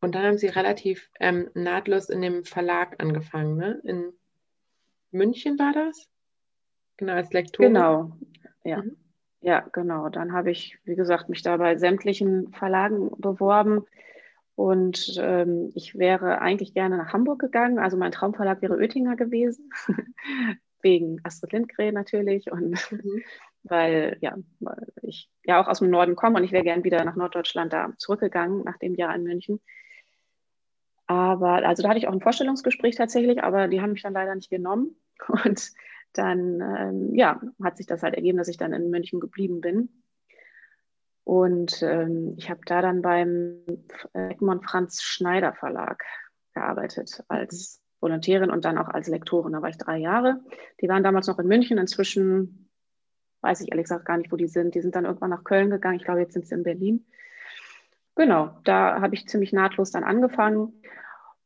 Und 0.00 0.14
dann 0.14 0.24
haben 0.24 0.38
Sie 0.38 0.48
relativ 0.48 1.10
ähm, 1.18 1.50
nahtlos 1.54 2.10
in 2.10 2.20
dem 2.20 2.44
Verlag 2.44 3.02
angefangen, 3.02 3.56
ne? 3.56 3.80
In 3.84 4.12
München 5.10 5.58
war 5.58 5.72
das? 5.72 6.10
Genau, 6.96 7.14
als 7.14 7.32
Lektorin. 7.32 7.72
Genau, 7.72 8.12
ja. 8.64 8.82
Mhm. 8.82 8.96
Ja, 9.40 9.60
genau. 9.72 10.08
Dann 10.08 10.32
habe 10.32 10.50
ich, 10.50 10.78
wie 10.84 10.94
gesagt, 10.94 11.28
mich 11.28 11.42
da 11.42 11.56
bei 11.56 11.76
sämtlichen 11.76 12.52
Verlagen 12.52 13.10
beworben. 13.18 13.84
Und 14.54 15.16
ähm, 15.18 15.70
ich 15.74 15.98
wäre 15.98 16.40
eigentlich 16.40 16.74
gerne 16.74 16.96
nach 16.96 17.12
Hamburg 17.12 17.40
gegangen. 17.40 17.78
Also 17.78 17.96
mein 17.96 18.12
Traumverlag 18.12 18.62
wäre 18.62 18.76
Oettinger 18.76 19.16
gewesen, 19.16 19.70
wegen 20.82 21.20
Astrid 21.24 21.52
Lindgren 21.52 21.94
natürlich. 21.94 22.50
Und 22.50 22.92
mhm 22.92 23.22
weil 23.64 24.16
ja, 24.20 24.36
weil 24.60 24.86
ich 25.02 25.28
ja 25.42 25.60
auch 25.60 25.68
aus 25.68 25.80
dem 25.80 25.90
Norden 25.90 26.16
komme 26.16 26.36
und 26.38 26.44
ich 26.44 26.52
wäre 26.52 26.64
gern 26.64 26.84
wieder 26.84 27.04
nach 27.04 27.16
Norddeutschland 27.16 27.72
da 27.72 27.92
zurückgegangen 27.98 28.62
nach 28.64 28.78
dem 28.78 28.94
Jahr 28.94 29.14
in 29.14 29.24
München. 29.24 29.60
Aber 31.06 31.66
also 31.66 31.82
da 31.82 31.88
hatte 31.88 31.98
ich 31.98 32.08
auch 32.08 32.12
ein 32.12 32.20
Vorstellungsgespräch 32.20 32.96
tatsächlich, 32.96 33.42
aber 33.42 33.68
die 33.68 33.80
haben 33.80 33.92
mich 33.92 34.02
dann 34.02 34.14
leider 34.14 34.34
nicht 34.34 34.50
genommen. 34.50 34.96
Und 35.28 35.72
dann 36.12 36.60
ähm, 36.60 37.14
ja, 37.14 37.40
hat 37.62 37.76
sich 37.76 37.86
das 37.86 38.02
halt 38.02 38.14
ergeben, 38.14 38.38
dass 38.38 38.48
ich 38.48 38.56
dann 38.56 38.72
in 38.72 38.90
München 38.90 39.20
geblieben 39.20 39.60
bin. 39.60 39.88
Und 41.24 41.82
ähm, 41.82 42.34
ich 42.36 42.50
habe 42.50 42.60
da 42.66 42.82
dann 42.82 43.02
beim 43.02 43.64
Egmont 44.12 44.64
Franz 44.64 45.02
Schneider 45.02 45.54
Verlag 45.54 46.04
gearbeitet 46.54 47.22
als 47.28 47.80
Volontärin 48.00 48.50
und 48.50 48.64
dann 48.64 48.78
auch 48.78 48.88
als 48.88 49.08
Lektorin. 49.08 49.54
Da 49.54 49.62
war 49.62 49.70
ich 49.70 49.78
drei 49.78 49.98
Jahre. 49.98 50.40
Die 50.80 50.88
waren 50.88 51.02
damals 51.02 51.26
noch 51.26 51.38
in 51.38 51.48
München. 51.48 51.78
Inzwischen 51.78 52.63
weiß 53.44 53.60
ich 53.60 53.70
ehrlich 53.70 53.84
gesagt 53.84 54.06
gar 54.06 54.16
nicht, 54.16 54.32
wo 54.32 54.36
die 54.36 54.48
sind. 54.48 54.74
Die 54.74 54.80
sind 54.80 54.96
dann 54.96 55.04
irgendwann 55.04 55.30
nach 55.30 55.44
Köln 55.44 55.70
gegangen. 55.70 55.96
Ich 55.96 56.04
glaube, 56.04 56.20
jetzt 56.20 56.32
sind 56.32 56.46
sie 56.46 56.54
in 56.54 56.64
Berlin. 56.64 57.06
Genau, 58.16 58.50
da 58.64 59.00
habe 59.00 59.14
ich 59.14 59.28
ziemlich 59.28 59.52
nahtlos 59.52 59.90
dann 59.90 60.04
angefangen 60.04 60.72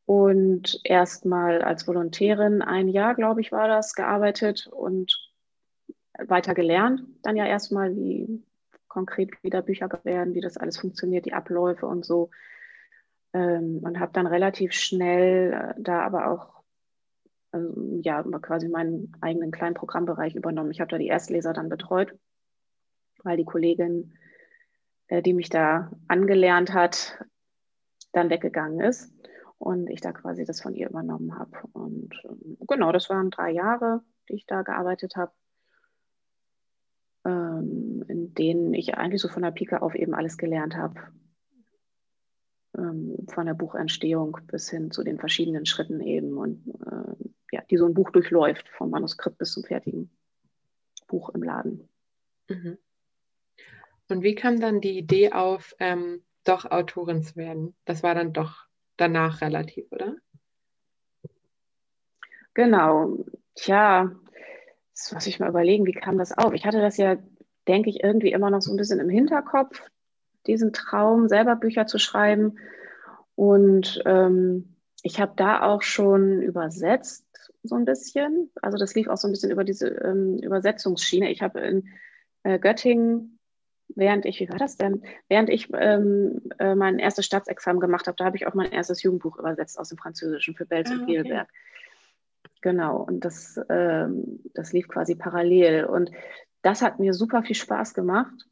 und 0.05 0.79
erstmal 0.83 1.61
als 1.61 1.87
Volontärin 1.87 2.61
ein 2.61 2.87
Jahr, 2.87 3.13
glaube 3.13 3.41
ich, 3.41 3.51
war 3.51 3.67
das, 3.67 3.93
gearbeitet 3.93 4.67
und 4.67 5.15
weiter 6.17 6.53
gelernt. 6.53 7.01
Dann 7.21 7.35
ja 7.35 7.45
erstmal, 7.45 7.95
wie 7.95 8.43
konkret 8.87 9.31
wieder 9.43 9.61
Bücher 9.61 9.87
werden, 10.03 10.33
wie 10.33 10.41
das 10.41 10.57
alles 10.57 10.79
funktioniert, 10.79 11.25
die 11.25 11.33
Abläufe 11.33 11.85
und 11.85 12.05
so. 12.05 12.31
Ähm, 13.33 13.81
und 13.83 13.99
habe 13.99 14.11
dann 14.11 14.25
relativ 14.25 14.73
schnell 14.73 15.53
äh, 15.53 15.73
da 15.79 16.01
aber 16.01 16.31
auch 16.31 16.58
also, 17.51 17.99
ja, 18.01 18.21
quasi 18.23 18.67
meinen 18.69 19.13
eigenen 19.21 19.51
kleinen 19.51 19.75
Programmbereich 19.75 20.35
übernommen. 20.35 20.71
Ich 20.71 20.81
habe 20.81 20.91
da 20.91 20.97
die 20.97 21.07
Erstleser 21.07 21.53
dann 21.53 21.69
betreut, 21.69 22.15
weil 23.23 23.37
die 23.37 23.45
Kollegin, 23.45 24.13
äh, 25.07 25.21
die 25.21 25.33
mich 25.33 25.49
da 25.49 25.91
angelernt 26.07 26.73
hat, 26.73 27.23
dann 28.11 28.29
weggegangen 28.29 28.79
ist 28.81 29.11
und 29.57 29.89
ich 29.89 30.01
da 30.01 30.11
quasi 30.13 30.45
das 30.45 30.61
von 30.61 30.75
ihr 30.75 30.89
übernommen 30.89 31.37
habe. 31.37 31.51
Und 31.73 32.13
ähm, 32.25 32.57
genau, 32.67 32.91
das 32.91 33.09
waren 33.09 33.29
drei 33.29 33.51
Jahre, 33.51 34.01
die 34.29 34.35
ich 34.35 34.45
da 34.45 34.61
gearbeitet 34.63 35.15
habe. 35.15 35.31
ähm, 37.25 38.03
in 38.07 38.33
denen 38.33 38.73
ich 38.73 38.95
eigentlich 38.95 39.21
so 39.21 39.27
von 39.27 39.43
der 39.43 39.51
Pike 39.51 39.81
auf 39.81 39.95
eben 39.95 40.13
alles 40.13 40.37
gelernt 40.37 40.75
habe. 40.75 40.95
Ähm, 42.79 43.25
von 43.27 43.45
der 43.45 43.55
Buchentstehung 43.55 44.37
bis 44.47 44.69
hin 44.69 44.91
zu 44.91 45.03
den 45.03 45.19
verschiedenen 45.19 45.65
Schritten 45.65 45.99
eben 45.99 46.37
und 46.37 46.65
äh, 46.85 47.25
ja, 47.51 47.61
die 47.69 47.77
so 47.77 47.85
ein 47.85 47.93
Buch 47.93 48.11
durchläuft, 48.11 48.69
vom 48.69 48.89
Manuskript 48.89 49.37
bis 49.37 49.51
zum 49.51 49.63
fertigen 49.63 50.09
Buch 51.07 51.29
im 51.29 51.43
Laden. 51.43 51.89
Mhm. 52.47 52.77
Und 54.07 54.23
wie 54.23 54.35
kam 54.35 54.61
dann 54.61 54.79
die 54.79 54.97
Idee 54.97 55.33
auf, 55.33 55.75
ähm, 55.79 56.23
doch 56.45 56.65
Autorin 56.65 57.21
zu 57.21 57.35
werden? 57.35 57.75
Das 57.85 58.01
war 58.01 58.15
dann 58.15 58.33
doch 58.33 58.65
danach 58.97 59.41
relativ, 59.41 59.91
oder? 59.91 60.15
Genau. 62.53 63.17
Tja, 63.55 64.15
das 64.93 65.11
muss 65.11 65.27
ich 65.27 65.39
mal 65.39 65.49
überlegen, 65.49 65.85
wie 65.85 65.91
kam 65.91 66.17
das 66.17 66.37
auf? 66.37 66.53
Ich 66.53 66.65
hatte 66.65 66.79
das 66.79 66.97
ja, 66.97 67.17
denke 67.67 67.89
ich, 67.89 68.03
irgendwie 68.03 68.31
immer 68.31 68.49
noch 68.49 68.61
so 68.61 68.71
ein 68.71 68.77
bisschen 68.77 68.99
im 68.99 69.09
Hinterkopf, 69.09 69.81
diesen 70.47 70.73
Traum, 70.73 71.27
selber 71.27 71.55
Bücher 71.55 71.85
zu 71.87 71.99
schreiben. 71.99 72.57
Und 73.35 74.01
ähm, 74.05 74.75
ich 75.03 75.19
habe 75.19 75.33
da 75.35 75.61
auch 75.63 75.81
schon 75.81 76.41
übersetzt, 76.41 77.25
so 77.63 77.75
ein 77.75 77.85
bisschen. 77.85 78.51
Also 78.61 78.77
das 78.77 78.95
lief 78.95 79.07
auch 79.07 79.17
so 79.17 79.27
ein 79.27 79.31
bisschen 79.31 79.51
über 79.51 79.63
diese 79.63 79.87
ähm, 79.87 80.37
Übersetzungsschiene. 80.39 81.29
Ich 81.29 81.41
habe 81.41 81.59
in 81.59 81.89
äh, 82.43 82.59
Göttingen, 82.59 83.39
während 83.89 84.25
ich, 84.25 84.39
wie 84.39 84.49
war 84.49 84.57
das 84.57 84.77
denn? 84.77 85.03
Während 85.27 85.49
ich 85.49 85.69
ähm, 85.73 86.41
äh, 86.59 86.75
mein 86.75 86.99
erstes 86.99 87.25
Staatsexamen 87.25 87.79
gemacht 87.79 88.07
habe, 88.07 88.15
da 88.15 88.25
habe 88.25 88.37
ich 88.37 88.47
auch 88.47 88.53
mein 88.53 88.71
erstes 88.71 89.03
Jugendbuch 89.03 89.37
übersetzt 89.37 89.79
aus 89.79 89.89
dem 89.89 89.97
Französischen 89.97 90.55
für 90.55 90.65
Belz 90.65 90.89
ah, 90.89 90.93
und 90.93 91.05
Gielberg. 91.05 91.47
Okay. 91.49 92.49
Genau, 92.61 92.97
und 93.03 93.23
das, 93.23 93.59
ähm, 93.69 94.41
das 94.53 94.73
lief 94.73 94.87
quasi 94.87 95.15
parallel. 95.15 95.85
Und 95.85 96.11
das 96.61 96.81
hat 96.81 96.99
mir 96.99 97.13
super 97.13 97.43
viel 97.43 97.55
Spaß 97.55 97.93
gemacht. 97.93 98.47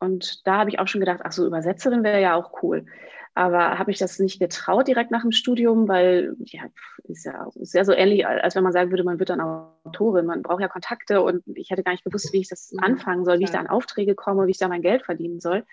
Und 0.00 0.46
da 0.46 0.58
habe 0.58 0.70
ich 0.70 0.78
auch 0.78 0.88
schon 0.88 1.00
gedacht, 1.00 1.20
ach 1.22 1.32
so, 1.32 1.46
Übersetzerin 1.46 2.02
wäre 2.02 2.20
ja 2.20 2.34
auch 2.34 2.62
cool. 2.62 2.86
Aber 3.34 3.78
habe 3.78 3.92
ich 3.92 3.98
das 3.98 4.18
nicht 4.18 4.40
getraut 4.40 4.88
direkt 4.88 5.10
nach 5.12 5.22
dem 5.22 5.30
Studium, 5.30 5.86
weil 5.86 6.34
ja, 6.40 6.62
ist 7.04 7.24
ja, 7.24 7.48
ist 7.54 7.74
ja 7.74 7.84
so 7.84 7.92
ähnlich, 7.92 8.26
als 8.26 8.56
wenn 8.56 8.64
man 8.64 8.72
sagen 8.72 8.90
würde, 8.90 9.04
man 9.04 9.18
wird 9.20 9.30
dann 9.30 9.40
Autorin. 9.40 10.26
Man 10.26 10.42
braucht 10.42 10.60
ja 10.60 10.68
Kontakte 10.68 11.22
und 11.22 11.42
ich 11.54 11.70
hätte 11.70 11.84
gar 11.84 11.92
nicht 11.92 12.04
gewusst, 12.04 12.32
wie 12.32 12.40
ich 12.40 12.48
das 12.48 12.72
mhm. 12.72 12.80
anfangen 12.80 13.24
soll, 13.24 13.38
wie 13.38 13.44
ich 13.44 13.50
da 13.50 13.60
an 13.60 13.68
Aufträge 13.68 14.14
komme, 14.14 14.46
wie 14.46 14.50
ich 14.50 14.58
da 14.58 14.68
mein 14.68 14.82
Geld 14.82 15.04
verdienen 15.04 15.38
soll. 15.38 15.64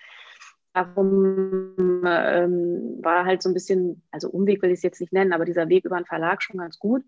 Darum 0.72 1.74
ähm, 2.06 2.98
war 3.02 3.24
halt 3.24 3.42
so 3.42 3.48
ein 3.48 3.54
bisschen, 3.54 4.02
also 4.12 4.28
Umweg 4.28 4.62
will 4.62 4.70
ich 4.70 4.78
es 4.78 4.82
jetzt 4.82 5.00
nicht 5.00 5.12
nennen, 5.12 5.32
aber 5.32 5.44
dieser 5.44 5.68
Weg 5.68 5.84
über 5.84 5.96
einen 5.96 6.06
Verlag 6.06 6.42
schon 6.42 6.58
ganz 6.58 6.78
gut. 6.78 7.02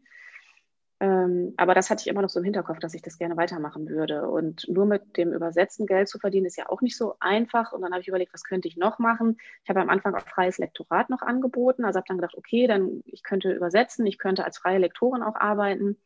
Ähm, 1.02 1.54
aber 1.56 1.74
das 1.74 1.88
hatte 1.88 2.02
ich 2.02 2.08
immer 2.08 2.20
noch 2.20 2.28
so 2.28 2.40
im 2.40 2.44
Hinterkopf, 2.44 2.78
dass 2.78 2.92
ich 2.92 3.00
das 3.00 3.16
gerne 3.16 3.38
weitermachen 3.38 3.88
würde. 3.88 4.28
Und 4.28 4.68
nur 4.68 4.84
mit 4.84 5.16
dem 5.16 5.32
Übersetzen 5.32 5.86
Geld 5.86 6.08
zu 6.08 6.18
verdienen, 6.18 6.44
ist 6.44 6.58
ja 6.58 6.68
auch 6.68 6.82
nicht 6.82 6.96
so 6.96 7.14
einfach. 7.20 7.72
Und 7.72 7.80
dann 7.80 7.92
habe 7.92 8.02
ich 8.02 8.08
überlegt, 8.08 8.34
was 8.34 8.44
könnte 8.44 8.68
ich 8.68 8.76
noch 8.76 8.98
machen? 8.98 9.38
Ich 9.64 9.70
habe 9.70 9.80
am 9.80 9.88
Anfang 9.88 10.14
auch 10.14 10.28
freies 10.28 10.58
Lektorat 10.58 11.08
noch 11.08 11.22
angeboten. 11.22 11.86
Also 11.86 11.96
habe 11.96 12.06
dann 12.06 12.18
gedacht, 12.18 12.36
okay, 12.36 12.66
dann 12.66 13.02
ich 13.06 13.22
könnte 13.22 13.50
übersetzen, 13.50 14.04
ich 14.04 14.18
könnte 14.18 14.44
als 14.44 14.58
freie 14.58 14.78
Lektorin 14.78 15.22
auch 15.22 15.36
arbeiten. 15.36 15.96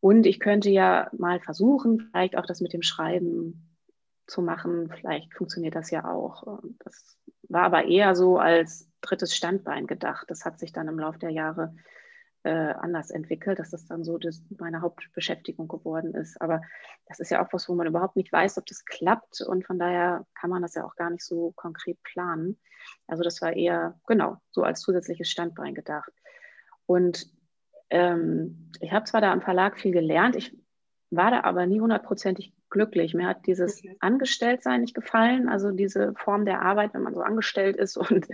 Und 0.00 0.24
ich 0.24 0.40
könnte 0.40 0.70
ja 0.70 1.10
mal 1.12 1.38
versuchen, 1.38 2.08
vielleicht 2.10 2.36
auch 2.36 2.46
das 2.46 2.62
mit 2.62 2.72
dem 2.72 2.82
Schreiben 2.82 3.68
zu 4.26 4.40
machen. 4.40 4.90
Vielleicht 4.98 5.34
funktioniert 5.34 5.74
das 5.74 5.90
ja 5.90 6.10
auch. 6.10 6.58
Das 6.78 7.18
war 7.50 7.64
aber 7.64 7.84
eher 7.84 8.14
so 8.14 8.38
als 8.38 8.90
drittes 9.02 9.36
Standbein 9.36 9.86
gedacht. 9.86 10.24
Das 10.30 10.46
hat 10.46 10.58
sich 10.58 10.72
dann 10.72 10.88
im 10.88 10.98
Laufe 10.98 11.18
der 11.18 11.30
Jahre 11.30 11.74
äh, 11.74 11.92
anders 12.50 13.10
entwickelt, 13.10 13.58
dass 13.58 13.70
das 13.70 13.86
dann 13.86 14.04
so 14.04 14.18
das 14.18 14.42
meine 14.58 14.80
Hauptbeschäftigung 14.80 15.68
geworden 15.68 16.14
ist. 16.14 16.40
Aber 16.40 16.60
das 17.06 17.20
ist 17.20 17.30
ja 17.30 17.44
auch 17.44 17.52
was, 17.52 17.68
wo 17.68 17.74
man 17.74 17.86
überhaupt 17.86 18.16
nicht 18.16 18.32
weiß, 18.32 18.58
ob 18.58 18.66
das 18.66 18.84
klappt 18.84 19.40
und 19.42 19.64
von 19.64 19.78
daher 19.78 20.26
kann 20.34 20.50
man 20.50 20.62
das 20.62 20.74
ja 20.74 20.84
auch 20.84 20.96
gar 20.96 21.10
nicht 21.10 21.24
so 21.24 21.52
konkret 21.54 22.02
planen. 22.02 22.58
Also 23.06 23.22
das 23.22 23.40
war 23.42 23.52
eher, 23.52 23.98
genau, 24.06 24.38
so 24.50 24.62
als 24.62 24.80
zusätzliches 24.80 25.30
Standbein 25.30 25.74
gedacht. 25.74 26.12
Und 26.86 27.30
ähm, 27.90 28.70
ich 28.80 28.92
habe 28.92 29.04
zwar 29.04 29.20
da 29.20 29.32
am 29.32 29.42
Verlag 29.42 29.78
viel 29.78 29.92
gelernt, 29.92 30.34
ich 30.34 30.56
war 31.10 31.30
da 31.30 31.44
aber 31.44 31.66
nie 31.66 31.80
hundertprozentig 31.80 32.54
glücklich. 32.70 33.12
Mir 33.14 33.26
hat 33.26 33.46
dieses 33.46 33.78
okay. 33.78 33.96
Angestelltsein 34.00 34.80
nicht 34.80 34.94
gefallen, 34.94 35.48
also 35.48 35.70
diese 35.70 36.14
Form 36.16 36.46
der 36.46 36.62
Arbeit, 36.62 36.94
wenn 36.94 37.02
man 37.02 37.14
so 37.14 37.20
angestellt 37.20 37.76
ist 37.76 37.96
und 37.98 38.26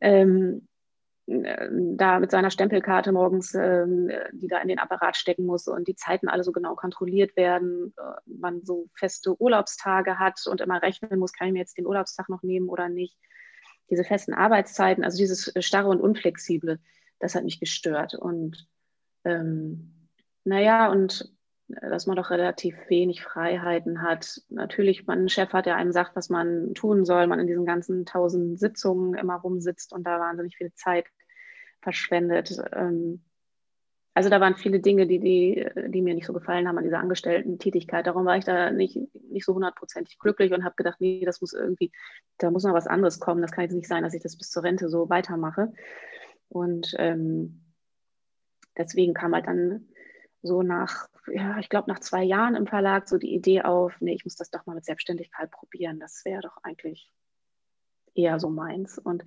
ähm, 0.00 0.66
da 1.30 2.18
mit 2.18 2.32
seiner 2.32 2.50
Stempelkarte 2.50 3.12
morgens, 3.12 3.54
ähm, 3.54 4.10
die 4.32 4.48
da 4.48 4.58
in 4.58 4.68
den 4.68 4.80
Apparat 4.80 5.16
stecken 5.16 5.46
muss 5.46 5.68
und 5.68 5.86
die 5.86 5.94
Zeiten 5.94 6.28
alle 6.28 6.42
so 6.42 6.50
genau 6.50 6.74
kontrolliert 6.74 7.36
werden, 7.36 7.94
äh, 7.96 8.20
man 8.26 8.64
so 8.64 8.88
feste 8.94 9.40
Urlaubstage 9.40 10.18
hat 10.18 10.40
und 10.46 10.60
immer 10.60 10.82
rechnen 10.82 11.20
muss, 11.20 11.32
kann 11.32 11.46
ich 11.46 11.52
mir 11.52 11.60
jetzt 11.60 11.78
den 11.78 11.86
Urlaubstag 11.86 12.28
noch 12.28 12.42
nehmen 12.42 12.68
oder 12.68 12.88
nicht. 12.88 13.16
Diese 13.90 14.02
festen 14.02 14.34
Arbeitszeiten, 14.34 15.04
also 15.04 15.18
dieses 15.18 15.52
starre 15.60 15.88
und 15.88 16.00
unflexible, 16.00 16.80
das 17.20 17.34
hat 17.36 17.44
mich 17.44 17.60
gestört. 17.60 18.14
Und 18.14 18.68
ähm, 19.24 20.08
naja, 20.44 20.90
und 20.90 21.32
dass 21.68 22.06
man 22.06 22.16
doch 22.16 22.30
relativ 22.30 22.76
wenig 22.88 23.22
Freiheiten 23.22 24.02
hat. 24.02 24.42
Natürlich, 24.48 25.06
mein 25.06 25.28
Chef 25.28 25.52
hat, 25.52 25.66
ja 25.66 25.76
einem 25.76 25.92
sagt, 25.92 26.16
was 26.16 26.28
man 26.28 26.74
tun 26.74 27.04
soll, 27.04 27.28
man 27.28 27.38
in 27.38 27.46
diesen 27.46 27.64
ganzen 27.64 28.04
tausend 28.04 28.58
Sitzungen 28.58 29.14
immer 29.14 29.36
rumsitzt 29.36 29.92
und 29.92 30.04
da 30.04 30.18
wahnsinnig 30.18 30.56
viel 30.56 30.72
Zeit 30.74 31.06
verschwendet. 31.80 32.60
Ähm, 32.72 33.22
also 34.12 34.28
da 34.28 34.40
waren 34.40 34.56
viele 34.56 34.80
Dinge, 34.80 35.06
die, 35.06 35.20
die, 35.20 35.66
die 35.88 36.02
mir 36.02 36.14
nicht 36.14 36.26
so 36.26 36.32
gefallen 36.32 36.66
haben 36.66 36.78
an 36.78 36.84
dieser 36.84 36.98
Angestellten-Tätigkeit. 36.98 38.06
Darum 38.06 38.24
war 38.24 38.36
ich 38.36 38.44
da 38.44 38.70
nicht, 38.70 38.98
nicht 39.30 39.44
so 39.44 39.54
hundertprozentig 39.54 40.18
glücklich 40.18 40.52
und 40.52 40.64
habe 40.64 40.74
gedacht, 40.74 41.00
nee, 41.00 41.24
das 41.24 41.40
muss 41.40 41.52
irgendwie, 41.52 41.92
da 42.38 42.50
muss 42.50 42.64
noch 42.64 42.74
was 42.74 42.88
anderes 42.88 43.20
kommen. 43.20 43.40
Das 43.40 43.52
kann 43.52 43.64
jetzt 43.64 43.74
nicht 43.74 43.86
sein, 43.86 44.02
dass 44.02 44.14
ich 44.14 44.22
das 44.22 44.36
bis 44.36 44.50
zur 44.50 44.64
Rente 44.64 44.88
so 44.88 45.08
weitermache. 45.08 45.72
Und 46.48 46.94
ähm, 46.98 47.62
deswegen 48.76 49.14
kam 49.14 49.34
halt 49.34 49.46
dann 49.46 49.88
so 50.42 50.62
nach, 50.62 51.08
ja, 51.32 51.58
ich 51.58 51.68
glaube, 51.68 51.88
nach 51.88 52.00
zwei 52.00 52.24
Jahren 52.24 52.56
im 52.56 52.66
Verlag 52.66 53.08
so 53.08 53.16
die 53.16 53.32
Idee 53.32 53.62
auf, 53.62 53.94
nee, 54.00 54.14
ich 54.14 54.24
muss 54.24 54.36
das 54.36 54.50
doch 54.50 54.66
mal 54.66 54.74
mit 54.74 54.84
Selbstständigkeit 54.84 55.50
probieren. 55.50 56.00
Das 56.00 56.24
wäre 56.24 56.42
doch 56.42 56.56
eigentlich 56.64 57.12
eher 58.14 58.40
so 58.40 58.50
meins. 58.50 58.98
Und 58.98 59.24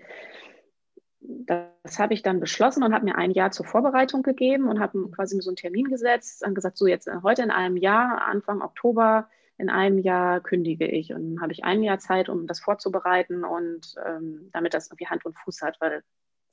das 1.45 1.99
habe 1.99 2.13
ich 2.13 2.21
dann 2.21 2.39
beschlossen 2.39 2.83
und 2.83 2.93
habe 2.93 3.05
mir 3.05 3.15
ein 3.15 3.31
Jahr 3.31 3.51
zur 3.51 3.65
Vorbereitung 3.65 4.23
gegeben 4.23 4.67
und 4.67 4.79
habe 4.79 5.09
quasi 5.11 5.39
so 5.41 5.49
einen 5.49 5.55
Termin 5.55 5.85
gesetzt 5.85 6.45
und 6.45 6.55
gesagt, 6.55 6.77
so 6.77 6.87
jetzt 6.87 7.07
äh, 7.07 7.17
heute 7.23 7.43
in 7.43 7.51
einem 7.51 7.77
Jahr, 7.77 8.25
Anfang 8.25 8.61
Oktober, 8.61 9.29
in 9.57 9.69
einem 9.69 9.99
Jahr 9.99 10.41
kündige 10.41 10.87
ich. 10.87 11.13
Und 11.13 11.41
habe 11.41 11.53
ich 11.53 11.63
ein 11.63 11.83
Jahr 11.83 11.99
Zeit, 11.99 12.29
um 12.29 12.47
das 12.47 12.59
vorzubereiten 12.59 13.43
und 13.43 13.95
ähm, 14.05 14.49
damit 14.51 14.73
das 14.73 14.87
irgendwie 14.87 15.07
Hand 15.07 15.25
und 15.25 15.37
Fuß 15.37 15.61
hat, 15.61 15.79
weil 15.79 16.03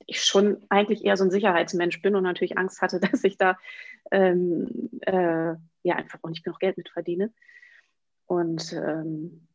ich 0.06 0.22
schon 0.22 0.64
eigentlich 0.68 1.04
eher 1.04 1.16
so 1.16 1.24
ein 1.24 1.30
Sicherheitsmensch 1.30 2.02
bin 2.02 2.16
und 2.16 2.22
natürlich 2.22 2.58
Angst 2.58 2.82
hatte, 2.82 3.00
dass 3.12 3.24
ich 3.24 3.36
da 3.36 3.58
ähm, 4.10 4.90
äh, 5.02 5.54
ja 5.82 5.96
einfach 5.96 6.18
auch 6.22 6.28
nicht 6.28 6.44
genug 6.44 6.60
Geld 6.60 6.76
mit 6.76 6.90
verdiene. 6.90 7.32
Und 8.26 8.72
ähm, 8.72 9.48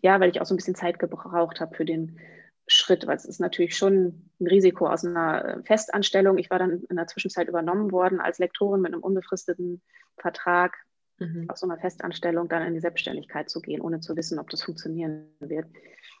ja, 0.00 0.20
weil 0.20 0.30
ich 0.30 0.40
auch 0.40 0.46
so 0.46 0.54
ein 0.54 0.58
bisschen 0.58 0.74
Zeit 0.74 0.98
gebraucht 0.98 1.60
habe 1.60 1.74
für 1.74 1.84
den 1.84 2.20
Schritt, 2.68 3.06
weil 3.06 3.16
es 3.16 3.24
ist 3.24 3.40
natürlich 3.40 3.76
schon 3.76 4.28
ein 4.40 4.46
Risiko 4.46 4.88
aus 4.88 5.04
einer 5.04 5.44
äh, 5.44 5.62
Festanstellung. 5.62 6.38
Ich 6.38 6.50
war 6.50 6.58
dann 6.58 6.82
in 6.88 6.96
der 6.96 7.06
Zwischenzeit 7.06 7.48
übernommen 7.48 7.92
worden 7.92 8.20
als 8.20 8.38
Lektorin 8.38 8.80
mit 8.80 8.92
einem 8.92 9.02
unbefristeten 9.02 9.80
Vertrag 10.16 10.76
mhm. 11.18 11.48
aus 11.48 11.60
so 11.60 11.66
einer 11.66 11.78
Festanstellung 11.78 12.48
dann 12.48 12.62
in 12.62 12.74
die 12.74 12.80
Selbstständigkeit 12.80 13.48
zu 13.48 13.60
gehen, 13.60 13.80
ohne 13.80 14.00
zu 14.00 14.16
wissen, 14.16 14.38
ob 14.38 14.50
das 14.50 14.62
funktionieren 14.62 15.28
wird. 15.40 15.66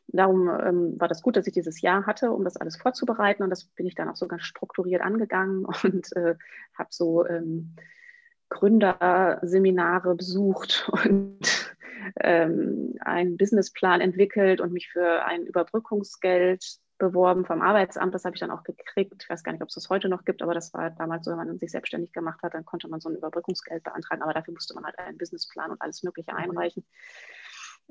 Darum 0.08 0.48
ähm, 0.48 1.00
war 1.00 1.08
das 1.08 1.22
gut, 1.22 1.36
dass 1.36 1.48
ich 1.48 1.52
dieses 1.52 1.80
Jahr 1.80 2.06
hatte, 2.06 2.30
um 2.30 2.44
das 2.44 2.56
alles 2.56 2.76
vorzubereiten. 2.76 3.42
Und 3.42 3.50
das 3.50 3.64
bin 3.64 3.86
ich 3.86 3.96
dann 3.96 4.08
auch 4.08 4.16
so 4.16 4.28
ganz 4.28 4.42
strukturiert 4.42 5.02
angegangen 5.02 5.64
und 5.82 6.14
äh, 6.16 6.36
habe 6.74 6.88
so 6.90 7.26
ähm, 7.26 7.74
Gründerseminare 8.48 10.14
besucht 10.14 10.88
und 11.04 11.75
ähm, 12.20 12.94
einen 13.00 13.36
Businessplan 13.36 14.00
entwickelt 14.00 14.60
und 14.60 14.72
mich 14.72 14.88
für 14.88 15.24
ein 15.24 15.46
Überbrückungsgeld 15.46 16.64
beworben 16.98 17.44
vom 17.44 17.62
Arbeitsamt. 17.62 18.14
Das 18.14 18.24
habe 18.24 18.34
ich 18.34 18.40
dann 18.40 18.50
auch 18.50 18.62
gekriegt. 18.62 19.22
Ich 19.22 19.30
weiß 19.30 19.42
gar 19.42 19.52
nicht, 19.52 19.62
ob 19.62 19.68
es 19.68 19.74
das 19.74 19.90
heute 19.90 20.08
noch 20.08 20.24
gibt, 20.24 20.42
aber 20.42 20.54
das 20.54 20.72
war 20.72 20.90
damals 20.90 21.24
so, 21.24 21.30
wenn 21.30 21.38
man 21.38 21.58
sich 21.58 21.70
selbstständig 21.70 22.12
gemacht 22.12 22.42
hat, 22.42 22.54
dann 22.54 22.64
konnte 22.64 22.88
man 22.88 23.00
so 23.00 23.08
ein 23.08 23.16
Überbrückungsgeld 23.16 23.82
beantragen. 23.82 24.22
Aber 24.22 24.32
dafür 24.32 24.54
musste 24.54 24.74
man 24.74 24.84
halt 24.84 24.98
einen 24.98 25.18
Businessplan 25.18 25.70
und 25.70 25.82
alles 25.82 26.02
Mögliche 26.02 26.32
mhm. 26.32 26.38
einreichen. 26.38 26.84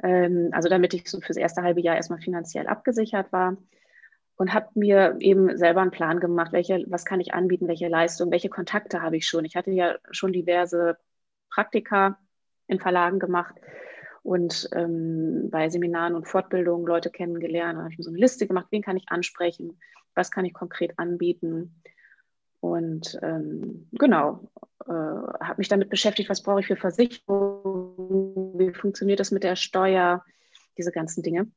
Ähm, 0.04 0.50
also 0.52 0.70
damit 0.70 0.94
ich 0.94 1.10
so 1.10 1.22
fürs 1.22 1.38
erste 1.38 1.62
halbe 1.62 1.82
Jahr 1.82 1.96
erstmal 1.96 2.20
finanziell 2.20 2.68
abgesichert 2.68 3.32
war 3.32 3.58
und 4.38 4.54
habe 4.54 4.68
mir 4.76 5.16
eben 5.20 5.56
selber 5.58 5.82
einen 5.82 5.92
Plan 5.92 6.20
gemacht, 6.20 6.52
welche, 6.52 6.84
was 6.88 7.06
kann 7.06 7.22
ich 7.22 7.34
anbieten, 7.34 7.68
welche 7.68 7.88
Leistung, 7.88 8.32
welche 8.32 8.50
Kontakte 8.50 9.02
habe 9.02 9.18
ich 9.18 9.28
schon. 9.28 9.46
Ich 9.46 9.56
hatte 9.56 9.72
ja 9.72 9.96
schon 10.12 10.34
diverse 10.34 10.98
Praktika 11.50 12.20
in 12.68 12.80
Verlagen 12.80 13.20
gemacht 13.20 13.56
und 14.26 14.68
ähm, 14.74 15.50
bei 15.52 15.70
Seminaren 15.70 16.16
und 16.16 16.28
Fortbildungen 16.28 16.88
Leute 16.88 17.12
kennengelernt. 17.12 17.78
Da 17.78 17.84
habe 17.84 17.92
ich 17.92 18.00
mir 18.00 18.04
so 18.04 18.10
eine 18.10 18.18
Liste 18.18 18.48
gemacht, 18.48 18.66
wen 18.72 18.82
kann 18.82 18.98
ich 18.98 19.08
ansprechen, 19.10 19.80
was 20.16 20.32
kann 20.32 20.46
ich 20.46 20.54
konkret 20.54 20.98
anbieten. 20.98 21.80
Und 22.60 23.20
ähm, 23.22 23.88
genau, 23.92 24.50
äh, 24.88 24.92
habe 24.92 25.56
mich 25.58 25.68
damit 25.68 25.92
beschäftigt, 25.92 26.28
was 26.28 26.42
brauche 26.42 26.62
ich 26.62 26.66
für 26.66 26.76
Versicherungen, 26.76 28.58
wie 28.58 28.74
funktioniert 28.74 29.20
das 29.20 29.30
mit 29.30 29.44
der 29.44 29.56
Steuer, 29.56 30.26
diese 30.76 30.92
ganzen 30.92 31.22
Dinge. 31.22 31.52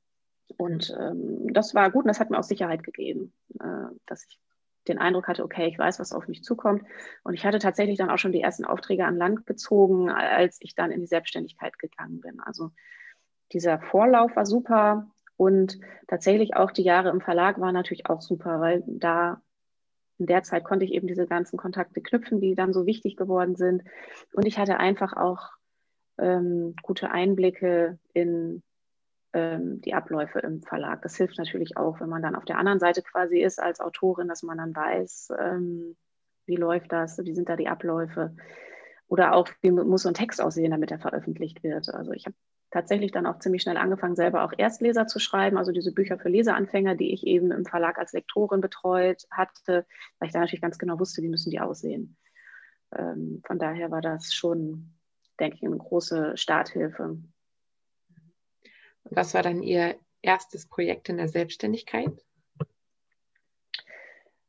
Und 0.59 0.95
ähm, 1.01 1.51
das 1.55 1.75
war 1.75 1.91
gut 1.91 2.05
und 2.05 2.09
das 2.09 2.21
hat 2.21 2.29
mir 2.29 2.39
auch 2.39 2.45
Sicherheit 2.45 2.83
gegeben, 2.83 3.33
äh, 3.61 3.95
dass 4.05 4.27
ich 4.29 4.39
den 4.89 4.99
Eindruck 4.99 5.29
hatte, 5.29 5.45
okay, 5.45 5.69
ich 5.69 5.79
weiß, 5.79 6.01
was 6.01 6.13
auf 6.13 6.29
mich 6.29 6.43
zukommt. 6.43 6.85
Und 7.23 7.35
ich 7.35 7.45
hatte 7.45 7.59
tatsächlich 7.59 7.99
dann 7.99 8.11
auch 8.11 8.19
schon 8.19 8.33
die 8.33 8.41
ersten 8.41 8.65
Aufträge 8.65 9.05
an 9.05 9.17
Land 9.17 9.47
gezogen, 9.47 10.11
als 10.11 10.59
ich 10.61 10.75
dann 10.75 10.91
in 10.91 11.01
die 11.01 11.07
Selbstständigkeit 11.07 11.79
gegangen 11.79 12.21
bin. 12.21 12.41
Also 12.41 12.71
dieser 13.53 13.81
Vorlauf 13.81 14.37
war 14.37 14.47
super 14.47 15.11
und 15.37 15.79
tatsächlich 16.09 16.57
auch 16.57 16.73
die 16.73 16.83
Jahre 16.83 17.11
im 17.11 17.21
Verlag 17.21 17.61
waren 17.61 17.75
natürlich 17.75 18.07
auch 18.07 18.21
super, 18.21 18.61
weil 18.61 18.83
da 18.87 19.41
in 20.19 20.27
der 20.27 20.43
Zeit 20.43 20.65
konnte 20.65 20.85
ich 20.85 20.93
eben 20.93 21.07
diese 21.07 21.27
ganzen 21.27 21.57
Kontakte 21.57 22.03
knüpfen, 22.03 22.41
die 22.41 22.55
dann 22.55 22.73
so 22.73 22.87
wichtig 22.87 23.17
geworden 23.17 23.55
sind. 23.55 23.85
Und 24.33 24.47
ich 24.47 24.59
hatte 24.59 24.79
einfach 24.79 25.13
auch 25.13 25.51
ähm, 26.19 26.75
gute 26.83 27.13
Einblicke 27.13 27.99
in 28.13 28.63
ähm, 29.33 29.81
die 29.81 29.95
Abläufe 29.95 30.39
im 30.41 30.63
Verlag. 30.63 31.03
Das 31.03 31.17
hilft 31.17 31.39
natürlich 31.39 31.77
auch, 31.77 32.01
wenn 32.01 32.09
man 32.09 32.23
dann 32.23 32.35
auf 32.35 32.45
der 32.45 32.59
anderen 32.59 32.81
Seite 32.81 33.03
quasi 33.03 33.41
ist 33.41 33.61
als 33.61 33.81
Autorin, 33.81 34.29
dass 34.29 34.43
man 34.43 34.59
dann 34.59 34.75
weiß, 34.75 35.33
ähm, 35.39 35.97
wie 36.47 36.57
läuft 36.57 36.93
das, 36.93 37.19
wie 37.19 37.35
sind 37.35 37.49
da 37.49 37.57
die 37.57 37.69
Abläufe. 37.69 38.35
Oder 39.07 39.35
auch, 39.35 39.49
wie 39.63 39.71
muss 39.71 40.03
so 40.03 40.09
ein 40.09 40.15
Text 40.15 40.41
aussehen, 40.41 40.71
damit 40.71 40.91
er 40.91 40.99
veröffentlicht 40.99 41.63
wird. 41.63 41.93
Also 41.95 42.13
ich 42.13 42.27
habe 42.27 42.37
tatsächlich 42.71 43.13
dann 43.13 43.27
auch 43.27 43.39
ziemlich 43.39 43.63
schnell 43.63 43.79
angefangen, 43.79 44.17
selber 44.17 44.45
auch 44.45 44.53
Erstleser 44.57 45.07
zu 45.07 45.19
schreiben, 45.19 45.57
also 45.57 45.73
diese 45.73 45.93
Bücher 45.93 46.19
für 46.19 46.29
Leseanfänger, 46.29 46.95
die 46.95 47.13
ich 47.13 47.27
eben 47.27 47.51
im 47.51 47.65
Verlag 47.65 47.99
als 47.99 48.13
Lektorin 48.13 48.61
betreut 48.61 49.27
hatte, 49.31 49.87
weil 50.19 50.27
ich 50.27 50.33
da 50.33 50.41
natürlich 50.41 50.61
ganz 50.61 50.79
genau 50.79 50.99
wusste, 50.99 51.23
wie 51.23 51.29
müssen 51.29 51.51
die 51.51 51.61
aussehen. 51.61 52.17
Ähm, 52.95 53.43
von 53.47 53.59
daher 53.59 53.91
war 53.91 54.03
das 54.03 54.35
schon, 54.35 54.95
denke 55.41 55.57
ich, 55.57 55.65
eine 55.65 55.77
große 55.77 56.37
Starthilfe. 56.37 57.19
Was 59.11 59.35
war 59.35 59.43
dann 59.43 59.63
Ihr 59.63 59.97
erstes 60.23 60.67
Projekt 60.67 61.09
in 61.09 61.17
der 61.17 61.29
Selbstständigkeit? 61.29 62.13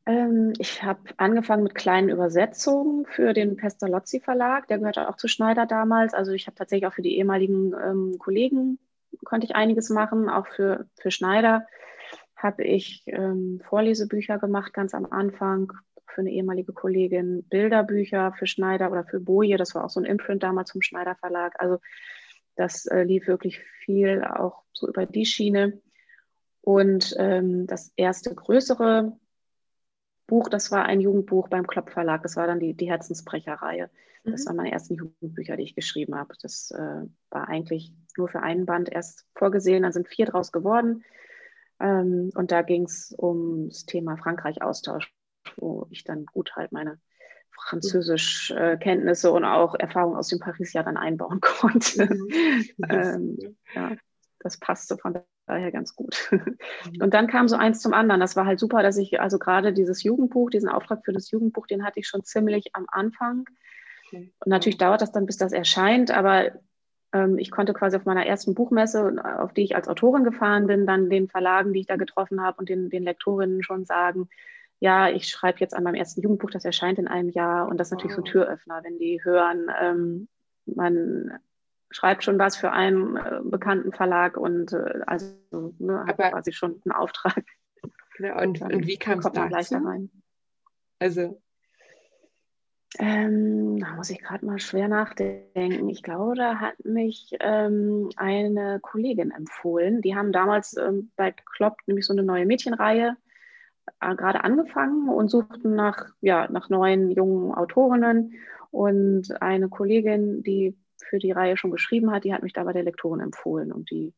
Ähm, 0.06 0.54
ich 0.58 0.84
habe 0.84 1.02
angefangen 1.18 1.64
mit 1.64 1.76
kleinen 1.76 2.10
Übersetzungen 2.10 3.06
für 3.06 3.34
den 3.34 3.58
Pestalozzi 3.58 4.20
Verlag. 4.20 4.68
Der 4.68 4.80
gehörte 4.80 5.10
auch 5.10 5.18
zu 5.18 5.28
Schneider 5.28 5.66
damals. 5.66 6.14
Also 6.14 6.32
ich 6.32 6.48
habe 6.48 6.56
tatsächlich 6.56 6.88
auch 6.88 6.94
für 6.94 7.02
die 7.02 7.18
ehemaligen 7.18 7.74
ähm, 7.74 8.18
Kollegen 8.20 8.80
konnte 9.26 9.46
ich 9.46 9.56
einiges 9.56 9.90
machen. 9.90 10.30
Auch 10.30 10.48
für, 10.48 10.88
für 11.00 11.12
Schneider 11.12 11.66
habe 12.36 12.64
ich 12.64 13.04
ähm, 13.08 13.62
Vorlesebücher 13.68 14.40
gemacht 14.40 14.74
ganz 14.74 14.94
am 14.94 15.06
Anfang 15.06 15.74
für 16.08 16.22
eine 16.22 16.32
ehemalige 16.32 16.74
Kollegin, 16.74 17.44
Bilderbücher 17.50 18.34
für 18.38 18.48
Schneider 18.48 18.92
oder 18.92 19.04
für 19.04 19.20
Boje. 19.20 19.58
Das 19.58 19.76
war 19.76 19.86
auch 19.86 19.90
so 19.90 20.00
ein 20.00 20.06
Imprint 20.06 20.44
damals 20.44 20.72
zum 20.72 20.82
Schneider 20.82 21.16
Verlag. 21.16 21.56
Also 21.60 21.80
das 22.60 22.86
äh, 22.88 23.04
lief 23.04 23.26
wirklich 23.26 23.60
viel 23.86 24.22
auch 24.22 24.64
so 24.74 24.90
über 24.90 25.06
die 25.06 25.26
Schiene. 25.26 25.82
Und 26.60 27.16
ähm, 27.18 27.68
das 27.68 27.94
erste 27.96 28.36
größere 28.36 29.18
Buch, 30.28 30.50
das 30.50 30.70
war 30.70 30.86
ein 30.86 31.00
Jugendbuch 31.00 31.48
beim 31.48 31.66
Klopp 31.66 31.90
Verlag. 31.90 32.22
Das 32.22 32.36
war 32.36 32.48
dann 32.48 32.60
die, 32.60 32.74
die 32.74 32.90
Herzensbrecherreihe. 32.90 33.90
Das 34.26 34.44
mhm. 34.44 34.46
waren 34.48 34.56
meine 34.58 34.72
ersten 34.74 34.96
Jugendbücher, 34.96 35.56
die 35.56 35.64
ich 35.64 35.74
geschrieben 35.74 36.16
habe. 36.16 36.34
Das 36.42 36.72
äh, 36.72 37.06
war 37.30 37.48
eigentlich 37.48 37.94
nur 38.18 38.28
für 38.28 38.42
einen 38.42 38.66
Band 38.66 38.92
erst 38.92 39.26
vorgesehen. 39.36 39.84
Dann 39.84 39.94
sind 39.94 40.10
vier 40.10 40.26
draus 40.26 40.52
geworden. 40.52 41.06
Ähm, 41.80 42.32
und 42.36 42.52
da 42.52 42.62
ging 42.62 42.84
es 42.84 43.16
ums 43.18 43.86
Thema 43.86 44.18
Frankreich-Austausch, 44.18 45.14
wo 45.56 45.88
ich 45.92 46.04
dann 46.04 46.26
gut 46.26 46.58
halt 46.58 46.74
meine 46.74 47.00
Französisch-Kenntnisse 47.68 49.32
und 49.32 49.46
auch 49.46 49.76
Erfahrungen 49.76 50.18
aus 50.18 50.28
dem 50.28 50.40
Paris-Jahr 50.40 50.84
dann 50.84 50.98
einbauen 50.98 51.40
konnte. 51.42 52.06
Mhm. 52.06 52.68
ähm, 52.90 53.38
ja, 53.74 53.92
das 54.40 54.58
passte 54.58 54.98
von 54.98 55.20
daher 55.46 55.72
ganz 55.72 55.96
gut. 55.96 56.30
Mhm. 56.32 57.02
Und 57.02 57.14
dann 57.14 57.28
kam 57.28 57.48
so 57.48 57.56
eins 57.56 57.82
zum 57.82 57.94
anderen. 57.94 58.22
Das 58.22 58.36
war 58.36 58.46
halt 58.46 58.60
super, 58.60 58.84
dass 58.84 58.98
ich, 58.98 59.20
also 59.20 59.40
gerade 59.40 59.74
dieses 59.74 60.04
Jugendbuch, 60.04 60.50
diesen 60.50 60.70
Auftrag 60.70 61.04
für 61.04 61.14
das 61.14 61.32
Jugendbuch, 61.32 61.68
den 61.68 61.84
hatte 61.84 62.00
ich 62.00 62.08
schon 62.08 62.24
ziemlich 62.24 62.70
am 62.74 62.86
Anfang. 62.88 63.46
Und 64.12 64.48
natürlich 64.48 64.78
dauert 64.78 65.02
das 65.02 65.12
dann, 65.12 65.26
bis 65.26 65.38
das 65.38 65.52
erscheint, 65.52 66.12
aber 66.12 66.52
ähm, 67.14 67.38
ich 67.38 67.52
konnte 67.52 67.74
quasi 67.74 67.98
auf 67.98 68.06
meiner 68.06 68.26
ersten 68.26 68.54
Buchmesse, 68.56 69.16
auf 69.40 69.54
die 69.54 69.64
ich 69.64 69.76
als 69.76 69.88
Autorin 69.88 70.24
gefahren 70.24 70.68
bin, 70.68 70.86
dann 70.86 71.10
den 71.10 71.28
Verlagen, 71.28 71.74
die 71.74 71.82
ich 71.82 71.88
da 71.88 71.96
getroffen 71.96 72.42
habe 72.42 72.58
und 72.60 72.70
den, 72.70 72.90
den 72.90 73.04
Lektorinnen 73.04 73.64
schon 73.64 73.86
sagen, 73.86 74.30
ja, 74.80 75.10
ich 75.10 75.28
schreibe 75.28 75.60
jetzt 75.60 75.74
an 75.74 75.84
meinem 75.84 75.96
ersten 75.96 76.22
Jugendbuch, 76.22 76.50
das 76.52 76.66
erscheint 76.66 77.00
in 77.00 77.08
einem 77.08 77.30
Jahr. 77.30 77.68
Und 77.68 77.78
das 77.78 77.88
ist 77.88 77.92
natürlich 77.92 78.18
wow. 78.18 78.26
so 78.26 78.30
ein 78.30 78.32
Türöffner, 78.32 78.84
wenn 78.84 78.98
die 78.98 79.24
hören, 79.24 79.68
ähm, 79.82 80.28
man 80.66 81.40
schreibt 81.92 82.24
schon 82.24 82.38
was 82.40 82.56
für 82.56 82.72
einen 82.72 83.18
äh, 83.18 83.40
bekannten 83.44 83.92
Verlag 83.92 84.38
und 84.38 84.74
äh, 84.74 85.02
also 85.08 85.34
ne, 85.80 86.06
hat 86.06 86.20
Aber, 86.20 86.30
quasi 86.32 86.54
schon 86.54 86.82
einen 86.86 86.94
Auftrag. 86.94 87.44
Genau, 88.18 88.42
und, 88.42 88.62
und 88.62 88.86
wie 88.86 88.98
kam 88.98 89.20
es 89.20 89.32
da 89.32 89.48
gleich 89.48 89.70
da 89.70 89.80
rein? 89.80 90.10
Also 91.00 91.42
ähm, 92.98 93.80
da 93.80 93.94
muss 93.96 94.10
ich 94.10 94.20
gerade 94.20 94.46
mal 94.46 94.60
schwer 94.60 94.88
nachdenken. 94.88 95.90
Ich 95.90 96.02
glaube, 96.02 96.36
da 96.36 96.60
hat 96.60 96.84
mich 96.84 97.36
ähm, 97.40 98.10
eine 98.16 98.80
Kollegin 98.82 99.32
empfohlen. 99.32 100.02
Die 100.02 100.16
haben 100.16 100.32
damals 100.32 100.76
ähm, 100.76 101.12
bei 101.16 101.32
Klopp 101.32 101.78
nämlich 101.86 102.06
so 102.06 102.14
eine 102.14 102.24
neue 102.24 102.48
Mädchenreihe 102.48 103.16
gerade 104.00 104.44
angefangen 104.44 105.10
und 105.10 105.30
suchten 105.30 105.76
nach, 105.76 106.08
ja, 106.22 106.50
nach 106.50 106.70
neuen 106.70 107.12
jungen 107.12 107.54
Autorinnen. 107.54 108.34
Und 108.72 109.42
eine 109.42 109.70
Kollegin, 109.70 110.44
die 110.44 110.78
für 110.98 111.20
die 111.20 111.32
Reihe 111.32 111.58
schon 111.58 111.72
geschrieben 111.72 112.12
hat, 112.12 112.24
die 112.24 112.34
hat 112.34 112.44
mich 112.44 112.54
da 112.54 112.64
bei 112.64 112.74
der 112.74 112.84
Lektorin 112.84 113.20
empfohlen. 113.20 113.72
Und 113.72 113.90
die 113.90 114.14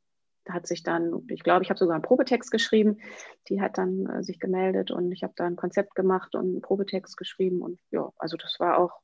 hat 0.50 0.68
sich 0.68 0.84
dann, 0.84 1.24
ich 1.30 1.44
glaube, 1.44 1.64
ich 1.64 1.70
habe 1.70 1.78
sogar 1.78 1.96
einen 1.96 2.04
Probetext 2.04 2.52
geschrieben, 2.52 2.98
die 3.48 3.62
hat 3.62 3.78
dann 3.78 4.08
äh, 4.08 4.24
sich 4.24 4.40
gemeldet 4.40 4.92
und 4.92 5.12
ich 5.12 5.24
habe 5.24 5.34
da 5.36 5.46
ein 5.46 5.56
Konzept 5.56 5.96
gemacht 5.96 6.36
und 6.36 6.46
einen 6.46 6.62
Probetext 6.62 7.16
geschrieben. 7.18 7.62
Und 7.62 7.80
ja, 7.92 8.10
also 8.18 8.38
das 8.38 8.60
war 8.60 8.78
auch, 8.78 9.00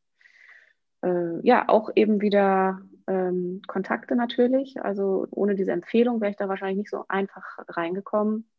äh, 1.03 1.39
ja, 1.45 1.69
auch 1.69 1.91
eben 1.95 2.21
wieder 2.21 2.81
ähm, 3.07 3.61
Kontakte 3.67 4.15
natürlich, 4.15 4.81
also 4.81 5.27
ohne 5.31 5.55
diese 5.55 5.71
Empfehlung 5.71 6.19
wäre 6.19 6.31
ich 6.31 6.37
da 6.37 6.49
wahrscheinlich 6.49 6.77
nicht 6.77 6.89
so 6.89 7.05
einfach 7.07 7.45
reingekommen 7.69 8.49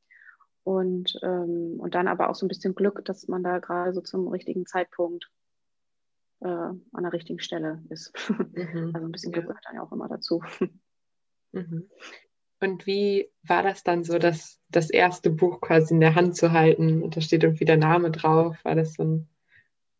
und, 0.64 1.18
ähm, 1.22 1.76
und 1.78 1.94
dann 1.94 2.08
aber 2.08 2.28
auch 2.28 2.34
so 2.34 2.44
ein 2.44 2.48
bisschen 2.48 2.74
Glück, 2.74 3.04
dass 3.04 3.28
man 3.28 3.42
da 3.42 3.58
gerade 3.58 3.92
so 3.92 4.00
zum 4.00 4.28
richtigen 4.28 4.66
Zeitpunkt 4.66 5.30
äh, 6.40 6.46
an 6.46 7.02
der 7.02 7.12
richtigen 7.12 7.40
Stelle 7.40 7.82
ist. 7.88 8.12
Mhm. 8.28 8.92
Also 8.94 9.06
ein 9.06 9.12
bisschen 9.12 9.32
Glück 9.32 9.46
gehört 9.46 9.64
dann 9.64 9.76
ja 9.76 9.82
auch 9.82 9.92
immer 9.92 10.08
dazu. 10.08 10.42
Mhm. 11.52 11.88
Und 12.60 12.86
wie 12.86 13.30
war 13.42 13.62
das 13.62 13.84
dann 13.84 14.04
so, 14.04 14.18
das, 14.18 14.60
das 14.68 14.90
erste 14.90 15.30
Buch 15.30 15.60
quasi 15.60 15.94
in 15.94 16.00
der 16.00 16.14
Hand 16.14 16.36
zu 16.36 16.52
halten 16.52 17.02
und 17.02 17.16
da 17.16 17.20
steht 17.20 17.44
irgendwie 17.44 17.64
der 17.64 17.76
Name 17.76 18.10
drauf? 18.10 18.56
War 18.64 18.74
das 18.74 18.94
so 18.94 19.04
ein, 19.04 19.28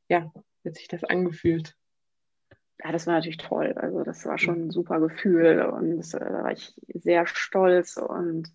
ja, 0.09 0.33
wie 0.63 0.71
hat 0.71 0.77
sich 0.77 0.89
das 0.89 1.05
angefühlt? 1.05 1.77
Ja, 2.83 2.93
das 2.93 3.07
war 3.07 3.15
natürlich 3.15 3.39
toll. 3.39 3.73
Also 3.77 4.03
das 4.03 4.25
war 4.25 4.39
schon 4.39 4.67
ein 4.67 4.71
super 4.71 5.01
Gefühl 5.01 5.63
und 5.63 6.15
äh, 6.15 6.19
da 6.19 6.43
war 6.45 6.53
ich 6.53 6.75
sehr 6.95 7.27
stolz 7.27 7.97
und 7.97 8.53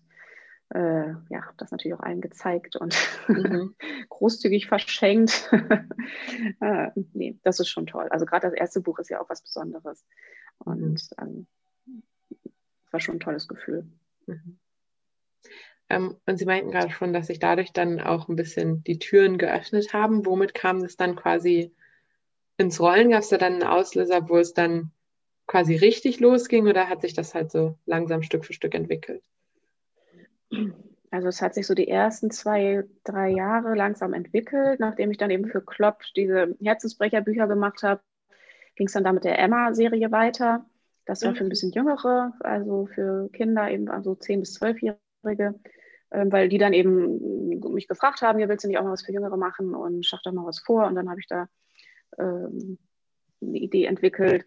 äh, 0.74 1.14
ja, 1.30 1.44
das 1.56 1.70
natürlich 1.70 1.94
auch 1.94 2.00
allen 2.00 2.20
gezeigt 2.20 2.76
und 2.76 2.96
mhm. 3.28 3.74
großzügig 4.08 4.66
verschenkt. 4.66 5.48
äh, 6.60 6.90
nee, 7.12 7.38
das 7.42 7.60
ist 7.60 7.68
schon 7.68 7.86
toll. 7.86 8.08
Also 8.10 8.26
gerade 8.26 8.48
das 8.48 8.54
erste 8.54 8.80
Buch 8.80 8.98
ist 8.98 9.08
ja 9.08 9.20
auch 9.20 9.30
was 9.30 9.42
Besonderes. 9.42 10.04
Und 10.58 11.08
mhm. 11.18 11.46
ähm, 12.30 12.50
war 12.90 13.00
schon 13.00 13.16
ein 13.16 13.20
tolles 13.20 13.46
Gefühl. 13.46 13.86
Mhm. 14.26 14.58
Ähm, 15.88 16.16
und 16.26 16.38
Sie 16.38 16.46
meinten 16.46 16.72
gerade 16.72 16.90
schon, 16.90 17.12
dass 17.12 17.28
sich 17.28 17.38
dadurch 17.38 17.72
dann 17.72 18.00
auch 18.00 18.28
ein 18.28 18.36
bisschen 18.36 18.82
die 18.82 18.98
Türen 18.98 19.38
geöffnet 19.38 19.92
haben. 19.92 20.26
Womit 20.26 20.54
kam 20.54 20.78
es 20.78 20.96
dann 20.96 21.14
quasi 21.14 21.72
ins 22.56 22.80
Rollen? 22.80 23.10
Gab 23.10 23.20
es 23.20 23.28
da 23.28 23.38
dann 23.38 23.54
einen 23.54 23.62
Auslöser, 23.62 24.28
wo 24.28 24.38
es 24.38 24.54
dann 24.54 24.90
quasi 25.46 25.76
richtig 25.76 26.18
losging 26.20 26.66
oder 26.66 26.88
hat 26.88 27.02
sich 27.02 27.14
das 27.14 27.34
halt 27.34 27.52
so 27.52 27.78
langsam 27.86 28.22
Stück 28.22 28.44
für 28.44 28.54
Stück 28.54 28.74
entwickelt? 28.74 29.22
Also 31.10 31.28
es 31.28 31.40
hat 31.40 31.54
sich 31.54 31.66
so 31.66 31.74
die 31.74 31.88
ersten 31.88 32.30
zwei, 32.30 32.84
drei 33.04 33.30
Jahre 33.30 33.74
langsam 33.74 34.14
entwickelt. 34.14 34.80
Nachdem 34.80 35.10
ich 35.12 35.18
dann 35.18 35.30
eben 35.30 35.46
für 35.46 35.60
Klopp 35.60 36.02
diese 36.16 36.56
Herzensbrecherbücher 36.60 37.46
gemacht 37.46 37.82
habe, 37.82 38.00
ging 38.74 38.88
es 38.88 38.94
dann 38.94 39.04
da 39.04 39.12
mit 39.12 39.24
der 39.24 39.38
Emma-Serie 39.38 40.10
weiter. 40.10 40.66
Das 41.04 41.22
war 41.22 41.34
für 41.34 41.44
ein 41.44 41.46
mhm. 41.46 41.50
bisschen 41.50 41.72
jüngere, 41.72 42.32
also 42.40 42.86
für 42.86 43.28
Kinder 43.32 43.70
eben, 43.70 43.88
also 43.88 44.12
10- 44.12 44.40
bis 44.40 44.60
12-Jährige, 44.60 45.54
äh, 46.10 46.24
weil 46.28 46.48
die 46.48 46.58
dann 46.58 46.72
eben 46.72 47.48
mich 47.72 47.88
gefragt 47.88 48.22
haben, 48.22 48.38
ja, 48.38 48.48
willst 48.48 48.64
du 48.64 48.68
nicht 48.68 48.78
auch 48.78 48.84
mal 48.84 48.92
was 48.92 49.04
für 49.04 49.12
Jüngere 49.12 49.36
machen 49.36 49.74
und 49.74 50.04
schach 50.06 50.22
doch 50.22 50.32
mal 50.32 50.46
was 50.46 50.60
vor. 50.60 50.86
Und 50.86 50.94
dann 50.94 51.10
habe 51.10 51.20
ich 51.20 51.26
da 51.26 51.48
ähm, 52.18 52.78
eine 53.42 53.58
Idee 53.58 53.84
entwickelt, 53.84 54.46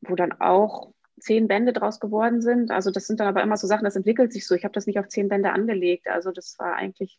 wo 0.00 0.14
dann 0.14 0.32
auch 0.40 0.93
zehn 1.18 1.48
Bände 1.48 1.72
draus 1.72 2.00
geworden 2.00 2.40
sind. 2.40 2.70
Also 2.70 2.90
das 2.90 3.06
sind 3.06 3.20
dann 3.20 3.28
aber 3.28 3.42
immer 3.42 3.56
so 3.56 3.66
Sachen, 3.66 3.84
das 3.84 3.96
entwickelt 3.96 4.32
sich 4.32 4.46
so. 4.46 4.54
Ich 4.54 4.64
habe 4.64 4.72
das 4.72 4.86
nicht 4.86 4.98
auf 4.98 5.08
zehn 5.08 5.28
Bände 5.28 5.52
angelegt. 5.52 6.08
Also 6.08 6.32
das 6.32 6.58
war 6.58 6.74
eigentlich, 6.74 7.18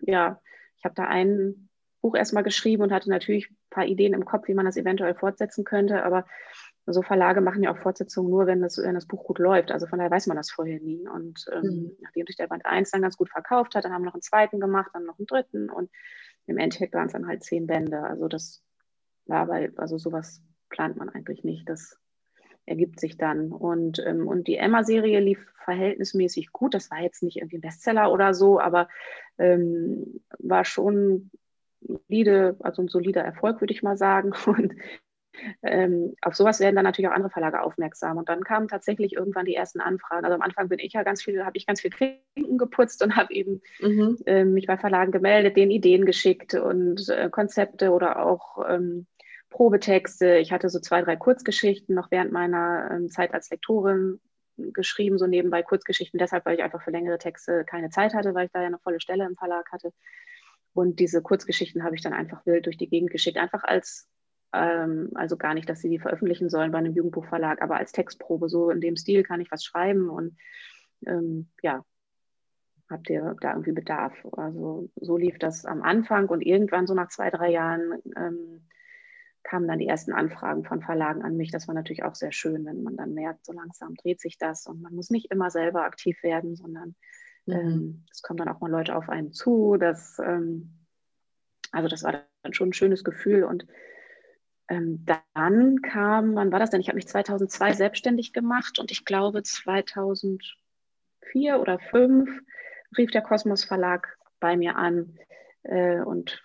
ja, 0.00 0.40
ich 0.76 0.84
habe 0.84 0.94
da 0.94 1.04
ein 1.04 1.68
Buch 2.00 2.14
erstmal 2.14 2.44
geschrieben 2.44 2.82
und 2.82 2.92
hatte 2.92 3.10
natürlich 3.10 3.50
ein 3.50 3.56
paar 3.70 3.86
Ideen 3.86 4.14
im 4.14 4.24
Kopf, 4.24 4.48
wie 4.48 4.54
man 4.54 4.66
das 4.66 4.76
eventuell 4.76 5.14
fortsetzen 5.14 5.64
könnte. 5.64 6.04
Aber 6.04 6.26
so 6.86 7.02
Verlage 7.02 7.40
machen 7.40 7.62
ja 7.62 7.72
auch 7.72 7.78
Fortsetzungen 7.78 8.30
nur, 8.30 8.46
wenn 8.46 8.60
das, 8.60 8.78
wenn 8.78 8.94
das 8.94 9.06
Buch 9.06 9.24
gut 9.24 9.38
läuft. 9.38 9.70
Also 9.70 9.86
von 9.86 9.98
daher 9.98 10.10
weiß 10.10 10.26
man 10.26 10.36
das 10.36 10.50
vorher 10.50 10.80
nie. 10.80 11.06
Und 11.08 11.44
ähm, 11.52 11.62
mhm. 11.62 11.96
nachdem 12.00 12.26
sich 12.26 12.36
der 12.36 12.46
Band 12.46 12.64
1 12.66 12.90
dann 12.90 13.02
ganz 13.02 13.16
gut 13.16 13.30
verkauft 13.30 13.74
hat, 13.74 13.84
dann 13.84 13.92
haben 13.92 14.02
wir 14.02 14.06
noch 14.06 14.14
einen 14.14 14.22
zweiten 14.22 14.60
gemacht, 14.60 14.90
dann 14.94 15.04
noch 15.04 15.18
einen 15.18 15.26
dritten 15.26 15.70
und 15.70 15.90
im 16.46 16.56
Endeffekt 16.56 16.94
waren 16.94 17.06
es 17.06 17.12
dann 17.12 17.26
halt 17.26 17.44
zehn 17.44 17.66
Bände. 17.66 18.00
Also 18.02 18.26
das 18.26 18.62
war 19.26 19.46
bei, 19.46 19.70
also 19.76 19.98
sowas 19.98 20.42
plant 20.70 20.96
man 20.96 21.10
eigentlich 21.10 21.44
nicht. 21.44 21.68
Das 21.68 21.98
ergibt 22.68 23.00
sich 23.00 23.16
dann. 23.16 23.52
Und, 23.52 24.02
ähm, 24.04 24.28
und 24.28 24.46
die 24.46 24.56
Emma-Serie 24.56 25.20
lief 25.20 25.44
verhältnismäßig 25.64 26.52
gut. 26.52 26.74
Das 26.74 26.90
war 26.90 27.00
jetzt 27.00 27.22
nicht 27.22 27.36
irgendwie 27.36 27.58
ein 27.58 27.62
Bestseller 27.62 28.12
oder 28.12 28.34
so, 28.34 28.60
aber 28.60 28.88
ähm, 29.38 30.20
war 30.38 30.64
schon 30.64 31.30
solide, 31.80 32.56
also 32.60 32.82
ein 32.82 32.88
solider 32.88 33.22
Erfolg, 33.22 33.60
würde 33.60 33.72
ich 33.72 33.82
mal 33.82 33.96
sagen. 33.96 34.32
Und 34.46 34.74
ähm, 35.62 36.14
auf 36.22 36.34
sowas 36.34 36.60
werden 36.60 36.74
dann 36.74 36.84
natürlich 36.84 37.08
auch 37.08 37.14
andere 37.14 37.30
Verlage 37.30 37.62
aufmerksam. 37.62 38.16
Und 38.16 38.28
dann 38.28 38.44
kamen 38.44 38.68
tatsächlich 38.68 39.14
irgendwann 39.14 39.44
die 39.44 39.54
ersten 39.54 39.80
Anfragen. 39.80 40.24
Also 40.24 40.34
am 40.34 40.42
Anfang 40.42 40.68
bin 40.68 40.78
ich 40.78 40.94
ja 40.94 41.02
ganz 41.02 41.22
viel, 41.22 41.44
habe 41.44 41.56
ich 41.56 41.66
ganz 41.66 41.80
viel 41.80 41.90
Klinken 41.90 42.58
geputzt 42.58 43.02
und 43.02 43.16
habe 43.16 43.32
eben 43.32 43.60
mhm. 43.80 44.18
äh, 44.26 44.44
mich 44.44 44.66
bei 44.66 44.76
Verlagen 44.76 45.12
gemeldet, 45.12 45.56
denen 45.56 45.70
Ideen 45.70 46.04
geschickt 46.04 46.54
und 46.54 47.08
äh, 47.08 47.28
Konzepte 47.30 47.92
oder 47.92 48.24
auch 48.24 48.64
ähm, 48.68 49.06
Probetexte. 49.50 50.36
Ich 50.38 50.52
hatte 50.52 50.68
so 50.68 50.78
zwei, 50.80 51.02
drei 51.02 51.16
Kurzgeschichten 51.16 51.94
noch 51.94 52.10
während 52.10 52.32
meiner 52.32 52.90
ähm, 52.92 53.10
Zeit 53.10 53.34
als 53.34 53.50
Lektorin 53.50 54.20
geschrieben, 54.56 55.18
so 55.18 55.26
nebenbei 55.26 55.62
Kurzgeschichten, 55.62 56.18
deshalb, 56.18 56.44
weil 56.44 56.56
ich 56.56 56.62
einfach 56.62 56.82
für 56.82 56.90
längere 56.90 57.18
Texte 57.18 57.64
keine 57.64 57.90
Zeit 57.90 58.14
hatte, 58.14 58.34
weil 58.34 58.46
ich 58.46 58.52
da 58.52 58.60
ja 58.60 58.66
eine 58.66 58.78
volle 58.78 59.00
Stelle 59.00 59.24
im 59.24 59.36
Verlag 59.36 59.70
hatte. 59.72 59.92
Und 60.74 61.00
diese 61.00 61.22
Kurzgeschichten 61.22 61.84
habe 61.84 61.94
ich 61.94 62.02
dann 62.02 62.12
einfach 62.12 62.44
wild 62.44 62.66
durch 62.66 62.76
die 62.76 62.88
Gegend 62.88 63.10
geschickt, 63.10 63.38
einfach 63.38 63.64
als 63.64 64.08
ähm, 64.52 65.10
also 65.14 65.36
gar 65.36 65.54
nicht, 65.54 65.68
dass 65.68 65.80
sie 65.80 65.88
die 65.88 65.98
veröffentlichen 65.98 66.50
sollen 66.50 66.72
bei 66.72 66.78
einem 66.78 66.94
Jugendbuchverlag, 66.94 67.62
aber 67.62 67.76
als 67.76 67.92
Textprobe. 67.92 68.48
So 68.48 68.70
in 68.70 68.80
dem 68.80 68.96
Stil 68.96 69.22
kann 69.22 69.40
ich 69.40 69.50
was 69.50 69.64
schreiben 69.64 70.08
und 70.08 70.36
ähm, 71.06 71.48
ja, 71.62 71.84
habt 72.90 73.10
ihr 73.10 73.36
da 73.40 73.52
irgendwie 73.52 73.72
Bedarf? 73.72 74.14
Also 74.32 74.90
so 74.96 75.16
lief 75.16 75.38
das 75.38 75.64
am 75.64 75.82
Anfang 75.82 76.28
und 76.28 76.40
irgendwann 76.40 76.86
so 76.86 76.94
nach 76.94 77.08
zwei, 77.08 77.30
drei 77.30 77.50
Jahren 77.50 78.02
ähm, 78.16 78.68
kamen 79.48 79.66
dann 79.66 79.78
die 79.78 79.88
ersten 79.88 80.12
Anfragen 80.12 80.64
von 80.64 80.82
Verlagen 80.82 81.22
an 81.22 81.36
mich. 81.36 81.50
Das 81.50 81.68
war 81.68 81.74
natürlich 81.74 82.04
auch 82.04 82.14
sehr 82.14 82.32
schön, 82.32 82.66
wenn 82.66 82.82
man 82.82 82.96
dann 82.96 83.14
merkt, 83.14 83.46
so 83.46 83.52
langsam 83.52 83.94
dreht 83.94 84.20
sich 84.20 84.36
das 84.36 84.66
und 84.66 84.82
man 84.82 84.94
muss 84.94 85.08
nicht 85.08 85.30
immer 85.30 85.50
selber 85.50 85.84
aktiv 85.84 86.22
werden, 86.22 86.54
sondern 86.54 86.94
mhm. 87.46 87.54
ähm, 87.54 88.04
es 88.12 88.20
kommen 88.20 88.36
dann 88.36 88.50
auch 88.50 88.60
mal 88.60 88.70
Leute 88.70 88.94
auf 88.94 89.08
einen 89.08 89.32
zu. 89.32 89.78
Das, 89.78 90.18
ähm, 90.18 90.84
also 91.72 91.88
das 91.88 92.02
war 92.02 92.26
dann 92.42 92.52
schon 92.52 92.68
ein 92.68 92.74
schönes 92.74 93.04
Gefühl 93.04 93.44
und 93.44 93.66
ähm, 94.68 95.06
dann 95.06 95.80
kam, 95.80 96.34
wann 96.34 96.52
war 96.52 96.58
das 96.58 96.68
denn? 96.68 96.82
Ich 96.82 96.88
habe 96.88 96.96
mich 96.96 97.08
2002 97.08 97.72
selbstständig 97.72 98.34
gemacht 98.34 98.78
und 98.78 98.90
ich 98.90 99.06
glaube 99.06 99.42
2004 99.42 101.58
oder 101.58 101.78
2005 101.78 102.42
rief 102.98 103.10
der 103.12 103.22
Kosmos 103.22 103.64
Verlag 103.64 104.18
bei 104.40 104.58
mir 104.58 104.76
an 104.76 105.18
äh, 105.62 106.00
und 106.00 106.44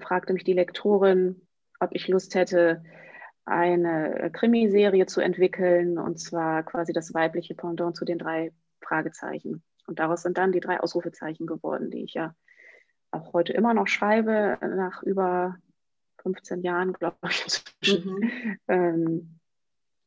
fragte 0.00 0.32
mich 0.32 0.42
die 0.42 0.52
Lektorin, 0.52 1.46
ob 1.82 1.94
ich 1.94 2.08
Lust 2.08 2.34
hätte, 2.34 2.82
eine 3.44 4.30
Krimiserie 4.32 5.06
zu 5.06 5.20
entwickeln 5.20 5.98
und 5.98 6.20
zwar 6.20 6.62
quasi 6.62 6.92
das 6.92 7.12
weibliche 7.12 7.54
Pendant 7.54 7.96
zu 7.96 8.04
den 8.04 8.18
drei 8.18 8.52
Fragezeichen. 8.80 9.62
Und 9.86 9.98
daraus 9.98 10.22
sind 10.22 10.38
dann 10.38 10.52
die 10.52 10.60
drei 10.60 10.78
Ausrufezeichen 10.78 11.46
geworden, 11.46 11.90
die 11.90 12.04
ich 12.04 12.14
ja 12.14 12.34
auch 13.10 13.32
heute 13.32 13.52
immer 13.52 13.74
noch 13.74 13.88
schreibe, 13.88 14.58
nach 14.60 15.02
über 15.02 15.56
15 16.22 16.62
Jahren, 16.62 16.92
glaube 16.92 17.16
ich. 17.28 17.64
Mhm. 17.84 18.58
Ähm, 18.68 19.40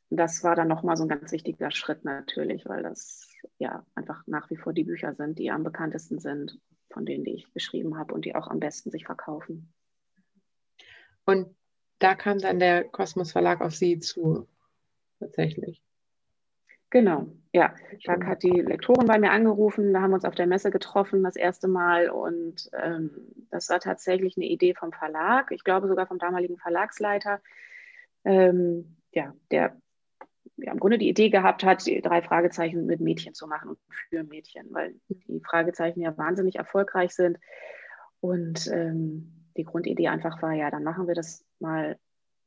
das 0.10 0.44
war 0.44 0.56
dann 0.56 0.70
nochmal 0.70 0.96
so 0.96 1.04
ein 1.04 1.10
ganz 1.10 1.32
wichtiger 1.32 1.72
Schritt 1.72 2.06
natürlich, 2.06 2.66
weil 2.66 2.84
das 2.84 3.30
ja 3.58 3.86
einfach 3.96 4.24
nach 4.28 4.50
wie 4.50 4.56
vor 4.56 4.72
die 4.72 4.86
Bücher 4.86 5.14
sind, 5.14 5.40
die 5.40 5.52
am 5.52 5.64
bekanntesten 5.64 6.20
sind, 6.20 6.58
von 6.90 7.06
denen, 7.06 7.26
die 7.26 7.34
ich 7.34 7.54
geschrieben 7.54 7.98
habe 7.98 8.14
und 8.14 8.24
die 8.24 8.34
auch 8.34 8.48
am 8.48 8.60
besten 8.60 8.92
sich 8.92 9.06
verkaufen. 9.06 9.74
Und 11.26 11.56
da 12.06 12.14
kam 12.14 12.38
dann 12.38 12.60
der 12.60 12.84
Kosmos 12.84 13.32
Verlag 13.32 13.62
auf 13.62 13.74
Sie 13.74 13.98
zu, 14.00 14.48
tatsächlich. 15.20 15.82
Genau, 16.92 17.26
ja. 17.52 17.74
Da 18.04 18.24
hat 18.28 18.44
die 18.44 18.62
Lektorin 18.62 19.08
bei 19.08 19.18
mir 19.18 19.32
angerufen, 19.32 19.92
da 19.92 20.02
haben 20.02 20.12
wir 20.12 20.16
uns 20.16 20.26
auf 20.26 20.36
der 20.36 20.46
Messe 20.46 20.70
getroffen 20.70 21.24
das 21.24 21.36
erste 21.36 21.68
Mal 21.68 22.12
und 22.12 22.70
ähm, 22.80 23.10
das 23.50 23.70
war 23.70 23.80
tatsächlich 23.80 24.38
eine 24.38 24.46
Idee 24.46 24.76
vom 24.76 24.92
Verlag, 24.92 25.52
ich 25.52 25.64
glaube 25.64 25.88
sogar 25.88 26.06
vom 26.06 26.20
damaligen 26.20 26.60
Verlagsleiter, 26.60 27.42
ähm, 28.24 28.98
ja, 29.12 29.34
der 29.50 29.76
ja, 30.58 30.72
im 30.72 30.80
Grunde 30.80 31.00
die 31.00 31.10
Idee 31.10 31.30
gehabt 31.30 31.64
hat, 31.64 31.88
die 31.88 32.02
drei 32.02 32.22
Fragezeichen 32.22 32.86
mit 32.86 33.00
Mädchen 33.02 33.34
zu 33.34 33.48
machen 33.48 33.70
und 33.70 33.80
für 34.10 34.24
Mädchen, 34.24 34.68
weil 34.70 34.94
die 35.10 35.42
Fragezeichen 35.42 36.02
ja 36.02 36.16
wahnsinnig 36.18 36.56
erfolgreich 36.56 37.16
sind. 37.16 37.40
Und 38.22 38.68
ähm, 38.72 39.45
die 39.58 39.64
Grundidee 39.64 40.08
einfach 40.08 40.42
war, 40.42 40.54
ja, 40.54 40.70
dann 40.70 40.84
machen 40.84 41.08
wir 41.08 41.16
das 41.16 41.46
mal 41.60 41.98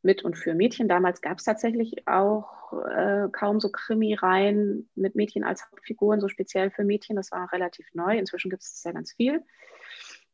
mit 0.03 0.25
und 0.25 0.37
für 0.37 0.55
Mädchen. 0.55 0.89
Damals 0.89 1.21
gab 1.21 1.39
es 1.39 1.45
tatsächlich 1.45 2.07
auch 2.07 2.73
äh, 2.73 3.29
kaum 3.33 3.61
so 3.61 3.71
Krimi-Reihen 3.71 4.89
mit 4.95 5.17
Mädchen 5.17 5.45
als 5.45 5.65
Hauptfiguren, 5.71 6.21
so 6.21 6.29
speziell 6.29 6.71
für 6.71 6.85
Mädchen. 6.85 7.17
Das 7.17 7.33
war 7.33 7.53
relativ 7.53 7.87
neu. 7.95 8.17
Inzwischen 8.17 8.51
gibt 8.51 8.63
es 8.63 8.83
ja 8.85 8.93
ganz 8.93 9.13
viel. 9.13 9.43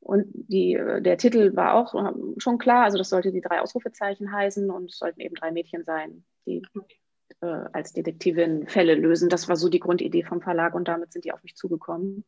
Und 0.01 0.27
die, 0.33 0.75
äh, 0.75 1.01
der 1.01 1.17
Titel 1.17 1.57
war 1.57 1.75
auch 1.75 1.95
äh, 1.95 2.13
schon 2.39 2.59
klar, 2.59 2.85
also 2.85 2.99
das 2.99 3.09
sollte 3.09 3.33
die 3.33 3.41
drei 3.41 3.61
Ausrufezeichen 3.61 4.31
heißen 4.33 4.71
und 4.71 4.91
es 4.91 4.99
sollten 4.99 5.21
eben 5.21 5.35
drei 5.35 5.51
Mädchen 5.51 5.85
sein, 5.85 6.25
die 6.47 6.63
äh, 7.41 7.47
als 7.73 7.95
Detektivin 7.95 8.67
Fälle 8.67 8.95
lösen. 8.95 9.31
Das 9.31 9.49
war 9.49 9.57
so 9.57 9.71
die 9.71 9.81
Grundidee 9.81 10.23
vom 10.23 10.43
Verlag 10.43 10.75
und 10.75 10.89
damit 10.89 11.13
sind 11.13 11.25
die 11.25 11.33
auf 11.33 11.43
mich 11.43 11.57
zugekommen. 11.57 12.25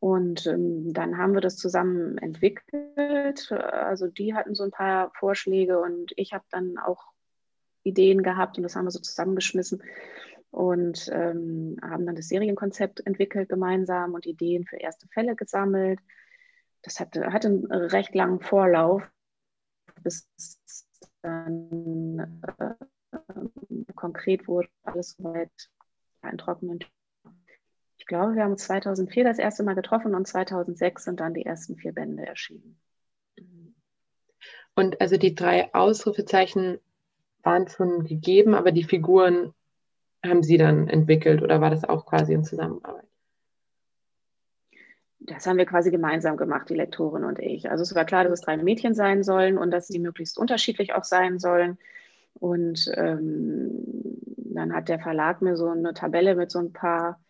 Und 0.00 0.46
ähm, 0.46 0.92
dann 0.92 1.18
haben 1.18 1.34
wir 1.34 1.40
das 1.40 1.56
zusammen 1.56 2.18
entwickelt. 2.18 3.50
Also 3.52 4.06
die 4.06 4.34
hatten 4.34 4.54
so 4.54 4.62
ein 4.64 4.70
paar 4.70 5.10
Vorschläge 5.18 5.80
und 5.80 6.12
ich 6.16 6.32
habe 6.32 6.44
dann 6.50 6.78
auch 6.78 7.12
Ideen 7.82 8.22
gehabt 8.22 8.56
und 8.56 8.62
das 8.62 8.76
haben 8.76 8.84
wir 8.84 8.90
so 8.90 9.00
zusammengeschmissen 9.00 9.82
und 10.50 11.08
ähm, 11.12 11.76
haben 11.82 12.06
dann 12.06 12.16
das 12.16 12.28
Serienkonzept 12.28 13.06
entwickelt 13.06 13.48
gemeinsam 13.48 14.14
und 14.14 14.26
Ideen 14.26 14.64
für 14.64 14.76
erste 14.76 15.08
Fälle 15.08 15.34
gesammelt. 15.34 16.00
Das 16.82 17.00
hatte, 17.00 17.32
hatte 17.32 17.48
einen 17.48 17.66
recht 17.66 18.14
langen 18.14 18.40
Vorlauf, 18.40 19.02
bis 20.02 20.28
dann 21.22 22.40
äh, 22.56 22.74
konkret 23.94 24.46
wurde, 24.46 24.68
alles 24.84 25.16
soweit 25.18 25.50
in 26.22 26.38
trockenen 26.38 26.78
glaube, 28.06 28.34
wir 28.34 28.44
haben 28.44 28.52
uns 28.52 28.64
2004 28.64 29.24
das 29.24 29.38
erste 29.38 29.62
Mal 29.62 29.74
getroffen 29.74 30.14
und 30.14 30.26
2006 30.26 31.04
sind 31.04 31.20
dann 31.20 31.34
die 31.34 31.44
ersten 31.44 31.76
vier 31.76 31.92
Bände 31.92 32.26
erschienen. 32.26 32.78
Und 34.74 35.00
also 35.00 35.16
die 35.16 35.34
drei 35.34 35.74
Ausrufezeichen 35.74 36.78
waren 37.42 37.66
schon 37.68 38.04
gegeben, 38.04 38.54
aber 38.54 38.70
die 38.70 38.84
Figuren 38.84 39.52
haben 40.24 40.42
Sie 40.42 40.56
dann 40.56 40.88
entwickelt 40.88 41.42
oder 41.42 41.60
war 41.60 41.70
das 41.70 41.84
auch 41.84 42.06
quasi 42.06 42.32
in 42.32 42.44
Zusammenarbeit? 42.44 43.04
Das 45.20 45.46
haben 45.46 45.58
wir 45.58 45.66
quasi 45.66 45.90
gemeinsam 45.90 46.36
gemacht, 46.36 46.68
die 46.70 46.74
Lektorin 46.74 47.24
und 47.24 47.38
ich. 47.38 47.70
Also 47.70 47.82
es 47.82 47.94
war 47.94 48.04
klar, 48.04 48.24
dass 48.24 48.32
es 48.32 48.40
drei 48.40 48.56
Mädchen 48.56 48.94
sein 48.94 49.22
sollen 49.22 49.58
und 49.58 49.70
dass 49.70 49.88
sie 49.88 49.98
möglichst 49.98 50.38
unterschiedlich 50.38 50.94
auch 50.94 51.04
sein 51.04 51.38
sollen. 51.38 51.78
Und 52.34 52.90
ähm, 52.94 53.70
dann 54.36 54.72
hat 54.72 54.88
der 54.88 55.00
Verlag 55.00 55.42
mir 55.42 55.56
so 55.56 55.68
eine 55.68 55.92
Tabelle 55.92 56.34
mit 56.34 56.50
so 56.50 56.60
ein 56.60 56.72
paar 56.72 57.20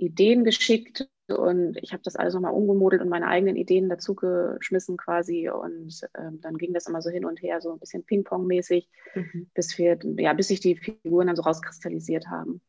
Ideen 0.00 0.44
geschickt 0.44 1.08
und 1.28 1.76
ich 1.76 1.92
habe 1.92 2.02
das 2.02 2.16
alles 2.16 2.34
nochmal 2.34 2.52
umgemodelt 2.52 3.02
und 3.02 3.08
meine 3.08 3.28
eigenen 3.28 3.56
Ideen 3.56 3.88
dazu 3.88 4.14
geschmissen 4.14 4.96
quasi 4.96 5.48
und 5.48 6.00
ähm, 6.18 6.40
dann 6.40 6.56
ging 6.56 6.72
das 6.72 6.86
immer 6.86 7.02
so 7.02 7.10
hin 7.10 7.24
und 7.24 7.42
her, 7.42 7.60
so 7.60 7.72
ein 7.72 7.78
bisschen 7.78 8.04
Ping-Pong-mäßig, 8.04 8.88
mhm. 9.14 9.50
bis 9.54 9.76
wir, 9.78 9.98
ja, 10.16 10.32
bis 10.32 10.48
sich 10.48 10.60
die 10.60 10.76
Figuren 10.76 11.28
dann 11.28 11.36
so 11.36 11.42
rauskristallisiert 11.42 12.28
haben. 12.28 12.60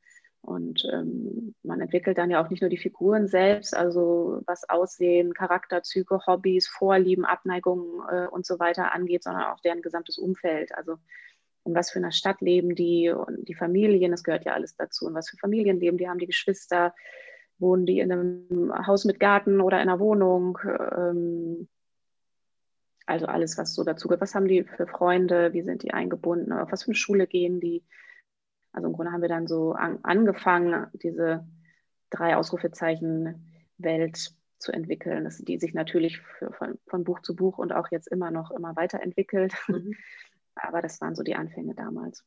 Und 0.44 0.84
ähm, 0.92 1.54
man 1.62 1.82
entwickelt 1.82 2.18
dann 2.18 2.32
ja 2.32 2.44
auch 2.44 2.50
nicht 2.50 2.62
nur 2.62 2.70
die 2.70 2.78
Figuren 2.78 3.28
selbst, 3.28 3.78
also 3.78 4.42
was 4.48 4.68
Aussehen, 4.68 5.36
Charakterzüge, 5.36 6.26
Hobbys, 6.26 6.68
Vorlieben, 6.68 7.26
Abneigungen 7.26 8.02
äh, 8.10 8.28
und 8.28 8.46
so 8.46 8.58
weiter 8.60 8.92
angeht, 8.92 9.24
sondern 9.24 9.44
auch 9.44 9.60
deren 9.60 9.84
gesamtes 9.84 10.18
Umfeld. 10.18 10.74
Also 10.76 10.98
in 11.64 11.76
was 11.76 11.92
für 11.92 12.00
einer 12.00 12.12
Stadt 12.12 12.42
leben 12.42 12.76
die 12.76 13.10
und 13.10 13.48
die 13.48 13.54
Familien, 13.54 14.12
das 14.12 14.24
gehört 14.24 14.46
ja 14.46 14.54
alles 14.54 14.76
dazu. 14.76 15.06
Und 15.06 15.14
was 15.14 15.30
für 15.30 15.38
Familien 15.38 15.80
leben 15.80 15.98
die, 15.98 16.10
haben 16.10 16.20
die 16.20 16.28
Geschwister, 16.28 16.94
wohnen 17.60 17.86
die 17.86 18.00
in 18.00 18.12
einem 18.12 18.88
Haus 18.88 19.06
mit 19.06 19.20
Garten 19.20 19.62
oder 19.62 19.82
in 19.82 19.88
einer 19.88 20.00
Wohnung. 20.00 20.58
Ähm, 20.66 21.68
also 23.06 23.26
alles, 23.26 23.58
was 23.58 23.74
so 23.74 23.84
dazu 23.84 24.08
gehört. 24.08 24.22
Was 24.22 24.36
haben 24.36 24.48
die 24.48 24.64
für 24.64 24.88
Freunde, 24.88 25.54
wie 25.54 25.62
sind 25.62 25.84
die 25.84 25.94
eingebunden, 25.94 26.54
auf 26.54 26.72
was 26.72 26.84
für 26.84 26.90
eine 26.90 26.96
Schule 26.96 27.28
gehen 27.28 27.60
die. 27.60 27.84
Also 28.74 28.88
im 28.88 28.94
Grunde 28.94 29.12
haben 29.12 29.22
wir 29.22 29.30
dann 29.30 29.48
so 29.48 29.74
an, 29.74 30.00
angefangen, 30.04 30.88
diese 30.94 31.46
drei 32.10 32.36
Ausrufezeichen 32.36 33.70
Welt 33.78 34.34
zu 34.60 34.72
entwickeln, 34.72 35.24
dass 35.24 35.40
die 35.40 35.58
sich 35.58 35.74
natürlich 35.74 36.20
für, 36.20 36.54
von, 36.54 36.78
von, 36.88 37.04
Buch 37.04 37.22
zu 37.22 37.36
Buch 37.36 37.58
und 37.58 37.74
auch 37.74 37.90
jetzt 37.92 38.08
immer 38.08 38.32
noch 38.32 38.52
immer 38.52 38.76
weiterentwickelt. 38.76 39.54
Mhm. 39.68 39.96
Aber 40.56 40.82
das 40.82 41.00
waren 41.02 41.16
so 41.16 41.24
die 41.24 41.36
Anfänge 41.36 41.76
damals. 41.76 42.24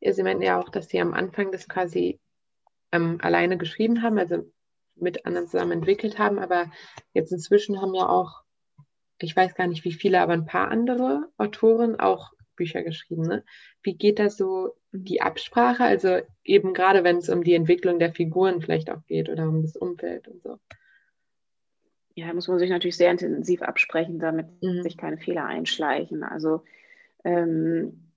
Ja, 0.00 0.12
Sie 0.12 0.22
meinten 0.22 0.42
ja 0.42 0.60
auch, 0.60 0.68
dass 0.68 0.88
Sie 0.88 1.00
am 1.00 1.14
Anfang 1.14 1.52
das 1.52 1.68
quasi 1.68 2.20
ähm, 2.92 3.18
alleine 3.20 3.56
geschrieben 3.56 4.02
haben, 4.02 4.18
also 4.18 4.50
mit 4.96 5.26
anderen 5.26 5.48
zusammen 5.48 5.72
entwickelt 5.72 6.18
haben, 6.18 6.38
aber 6.38 6.70
jetzt 7.12 7.32
inzwischen 7.32 7.80
haben 7.80 7.94
ja 7.94 8.08
auch, 8.08 8.42
ich 9.18 9.34
weiß 9.34 9.54
gar 9.54 9.66
nicht 9.66 9.84
wie 9.84 9.92
viele, 9.92 10.20
aber 10.20 10.32
ein 10.32 10.46
paar 10.46 10.68
andere 10.68 11.30
Autoren 11.36 11.98
auch 11.98 12.32
Bücher 12.56 12.82
geschrieben. 12.82 13.22
Ne? 13.22 13.44
Wie 13.82 13.94
geht 13.94 14.18
da 14.18 14.28
so 14.28 14.74
die 14.92 15.22
Absprache? 15.22 15.84
Also 15.84 16.20
eben 16.44 16.74
gerade 16.74 17.04
wenn 17.04 17.16
es 17.16 17.30
um 17.30 17.42
die 17.42 17.54
Entwicklung 17.54 17.98
der 17.98 18.12
Figuren 18.12 18.60
vielleicht 18.60 18.90
auch 18.90 19.04
geht 19.06 19.30
oder 19.30 19.48
um 19.48 19.62
das 19.62 19.76
Umfeld 19.76 20.28
und 20.28 20.42
so. 20.42 20.58
Ja, 22.20 22.34
muss 22.34 22.48
man 22.48 22.58
sich 22.58 22.68
natürlich 22.68 22.98
sehr 22.98 23.10
intensiv 23.10 23.62
absprechen, 23.62 24.18
damit 24.18 24.46
mhm. 24.62 24.82
sich 24.82 24.98
keine 24.98 25.16
Fehler 25.16 25.46
einschleichen. 25.46 26.22
Also 26.22 26.62
ähm, 27.24 28.10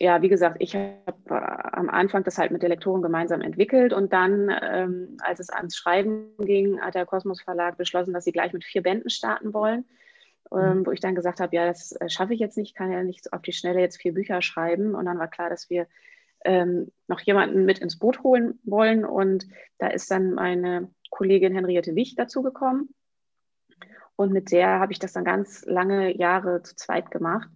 ja, 0.00 0.22
wie 0.22 0.30
gesagt, 0.30 0.56
ich 0.60 0.74
habe 0.74 0.94
äh, 1.28 1.34
am 1.34 1.90
Anfang 1.90 2.24
das 2.24 2.38
halt 2.38 2.52
mit 2.52 2.62
der 2.62 2.70
Lektorin 2.70 3.02
gemeinsam 3.02 3.42
entwickelt 3.42 3.92
und 3.92 4.14
dann, 4.14 4.50
ähm, 4.62 5.18
als 5.22 5.40
es 5.40 5.50
ans 5.50 5.76
Schreiben 5.76 6.30
ging, 6.38 6.80
hat 6.80 6.94
der 6.94 7.04
Kosmos 7.04 7.42
Verlag 7.42 7.76
beschlossen, 7.76 8.14
dass 8.14 8.24
sie 8.24 8.32
gleich 8.32 8.54
mit 8.54 8.64
vier 8.64 8.82
Bänden 8.82 9.10
starten 9.10 9.52
wollen. 9.52 9.84
Ähm, 10.52 10.78
mhm. 10.78 10.86
wo 10.86 10.90
ich 10.90 10.98
dann 10.98 11.14
gesagt 11.14 11.38
habe, 11.38 11.54
ja, 11.54 11.64
das 11.66 11.92
äh, 11.92 12.08
schaffe 12.08 12.34
ich 12.34 12.40
jetzt 12.40 12.56
nicht, 12.56 12.74
kann 12.74 12.90
ja 12.90 13.04
nicht 13.04 13.32
auf 13.32 13.42
die 13.42 13.52
Schnelle 13.52 13.78
jetzt 13.78 14.00
vier 14.00 14.14
Bücher 14.14 14.42
schreiben. 14.42 14.96
Und 14.96 15.04
dann 15.04 15.18
war 15.18 15.28
klar, 15.28 15.48
dass 15.48 15.70
wir 15.70 15.86
ähm, 16.44 16.90
noch 17.06 17.20
jemanden 17.20 17.66
mit 17.66 17.78
ins 17.78 18.00
Boot 18.00 18.24
holen 18.24 18.58
wollen. 18.64 19.04
Und 19.04 19.46
da 19.78 19.86
ist 19.86 20.10
dann 20.10 20.32
meine 20.32 20.90
Kollegin 21.10 21.54
Henriette 21.54 21.94
Wicht 21.94 22.18
dazugekommen. 22.18 22.92
Und 24.20 24.34
mit 24.34 24.52
der 24.52 24.80
habe 24.80 24.92
ich 24.92 24.98
das 24.98 25.14
dann 25.14 25.24
ganz 25.24 25.64
lange 25.64 26.14
Jahre 26.14 26.62
zu 26.62 26.76
zweit 26.76 27.10
gemacht. 27.10 27.48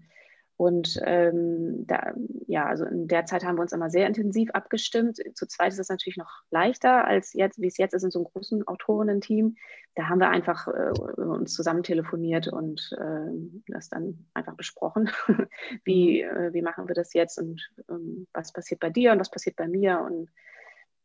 Und 0.56 0.98
ähm, 1.04 1.86
da, 1.86 2.14
ja, 2.46 2.64
also 2.64 2.86
in 2.86 3.06
der 3.06 3.26
Zeit 3.26 3.44
haben 3.44 3.58
wir 3.58 3.60
uns 3.60 3.74
immer 3.74 3.90
sehr 3.90 4.06
intensiv 4.06 4.48
abgestimmt. 4.52 5.18
Zu 5.34 5.46
zweit 5.46 5.74
ist 5.74 5.78
es 5.78 5.90
natürlich 5.90 6.16
noch 6.16 6.30
leichter 6.50 7.06
als 7.06 7.34
jetzt, 7.34 7.60
wie 7.60 7.66
es 7.66 7.76
jetzt 7.76 7.92
ist 7.92 8.02
in 8.02 8.10
so 8.10 8.20
einem 8.20 8.28
großen 8.32 8.66
Autorinnen-Team. 8.66 9.56
Da 9.94 10.08
haben 10.08 10.20
wir 10.20 10.30
einfach 10.30 10.66
äh, 10.68 11.20
uns 11.20 11.52
zusammen 11.52 11.82
telefoniert 11.82 12.48
und 12.48 12.96
äh, 12.98 13.30
das 13.66 13.90
dann 13.90 14.24
einfach 14.32 14.54
besprochen. 14.54 15.10
wie, 15.84 16.24
mhm. 16.24 16.30
äh, 16.30 16.54
wie 16.54 16.62
machen 16.62 16.88
wir 16.88 16.94
das 16.94 17.12
jetzt 17.12 17.38
und 17.38 17.60
ähm, 17.90 18.26
was 18.32 18.54
passiert 18.54 18.80
bei 18.80 18.88
dir 18.88 19.12
und 19.12 19.18
was 19.18 19.30
passiert 19.30 19.56
bei 19.56 19.68
mir 19.68 20.00
und 20.00 20.30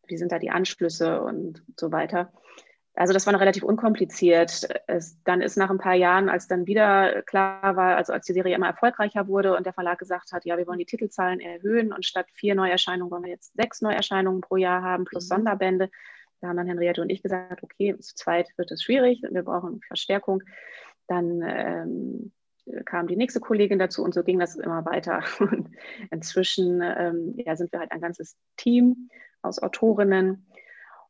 wie 0.08 0.16
sind 0.16 0.32
da 0.32 0.40
die 0.40 0.52
Anschlüsse 0.52 1.22
und 1.22 1.64
so 1.78 1.92
weiter. 1.92 2.32
Also 3.00 3.14
das 3.14 3.26
war 3.26 3.32
noch 3.32 3.40
relativ 3.40 3.64
unkompliziert. 3.64 4.68
Es, 4.88 5.18
dann 5.24 5.40
ist 5.40 5.56
nach 5.56 5.70
ein 5.70 5.78
paar 5.78 5.96
Jahren, 5.96 6.28
als 6.28 6.50
dann 6.50 6.68
wieder 6.68 7.22
klar 7.22 7.78
war, 7.78 7.96
also 7.96 8.12
als 8.12 8.26
die 8.26 8.34
Serie 8.34 8.54
immer 8.54 8.68
erfolgreicher 8.68 9.30
wurde 9.30 9.56
und 9.56 9.66
der 9.66 9.72
Verlag 9.72 10.00
gesagt 10.00 10.34
hat, 10.34 10.44
ja, 10.44 10.58
wir 10.58 10.68
wollen 10.68 10.80
die 10.80 10.86
Titelzahlen 10.86 11.40
erhöhen 11.40 11.94
und 11.94 12.06
statt 12.06 12.26
vier 12.34 12.56
Neuerscheinungen 12.56 13.10
wollen 13.10 13.24
wir 13.24 13.32
jetzt 13.32 13.56
sechs 13.56 13.82
Neuerscheinungen 13.82 14.42
pro 14.42 14.58
Jahr 14.58 14.82
haben 14.82 15.06
plus 15.06 15.30
mhm. 15.30 15.36
Sonderbände. 15.36 15.90
Da 16.42 16.50
haben 16.50 16.58
dann 16.58 16.68
Henriette 16.68 17.02
und 17.02 17.10
ich 17.10 17.24
gesagt, 17.24 17.64
okay, 17.64 17.98
zu 17.98 18.16
zweit 18.16 18.50
wird 18.58 18.70
es 18.70 18.84
schwierig, 18.84 19.22
wir 19.22 19.44
brauchen 19.44 19.80
Verstärkung. 19.88 20.44
Dann 21.08 21.42
ähm, 21.42 22.34
kam 22.84 23.08
die 23.08 23.16
nächste 23.16 23.40
Kollegin 23.40 23.80
dazu 23.80 24.04
und 24.04 24.14
so 24.14 24.24
ging 24.24 24.40
das 24.40 24.58
immer 24.58 24.84
weiter. 24.84 25.24
Und 25.40 25.70
inzwischen 26.12 26.82
ähm, 26.82 27.34
ja, 27.38 27.56
sind 27.56 27.72
wir 27.72 27.80
halt 27.80 27.94
ein 27.94 28.02
ganzes 28.02 28.36
Team 28.58 29.10
aus 29.42 29.58
Autorinnen 29.64 30.46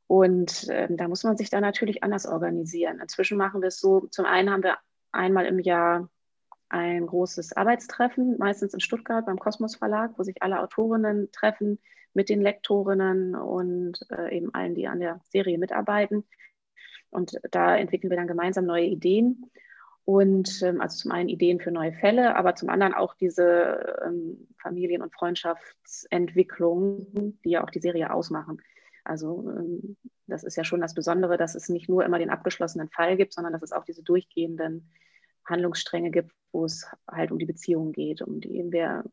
und 0.10 0.68
ähm, 0.72 0.98
da 0.98 1.08
muss 1.08 1.24
man 1.24 1.38
sich 1.38 1.52
dann 1.52 1.62
natürlich 1.62 2.04
anders 2.04 2.26
organisieren. 2.26 3.00
Inzwischen 3.00 3.38
machen 3.38 3.62
wir 3.62 3.68
es 3.68 3.80
so, 3.80 4.08
zum 4.08 4.26
einen 4.26 4.50
haben 4.50 4.64
wir 4.64 4.80
einmal 5.12 5.46
im 5.46 5.60
Jahr 5.60 6.10
ein 6.68 7.06
großes 7.06 7.56
Arbeitstreffen, 7.56 8.40
meistens 8.40 8.74
in 8.74 8.80
Stuttgart 8.80 9.28
beim 9.28 9.38
Kosmos 9.38 9.76
Verlag, 9.76 10.14
wo 10.18 10.24
sich 10.24 10.42
alle 10.42 10.62
Autorinnen 10.62 11.32
treffen 11.32 11.78
mit 12.16 12.30
den 12.30 12.42
Lektorinnen 12.42 13.36
und 13.36 14.00
äh, 14.10 14.36
eben 14.36 14.52
allen, 14.52 14.74
die 14.74 14.88
an 14.88 15.00
der 15.00 15.22
Serie 15.30 15.60
mitarbeiten. 15.60 16.24
Und 17.12 17.40
da 17.52 17.78
entwickeln 17.78 18.10
wir 18.10 18.18
dann 18.18 18.26
gemeinsam 18.26 18.66
neue 18.66 18.86
Ideen. 18.86 19.52
Und 20.06 20.64
ähm, 20.64 20.82
also 20.82 20.98
zum 20.98 21.12
einen 21.12 21.30
Ideen 21.30 21.60
für 21.60 21.70
neue 21.70 21.94
Fälle, 21.94 22.36
aber 22.36 22.56
zum 22.56 22.70
anderen 22.70 22.96
auch 22.96 23.14
diese 23.14 24.00
ähm, 24.04 24.48
Familien- 24.60 25.04
und 25.04 25.14
Freundschaftsentwicklung, 25.14 27.38
die 27.46 27.52
ja 27.52 27.64
auch 27.64 27.70
die 27.70 27.80
Serie 27.80 28.12
ausmachen. 28.12 28.60
Also 29.10 29.44
ähm, 29.50 29.98
das 30.28 30.44
ist 30.44 30.56
ja 30.56 30.64
schon 30.64 30.82
das 30.82 30.94
Besondere, 30.94 31.38
dass 31.38 31.56
es 31.56 31.68
nicht 31.68 31.90
nur 31.90 32.06
immer 32.06 32.20
den 32.20 32.30
abgeschlossenen 32.30 32.90
Fall 32.90 33.18
gibt, 33.18 33.34
sondern 33.34 33.54
dass 33.54 33.64
es 33.64 33.72
auch 33.72 33.84
diese 33.84 34.04
durchgehenden 34.04 34.92
Handlungsstränge 35.46 36.12
gibt, 36.12 36.32
wo 36.52 36.66
es 36.66 36.86
halt 37.10 37.32
um 37.32 37.40
die 37.40 37.48
Beziehungen 37.48 37.92
geht, 37.92 38.22
um 38.22 38.40
die, 38.40 38.64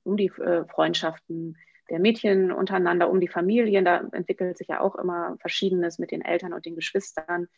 um 0.04 0.16
die 0.16 0.26
äh, 0.26 0.66
Freundschaften 0.66 1.56
der 1.88 1.98
Mädchen 1.98 2.52
untereinander, 2.52 3.10
um 3.10 3.20
die 3.20 3.28
Familien. 3.28 3.86
Da 3.86 4.06
entwickelt 4.12 4.58
sich 4.58 4.68
ja 4.68 4.80
auch 4.80 4.96
immer 4.96 5.36
Verschiedenes 5.40 5.98
mit 5.98 6.10
den 6.10 6.20
Eltern 6.20 6.52
und 6.52 6.66
den 6.66 6.74
Geschwistern. 6.74 7.48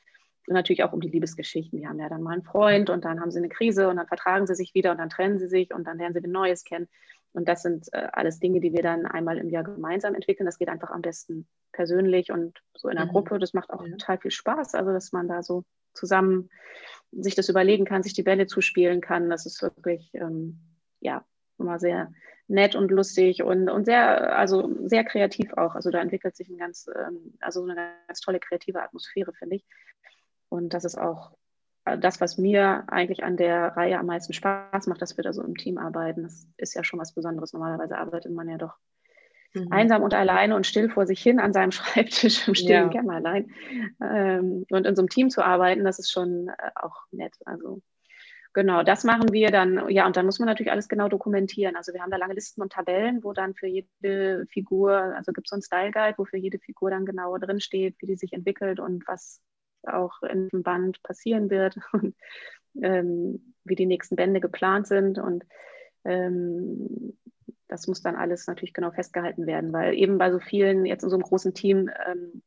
Und 0.47 0.55
natürlich 0.55 0.85
auch 0.85 0.93
um 0.93 1.01
die 1.01 1.09
Liebesgeschichten. 1.09 1.79
Die 1.79 1.89
haben 1.89 1.99
ja 1.99 2.09
dann 2.09 2.23
mal 2.23 2.35
einen 2.35 2.45
Freund 2.45 2.89
und 2.89 3.05
dann 3.05 3.21
haben 3.21 3.33
sie 3.33 3.39
eine 3.39 3.49
Krise 3.49 3.89
und 3.89 3.97
dann 3.97 4.07
vertragen 4.07 4.47
sie 4.47 4.55
sich 4.55 4.75
wieder 4.75 4.93
und 4.93 4.99
dann 4.99 5.11
trennen 5.11 5.39
sie 5.39 5.49
sich 5.49 5.75
und 5.75 5.85
dann 5.85 5.99
lernen 5.99 6.15
sie 6.15 6.21
ein 6.21 6.31
Neues 6.31 6.65
kennen. 6.65 6.89
Und 7.33 7.49
das 7.49 7.63
sind 7.63 7.89
äh, 7.93 8.09
alles 8.13 8.39
Dinge, 8.39 8.61
die 8.61 8.73
wir 8.73 8.83
dann 8.83 9.07
einmal 9.07 9.39
im 9.39 9.51
Jahr 9.51 9.65
gemeinsam 9.65 10.15
entwickeln. 10.15 10.47
Das 10.47 10.59
geht 10.59 10.69
einfach 10.69 10.91
am 10.91 11.03
besten 11.03 11.47
persönlich 11.79 12.33
und 12.33 12.59
so 12.77 12.89
in 12.89 12.97
der 12.97 13.07
mhm. 13.07 13.11
Gruppe. 13.11 13.39
Das 13.39 13.55
macht 13.55 13.71
auch 13.71 13.85
ja. 13.85 13.93
total 13.93 14.19
viel 14.19 14.33
Spaß. 14.33 14.75
Also, 14.75 14.91
dass 14.91 15.13
man 15.13 15.29
da 15.29 15.45
so 15.45 15.63
zusammen 15.95 16.51
sich 17.13 17.37
das 17.37 17.49
überlegen 17.49 17.85
kann, 17.85 18.03
sich 18.03 18.15
die 18.15 18.25
Bälle 18.25 18.49
zuspielen 18.49 19.01
kann. 19.01 19.31
Das 19.31 19.47
ist 19.47 19.63
wirklich, 19.63 20.11
ähm, 20.15 20.59
ja, 20.99 21.25
immer 21.57 21.79
sehr 21.79 22.13
nett 22.49 22.75
und 22.75 22.91
lustig 22.91 23.45
und, 23.45 23.69
und 23.71 23.85
sehr, 23.85 24.37
also 24.37 24.75
sehr 24.89 25.05
kreativ 25.05 25.53
auch. 25.53 25.77
Also 25.77 25.91
da 25.91 26.01
entwickelt 26.01 26.35
sich 26.35 26.49
ein 26.49 26.59
ganz, 26.59 26.91
ähm, 26.97 27.35
also 27.39 27.63
eine 27.63 27.93
ganz 28.09 28.21
tolle 28.21 28.41
kreative 28.41 28.83
Atmosphäre, 28.83 29.33
finde 29.33 29.57
ich. 29.57 29.65
Und 30.49 30.75
das 30.75 30.85
ist 30.85 30.99
auch 30.99 31.37
das, 32.01 32.21
was 32.21 32.39
mir 32.39 32.85
eigentlich 32.89 33.23
an 33.23 33.37
der 33.37 33.77
Reihe 33.77 34.01
am 34.01 34.07
meisten 34.07 34.33
Spaß 34.33 34.89
macht, 34.89 35.01
dass 35.01 35.17
wir 35.17 35.23
da 35.23 35.33
so 35.33 35.45
im 35.45 35.57
Team 35.57 35.79
arbeiten. 35.79 36.25
Das 36.25 36.49
ist 36.57 36.75
ja 36.75 36.83
schon 36.83 36.99
was 36.99 37.15
Besonderes. 37.15 37.53
Normalerweise 37.53 37.97
arbeitet 37.97 38.33
man 38.33 38.49
ja 38.49 38.59
doch 38.59 38.75
mhm. 39.55 39.73
einsam 39.73 40.03
und 40.03 40.15
alleine 40.15 40.55
und 40.57 40.67
still 40.67 40.89
vor 40.89 41.07
sich 41.07 41.21
hin 41.21 41.41
an 41.41 41.53
seinem 41.53 41.73
Schreibtisch 41.73 42.47
im 42.49 42.55
stillen 42.55 42.91
ja. 42.91 43.01
Kämmerlein. 43.01 43.51
Ähm, 44.03 44.65
und 44.71 44.87
in 44.87 44.97
so 44.97 45.03
einem 45.03 45.09
Team 45.09 45.31
zu 45.31 45.45
arbeiten, 45.45 45.85
das 45.85 45.99
ist 45.99 46.11
schon 46.11 46.49
äh, 46.49 46.71
auch 46.75 46.97
nett. 47.11 47.35
Also 47.45 47.83
genau, 48.53 48.83
das 48.83 49.05
machen 49.05 49.33
wir 49.33 49.51
dann. 49.51 49.89
Ja, 49.91 50.07
und 50.07 50.17
dann 50.17 50.27
muss 50.27 50.39
man 50.39 50.47
natürlich 50.47 50.73
alles 50.73 50.89
genau 50.89 51.09
dokumentieren. 51.09 51.77
Also 51.77 51.93
wir 51.93 52.03
haben 52.03 52.11
da 52.11 52.17
lange 52.17 52.35
Listen 52.35 52.63
und 52.63 52.73
Tabellen, 52.73 53.23
wo 53.23 53.33
dann 53.33 53.55
für 53.55 53.67
jede 53.67 54.47
Figur, 54.51 54.93
also 54.93 55.33
gibt 55.33 55.47
es 55.47 55.51
so 55.51 55.57
einen 55.57 55.63
Style 55.63 55.93
Guide, 55.93 56.19
wo 56.19 56.25
für 56.25 56.39
jede 56.39 56.59
Figur 56.59 56.91
dann 56.91 57.07
genau 57.07 57.37
drin 57.39 57.61
steht, 57.61 57.97
wie 58.01 58.07
die 58.07 58.17
sich 58.17 58.33
entwickelt 58.33 58.81
und 58.81 59.07
was 59.07 59.41
auch 59.85 60.23
in 60.23 60.49
dem 60.49 60.63
Band 60.63 61.03
passieren 61.03 61.51
wird 61.51 61.79
und 61.93 62.15
ähm, 62.83 63.55
wie 63.65 63.77
die 63.77 63.87
nächsten 63.87 64.17
Bände 64.17 64.41
geplant 64.41 64.87
sind. 64.87 65.19
Und 65.19 65.45
ähm, 66.05 67.17
das 67.69 67.87
muss 67.87 68.03
dann 68.03 68.17
alles 68.17 68.47
natürlich 68.47 68.75
genau 68.75 68.91
festgehalten 68.91 69.47
werden, 69.47 69.73
weil 69.73 69.95
eben 69.95 70.19
bei 70.19 70.31
so 70.31 70.41
vielen, 70.41 70.87
jetzt 70.87 71.03
in 71.03 71.11
so 71.11 71.17
einem 71.17 71.25
großen 71.25 71.55
Team, 71.55 71.91
ähm, 72.07 72.43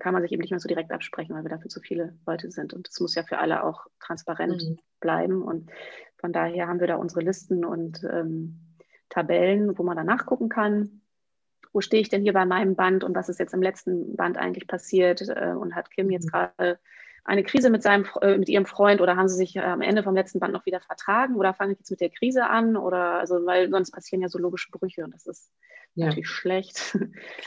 kann 0.00 0.12
man 0.12 0.22
sich 0.22 0.32
eben 0.32 0.40
nicht 0.40 0.50
mehr 0.50 0.60
so 0.60 0.68
direkt 0.68 0.90
absprechen, 0.90 1.34
weil 1.34 1.44
wir 1.44 1.50
dafür 1.50 1.70
zu 1.70 1.80
viele 1.80 2.18
Leute 2.26 2.50
sind. 2.50 2.72
Und 2.72 2.88
das 2.88 2.98
muss 3.00 3.14
ja 3.14 3.22
für 3.22 3.38
alle 3.38 3.62
auch 3.62 3.86
transparent 4.00 4.62
mhm. 4.62 4.78
bleiben. 4.98 5.42
Und 5.42 5.70
von 6.18 6.32
daher 6.32 6.66
haben 6.66 6.80
wir 6.80 6.88
da 6.88 6.96
unsere 6.96 7.20
Listen 7.20 7.64
und 7.64 8.02
ähm, 8.10 8.76
Tabellen, 9.08 9.78
wo 9.78 9.82
man 9.82 9.96
dann 9.96 10.06
nachgucken 10.06 10.48
kann, 10.48 11.02
wo 11.72 11.80
stehe 11.80 12.02
ich 12.02 12.08
denn 12.08 12.22
hier 12.22 12.32
bei 12.32 12.44
meinem 12.44 12.74
Band 12.74 13.04
und 13.04 13.14
was 13.14 13.28
ist 13.28 13.38
jetzt 13.38 13.54
im 13.54 13.62
letzten 13.62 14.16
Band 14.16 14.38
eigentlich 14.38 14.66
passiert 14.66 15.22
äh, 15.28 15.52
und 15.52 15.74
hat 15.74 15.90
Kim 15.90 16.10
jetzt 16.10 16.26
mhm. 16.26 16.30
gerade 16.30 16.78
eine 17.24 17.44
Krise 17.44 17.70
mit, 17.70 17.82
seinem, 17.82 18.06
äh, 18.22 18.38
mit 18.38 18.48
ihrem 18.48 18.66
Freund 18.66 19.00
oder 19.00 19.16
haben 19.16 19.28
sie 19.28 19.36
sich 19.36 19.56
äh, 19.56 19.60
am 19.60 19.82
Ende 19.82 20.02
vom 20.02 20.14
letzten 20.14 20.40
Band 20.40 20.52
noch 20.52 20.66
wieder 20.66 20.80
vertragen 20.80 21.36
oder 21.36 21.54
fange 21.54 21.72
ich 21.72 21.78
jetzt 21.78 21.90
mit 21.90 22.00
der 22.00 22.10
Krise 22.10 22.48
an 22.48 22.76
oder 22.76 23.20
also 23.20 23.46
weil 23.46 23.70
sonst 23.70 23.92
passieren 23.92 24.22
ja 24.22 24.28
so 24.28 24.38
logische 24.38 24.70
Brüche 24.70 25.04
und 25.04 25.14
das 25.14 25.26
ist 25.26 25.50
ja. 25.94 26.06
natürlich 26.06 26.28
schlecht. 26.28 26.96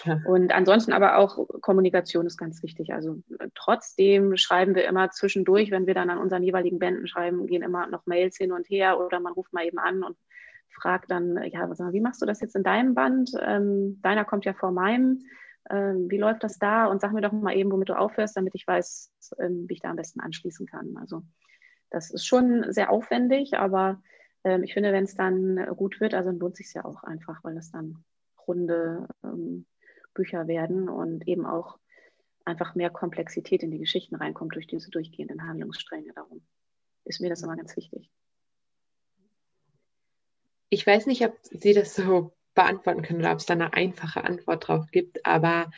Ja. 0.06 0.20
Und 0.28 0.54
ansonsten 0.54 0.92
aber 0.92 1.18
auch 1.18 1.48
Kommunikation 1.62 2.26
ist 2.26 2.38
ganz 2.38 2.62
wichtig. 2.62 2.94
Also 2.94 3.22
trotzdem 3.56 4.36
schreiben 4.38 4.76
wir 4.76 4.86
immer 4.86 5.12
zwischendurch, 5.12 5.72
wenn 5.72 5.88
wir 5.88 5.94
dann 5.94 6.10
an 6.10 6.18
unseren 6.18 6.44
jeweiligen 6.44 6.80
Bänden 6.80 7.08
schreiben, 7.08 7.48
gehen 7.48 7.64
immer 7.64 7.88
noch 7.88 8.06
Mails 8.06 8.38
hin 8.38 8.52
und 8.52 8.70
her 8.70 9.00
oder 9.00 9.20
man 9.20 9.34
ruft 9.34 9.54
mal 9.54 9.66
eben 9.66 9.80
an 9.80 10.04
und 10.04 10.18
frage 10.74 11.08
dann, 11.08 11.42
ja, 11.52 11.70
wie 11.94 12.02
machst 12.02 12.22
du 12.22 12.26
das 12.26 12.42
jetzt 12.42 12.56
in 12.56 12.64
deinem 12.64 12.96
Band? 12.96 13.32
Ähm, 13.42 14.02
deiner 14.02 14.26
kommt 14.26 14.46
ja 14.46 14.54
vor 14.54 14.72
meinem. 14.72 15.24
Ähm, 15.70 16.10
wie 16.10 16.18
läuft 16.18 16.44
das 16.44 16.60
da? 16.60 16.88
Und 16.88 17.02
sag 17.02 17.14
mir 17.14 17.22
doch 17.22 17.32
mal 17.32 17.56
eben, 17.56 17.72
womit 17.72 17.90
du 17.90 17.98
aufhörst, 17.98 18.36
damit 18.36 18.56
ich 18.56 18.68
weiß, 18.68 19.12
ähm, 19.40 19.66
wie 19.68 19.74
ich 19.74 19.82
da 19.82 19.90
am 19.90 19.96
besten 19.96 20.20
anschließen 20.20 20.66
kann. 20.68 20.98
Also 20.98 21.24
das 21.90 22.12
ist 22.12 22.26
schon 22.26 22.72
sehr 22.74 22.92
aufwendig, 22.92 23.58
aber 23.58 24.02
ähm, 24.44 24.64
ich 24.64 24.74
finde, 24.74 24.92
wenn 24.92 25.06
es 25.06 25.16
dann 25.16 25.66
gut 25.76 26.00
wird, 26.00 26.14
also 26.14 26.32
lohnt 26.32 26.58
sich 26.58 26.74
ja 26.74 26.86
auch 26.86 27.04
einfach, 27.04 27.44
weil 27.44 27.56
das 27.56 27.72
dann 27.72 28.04
runde 28.48 29.08
ähm, 29.24 29.66
Bücher 30.14 30.48
werden 30.48 30.90
und 30.90 31.28
eben 31.28 31.46
auch 31.46 31.80
einfach 32.46 32.76
mehr 32.76 32.90
Komplexität 32.90 33.64
in 33.64 33.72
die 33.72 33.80
Geschichten 33.80 34.16
reinkommt 34.16 34.56
durch 34.56 34.68
diese 34.68 34.92
durchgehenden 34.92 35.48
Handlungsstränge. 35.48 36.12
Darum 36.14 36.42
ist 37.06 37.22
mir 37.22 37.30
das 37.30 37.42
immer 37.42 37.56
ganz 37.56 37.76
wichtig 37.78 38.12
ich 40.74 40.88
weiß 40.88 41.06
nicht, 41.06 41.24
ob 41.24 41.38
Sie 41.44 41.74
das 41.74 41.96
so 41.96 42.34
beantworten 42.54 43.02
können 43.02 43.20
oder 43.20 43.32
ob 43.32 43.40
es 43.40 43.46
da 43.46 43.54
eine 43.54 43.74
einfache 43.74 44.24
Antwort 44.24 44.68
drauf 44.68 44.86
gibt. 44.92 45.26
Aber 45.26 45.72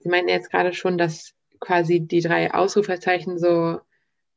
Sie 0.00 0.08
meinten 0.08 0.30
jetzt 0.30 0.50
gerade 0.50 0.72
schon, 0.72 0.98
dass 0.98 1.34
quasi 1.60 2.00
die 2.00 2.22
drei 2.22 2.52
Ausrufezeichen 2.52 3.38
so, 3.38 3.80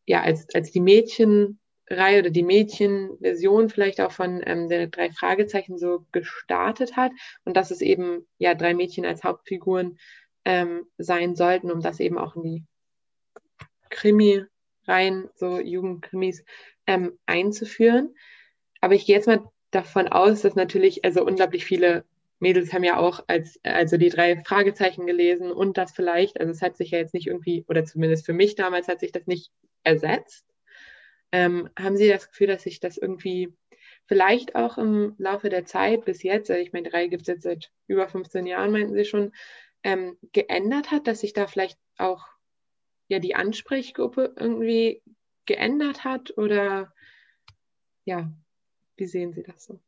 ja, 0.06 0.22
als, 0.22 0.48
als 0.54 0.72
die 0.72 0.82
Mädchenreihe 0.82 2.20
oder 2.20 2.30
die 2.30 2.44
Mädchenversion 2.44 3.70
vielleicht 3.70 4.02
auch 4.02 4.12
von 4.12 4.42
ähm, 4.46 4.68
der 4.68 4.88
drei 4.88 5.10
Fragezeichen 5.12 5.78
so 5.78 6.06
gestartet 6.12 6.98
hat 6.98 7.14
und 7.46 7.56
dass 7.56 7.72
es 7.72 7.82
eben 7.82 8.28
ja 8.38 8.56
drei 8.56 8.74
Mädchen 8.74 9.06
als 9.06 9.24
Hauptfiguren 9.24 9.98
ähm, 10.44 10.86
sein 10.98 11.36
sollten, 11.36 11.72
um 11.72 11.80
das 11.80 12.02
eben 12.02 12.18
auch 12.18 12.36
in 12.36 12.44
die 12.44 12.64
Krimi-Reihen, 13.90 15.30
so 15.36 15.60
Jugendkrimis, 15.60 16.44
ähm, 16.88 17.18
einzuführen. 17.26 18.14
Aber 18.82 18.96
ich 18.96 19.06
gehe 19.06 19.16
jetzt 19.16 19.28
mal 19.28 19.50
davon 19.76 20.08
aus, 20.08 20.42
dass 20.42 20.56
natürlich, 20.56 21.04
also 21.06 21.26
unglaublich 21.26 21.66
viele 21.66 22.06
Mädels 22.40 22.74
haben 22.74 22.84
ja 22.84 22.98
auch 22.98 23.24
als, 23.28 23.60
also 23.64 23.98
die 23.98 24.10
drei 24.10 24.44
Fragezeichen 24.44 25.06
gelesen 25.06 25.52
und 25.52 25.78
das 25.78 25.94
vielleicht, 25.94 26.40
also 26.40 26.52
es 26.52 26.62
hat 26.62 26.76
sich 26.78 26.92
ja 26.92 27.00
jetzt 27.00 27.14
nicht 27.14 27.28
irgendwie, 27.28 27.66
oder 27.68 27.86
zumindest 27.86 28.26
für 28.26 28.34
mich 28.34 28.56
damals 28.56 28.88
hat 28.88 29.00
sich 29.00 29.12
das 29.12 29.28
nicht 29.28 29.52
ersetzt. 29.84 30.46
Ähm, 31.32 31.70
haben 31.80 31.98
Sie 31.98 32.08
das 32.08 32.28
Gefühl, 32.28 32.48
dass 32.48 32.64
sich 32.64 32.80
das 32.80 32.98
irgendwie 32.98 33.54
vielleicht 34.06 34.56
auch 34.56 34.78
im 34.78 35.16
Laufe 35.18 35.50
der 35.50 35.66
Zeit 35.66 36.06
bis 36.06 36.22
jetzt, 36.22 36.52
also 36.52 36.62
ich 36.62 36.74
meine, 36.74 36.90
drei 36.90 37.08
gibt 37.08 37.24
es 37.24 37.28
jetzt 37.28 37.44
seit 37.44 37.72
über 37.88 38.08
15 38.08 38.46
Jahren, 38.46 38.72
meinten 38.72 38.94
Sie 38.94 39.06
schon, 39.06 39.32
ähm, 39.84 40.18
geändert 40.34 40.92
hat, 40.92 41.08
dass 41.08 41.22
sich 41.22 41.34
da 41.34 41.48
vielleicht 41.48 41.80
auch 41.98 42.26
ja 43.08 43.20
die 43.20 43.36
Ansprechgruppe 43.36 44.34
irgendwie 44.38 45.02
geändert 45.46 46.04
hat 46.04 46.38
oder 46.38 46.94
ja, 48.06 48.32
wie 48.98 49.06
sehen 49.06 49.34
Sie 49.34 49.44
das 49.44 49.66
so? 49.66 49.80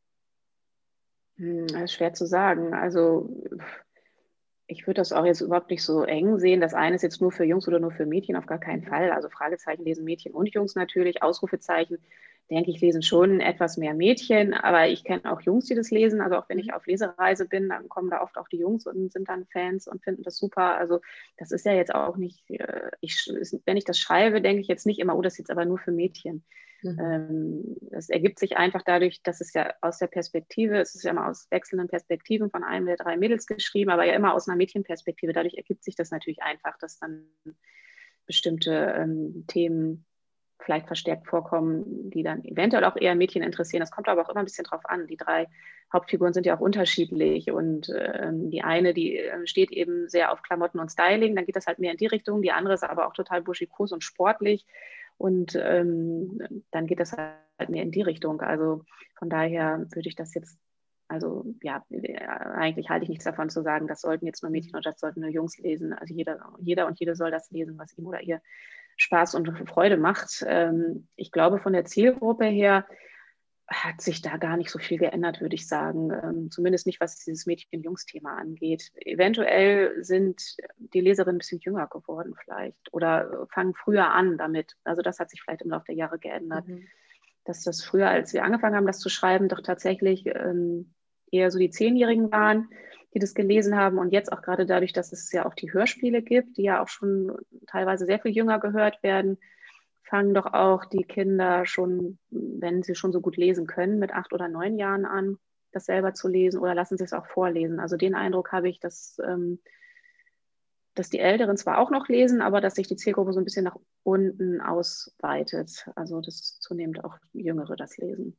Hm, 1.36 1.66
das 1.68 1.82
ist 1.82 1.92
schwer 1.94 2.12
zu 2.14 2.26
sagen. 2.26 2.74
Also 2.74 3.28
ich 4.68 4.86
würde 4.86 5.00
das 5.00 5.12
auch 5.12 5.24
jetzt 5.24 5.40
überhaupt 5.40 5.70
nicht 5.70 5.84
so 5.84 6.02
eng 6.02 6.38
sehen. 6.38 6.60
Das 6.60 6.74
eine 6.74 6.96
ist 6.96 7.02
jetzt 7.02 7.20
nur 7.20 7.30
für 7.30 7.44
Jungs 7.44 7.68
oder 7.68 7.78
nur 7.78 7.92
für 7.92 8.06
Mädchen, 8.06 8.36
auf 8.36 8.46
gar 8.46 8.58
keinen 8.58 8.82
Fall. 8.82 9.12
Also 9.12 9.28
Fragezeichen 9.28 9.84
lesen 9.84 10.04
Mädchen 10.04 10.32
und 10.32 10.52
Jungs 10.54 10.74
natürlich. 10.74 11.22
Ausrufezeichen, 11.22 11.98
denke 12.50 12.70
ich, 12.70 12.80
lesen 12.80 13.02
schon 13.02 13.40
etwas 13.40 13.76
mehr 13.76 13.94
Mädchen. 13.94 14.54
Aber 14.54 14.88
ich 14.88 15.04
kenne 15.04 15.30
auch 15.32 15.40
Jungs, 15.40 15.66
die 15.66 15.76
das 15.76 15.90
lesen. 15.90 16.20
Also 16.20 16.36
auch 16.36 16.48
wenn 16.48 16.58
ich 16.58 16.72
auf 16.72 16.86
Lesereise 16.86 17.46
bin, 17.46 17.68
dann 17.68 17.88
kommen 17.88 18.10
da 18.10 18.22
oft 18.22 18.36
auch 18.38 18.48
die 18.48 18.58
Jungs 18.58 18.86
und 18.86 19.12
sind 19.12 19.28
dann 19.28 19.46
Fans 19.46 19.86
und 19.86 20.02
finden 20.02 20.24
das 20.24 20.36
super. 20.36 20.76
Also 20.76 21.00
das 21.36 21.52
ist 21.52 21.64
ja 21.64 21.72
jetzt 21.72 21.94
auch 21.94 22.16
nicht, 22.16 22.50
äh, 22.50 22.90
ich, 23.00 23.30
wenn 23.66 23.76
ich 23.76 23.84
das 23.84 23.98
schreibe, 23.98 24.40
denke 24.40 24.62
ich 24.62 24.68
jetzt 24.68 24.86
nicht 24.86 24.98
immer, 24.98 25.16
oh, 25.16 25.22
das 25.22 25.34
ist 25.34 25.38
jetzt 25.38 25.50
aber 25.50 25.64
nur 25.64 25.78
für 25.78 25.92
Mädchen. 25.92 26.44
Mhm. 26.92 27.00
Ähm, 27.00 27.76
das 27.90 28.08
ergibt 28.08 28.38
sich 28.38 28.56
einfach 28.56 28.82
dadurch, 28.82 29.22
dass 29.22 29.40
es 29.40 29.52
ja 29.52 29.72
aus 29.80 29.98
der 29.98 30.06
Perspektive, 30.06 30.78
es 30.78 30.94
ist 30.94 31.04
ja 31.04 31.10
immer 31.10 31.28
aus 31.28 31.46
wechselnden 31.50 31.88
Perspektiven 31.88 32.50
von 32.50 32.64
einem 32.64 32.86
der 32.86 32.96
drei 32.96 33.16
Mädels 33.16 33.46
geschrieben, 33.46 33.90
aber 33.90 34.04
ja 34.04 34.14
immer 34.14 34.34
aus 34.34 34.48
einer 34.48 34.56
Mädchenperspektive. 34.56 35.32
Dadurch 35.32 35.54
ergibt 35.54 35.84
sich 35.84 35.96
das 35.96 36.10
natürlich 36.10 36.42
einfach, 36.42 36.78
dass 36.78 36.98
dann 36.98 37.26
bestimmte 38.26 38.94
ähm, 38.98 39.44
Themen 39.46 40.04
vielleicht 40.58 40.86
verstärkt 40.86 41.26
vorkommen, 41.26 42.10
die 42.10 42.22
dann 42.22 42.44
eventuell 42.44 42.84
auch 42.84 42.96
eher 42.96 43.14
Mädchen 43.14 43.42
interessieren. 43.42 43.80
Das 43.80 43.90
kommt 43.90 44.08
aber 44.08 44.22
auch 44.22 44.28
immer 44.28 44.40
ein 44.40 44.46
bisschen 44.46 44.64
drauf 44.64 44.84
an. 44.84 45.06
Die 45.06 45.16
drei 45.16 45.46
Hauptfiguren 45.92 46.32
sind 46.32 46.46
ja 46.46 46.56
auch 46.56 46.60
unterschiedlich 46.60 47.50
und 47.50 47.92
ähm, 47.96 48.50
die 48.50 48.62
eine, 48.62 48.92
die 48.92 49.18
äh, 49.18 49.46
steht 49.46 49.70
eben 49.70 50.08
sehr 50.08 50.32
auf 50.32 50.42
Klamotten 50.42 50.80
und 50.80 50.90
Styling, 50.90 51.36
dann 51.36 51.46
geht 51.46 51.56
das 51.56 51.66
halt 51.66 51.78
mehr 51.78 51.92
in 51.92 51.98
die 51.98 52.06
Richtung. 52.06 52.42
Die 52.42 52.52
andere 52.52 52.74
ist 52.74 52.84
aber 52.84 53.06
auch 53.06 53.12
total 53.12 53.42
buschikos 53.42 53.92
und 53.92 54.02
sportlich 54.02 54.66
und 55.18 55.54
ähm, 55.56 56.38
dann 56.70 56.86
geht 56.86 57.00
das 57.00 57.12
halt 57.12 57.68
mehr 57.68 57.82
in 57.82 57.90
die 57.90 58.02
Richtung. 58.02 58.40
Also 58.40 58.84
von 59.18 59.30
daher 59.30 59.86
würde 59.90 60.08
ich 60.08 60.16
das 60.16 60.34
jetzt, 60.34 60.58
also 61.08 61.44
ja, 61.62 61.84
eigentlich 62.54 62.90
halte 62.90 63.04
ich 63.04 63.08
nichts 63.08 63.24
davon 63.24 63.48
zu 63.48 63.62
sagen, 63.62 63.86
das 63.86 64.00
sollten 64.00 64.26
jetzt 64.26 64.42
nur 64.42 64.50
Mädchen 64.50 64.76
und 64.76 64.84
das 64.84 65.00
sollten 65.00 65.20
nur 65.20 65.30
Jungs 65.30 65.58
lesen. 65.58 65.92
Also 65.92 66.12
jeder, 66.14 66.52
jeder 66.58 66.86
und 66.86 66.98
jede 67.00 67.14
soll 67.14 67.30
das 67.30 67.50
lesen, 67.50 67.78
was 67.78 67.96
ihm 67.96 68.06
oder 68.06 68.20
ihr 68.22 68.40
Spaß 68.96 69.34
und 69.34 69.68
Freude 69.68 69.96
macht. 69.96 70.44
Ähm, 70.46 71.08
ich 71.16 71.32
glaube, 71.32 71.58
von 71.58 71.72
der 71.72 71.84
Zielgruppe 71.84 72.46
her 72.46 72.86
hat 73.68 74.00
sich 74.00 74.22
da 74.22 74.36
gar 74.36 74.56
nicht 74.56 74.70
so 74.70 74.78
viel 74.78 74.98
geändert, 74.98 75.40
würde 75.40 75.56
ich 75.56 75.66
sagen. 75.66 76.10
Ähm, 76.12 76.50
zumindest 76.50 76.86
nicht, 76.86 77.00
was 77.00 77.18
dieses 77.18 77.46
Mädchen-Jungs-Thema 77.46 78.36
angeht. 78.36 78.92
Eventuell 78.94 80.04
sind 80.04 80.56
die 80.78 81.00
Leserinnen 81.00 81.36
ein 81.36 81.38
bisschen 81.38 81.60
jünger 81.60 81.88
geworden 81.88 82.34
vielleicht 82.42 82.92
oder 82.92 83.46
fangen 83.50 83.74
früher 83.74 84.10
an 84.12 84.38
damit. 84.38 84.76
Also 84.84 85.02
das 85.02 85.18
hat 85.18 85.30
sich 85.30 85.42
vielleicht 85.42 85.62
im 85.62 85.70
Laufe 85.70 85.86
der 85.86 85.96
Jahre 85.96 86.18
geändert. 86.18 86.68
Mhm. 86.68 86.86
Dass 87.44 87.62
das 87.62 87.82
früher, 87.82 88.08
als 88.08 88.32
wir 88.32 88.44
angefangen 88.44 88.76
haben, 88.76 88.86
das 88.86 89.00
zu 89.00 89.08
schreiben, 89.08 89.48
doch 89.48 89.60
tatsächlich 89.60 90.26
ähm, 90.26 90.92
eher 91.30 91.50
so 91.50 91.58
die 91.58 91.70
Zehnjährigen 91.70 92.30
waren, 92.30 92.68
die 93.14 93.18
das 93.18 93.34
gelesen 93.34 93.76
haben. 93.76 93.98
Und 93.98 94.12
jetzt 94.12 94.32
auch 94.32 94.42
gerade 94.42 94.66
dadurch, 94.66 94.92
dass 94.92 95.12
es 95.12 95.32
ja 95.32 95.44
auch 95.44 95.54
die 95.54 95.72
Hörspiele 95.72 96.22
gibt, 96.22 96.56
die 96.56 96.64
ja 96.64 96.82
auch 96.82 96.88
schon 96.88 97.36
teilweise 97.66 98.06
sehr 98.06 98.20
viel 98.20 98.32
jünger 98.32 98.60
gehört 98.60 99.02
werden, 99.02 99.38
fangen 100.06 100.34
doch 100.34 100.52
auch 100.54 100.84
die 100.84 101.02
Kinder 101.02 101.66
schon, 101.66 102.18
wenn 102.30 102.82
sie 102.82 102.94
schon 102.94 103.12
so 103.12 103.20
gut 103.20 103.36
lesen 103.36 103.66
können, 103.66 103.98
mit 103.98 104.12
acht 104.12 104.32
oder 104.32 104.48
neun 104.48 104.78
Jahren 104.78 105.04
an, 105.04 105.38
das 105.72 105.86
selber 105.86 106.14
zu 106.14 106.28
lesen 106.28 106.60
oder 106.60 106.74
lassen 106.74 106.96
sie 106.96 107.04
es 107.04 107.12
auch 107.12 107.26
vorlesen. 107.26 107.80
Also 107.80 107.96
den 107.96 108.14
Eindruck 108.14 108.52
habe 108.52 108.68
ich, 108.68 108.78
dass, 108.78 109.18
ähm, 109.26 109.58
dass 110.94 111.10
die 111.10 111.18
Älteren 111.18 111.56
zwar 111.56 111.78
auch 111.78 111.90
noch 111.90 112.08
lesen, 112.08 112.40
aber 112.40 112.60
dass 112.60 112.76
sich 112.76 112.86
die 112.86 112.96
Zielgruppe 112.96 113.32
so 113.32 113.40
ein 113.40 113.44
bisschen 113.44 113.64
nach 113.64 113.76
unten 114.04 114.60
ausweitet. 114.60 115.88
Also 115.96 116.20
dass 116.20 116.60
zunehmend 116.60 117.04
auch 117.04 117.16
Jüngere 117.32 117.74
das 117.74 117.98
lesen. 117.98 118.36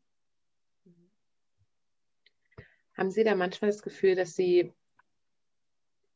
Haben 2.96 3.12
Sie 3.12 3.26
da 3.26 3.36
manchmal 3.36 3.70
das 3.70 3.84
Gefühl, 3.84 4.16
dass 4.16 4.36
Sie 4.36 4.74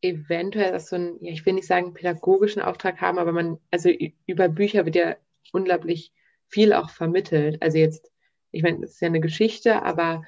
eventuell 0.01 0.79
so 0.79 0.95
einen, 0.95 1.23
ich 1.23 1.45
will 1.45 1.53
nicht 1.53 1.67
sagen 1.67 1.93
pädagogischen 1.93 2.61
Auftrag 2.61 3.01
haben, 3.01 3.19
aber 3.19 3.33
man, 3.33 3.59
also 3.69 3.91
über 4.25 4.49
Bücher 4.49 4.85
wird 4.85 4.95
ja 4.95 5.15
unglaublich 5.51 6.11
viel 6.47 6.73
auch 6.73 6.89
vermittelt. 6.89 7.61
Also 7.61 7.77
jetzt, 7.77 8.11
ich 8.51 8.63
meine, 8.63 8.83
es 8.83 8.93
ist 8.93 9.01
ja 9.01 9.07
eine 9.07 9.21
Geschichte, 9.21 9.83
aber 9.83 10.23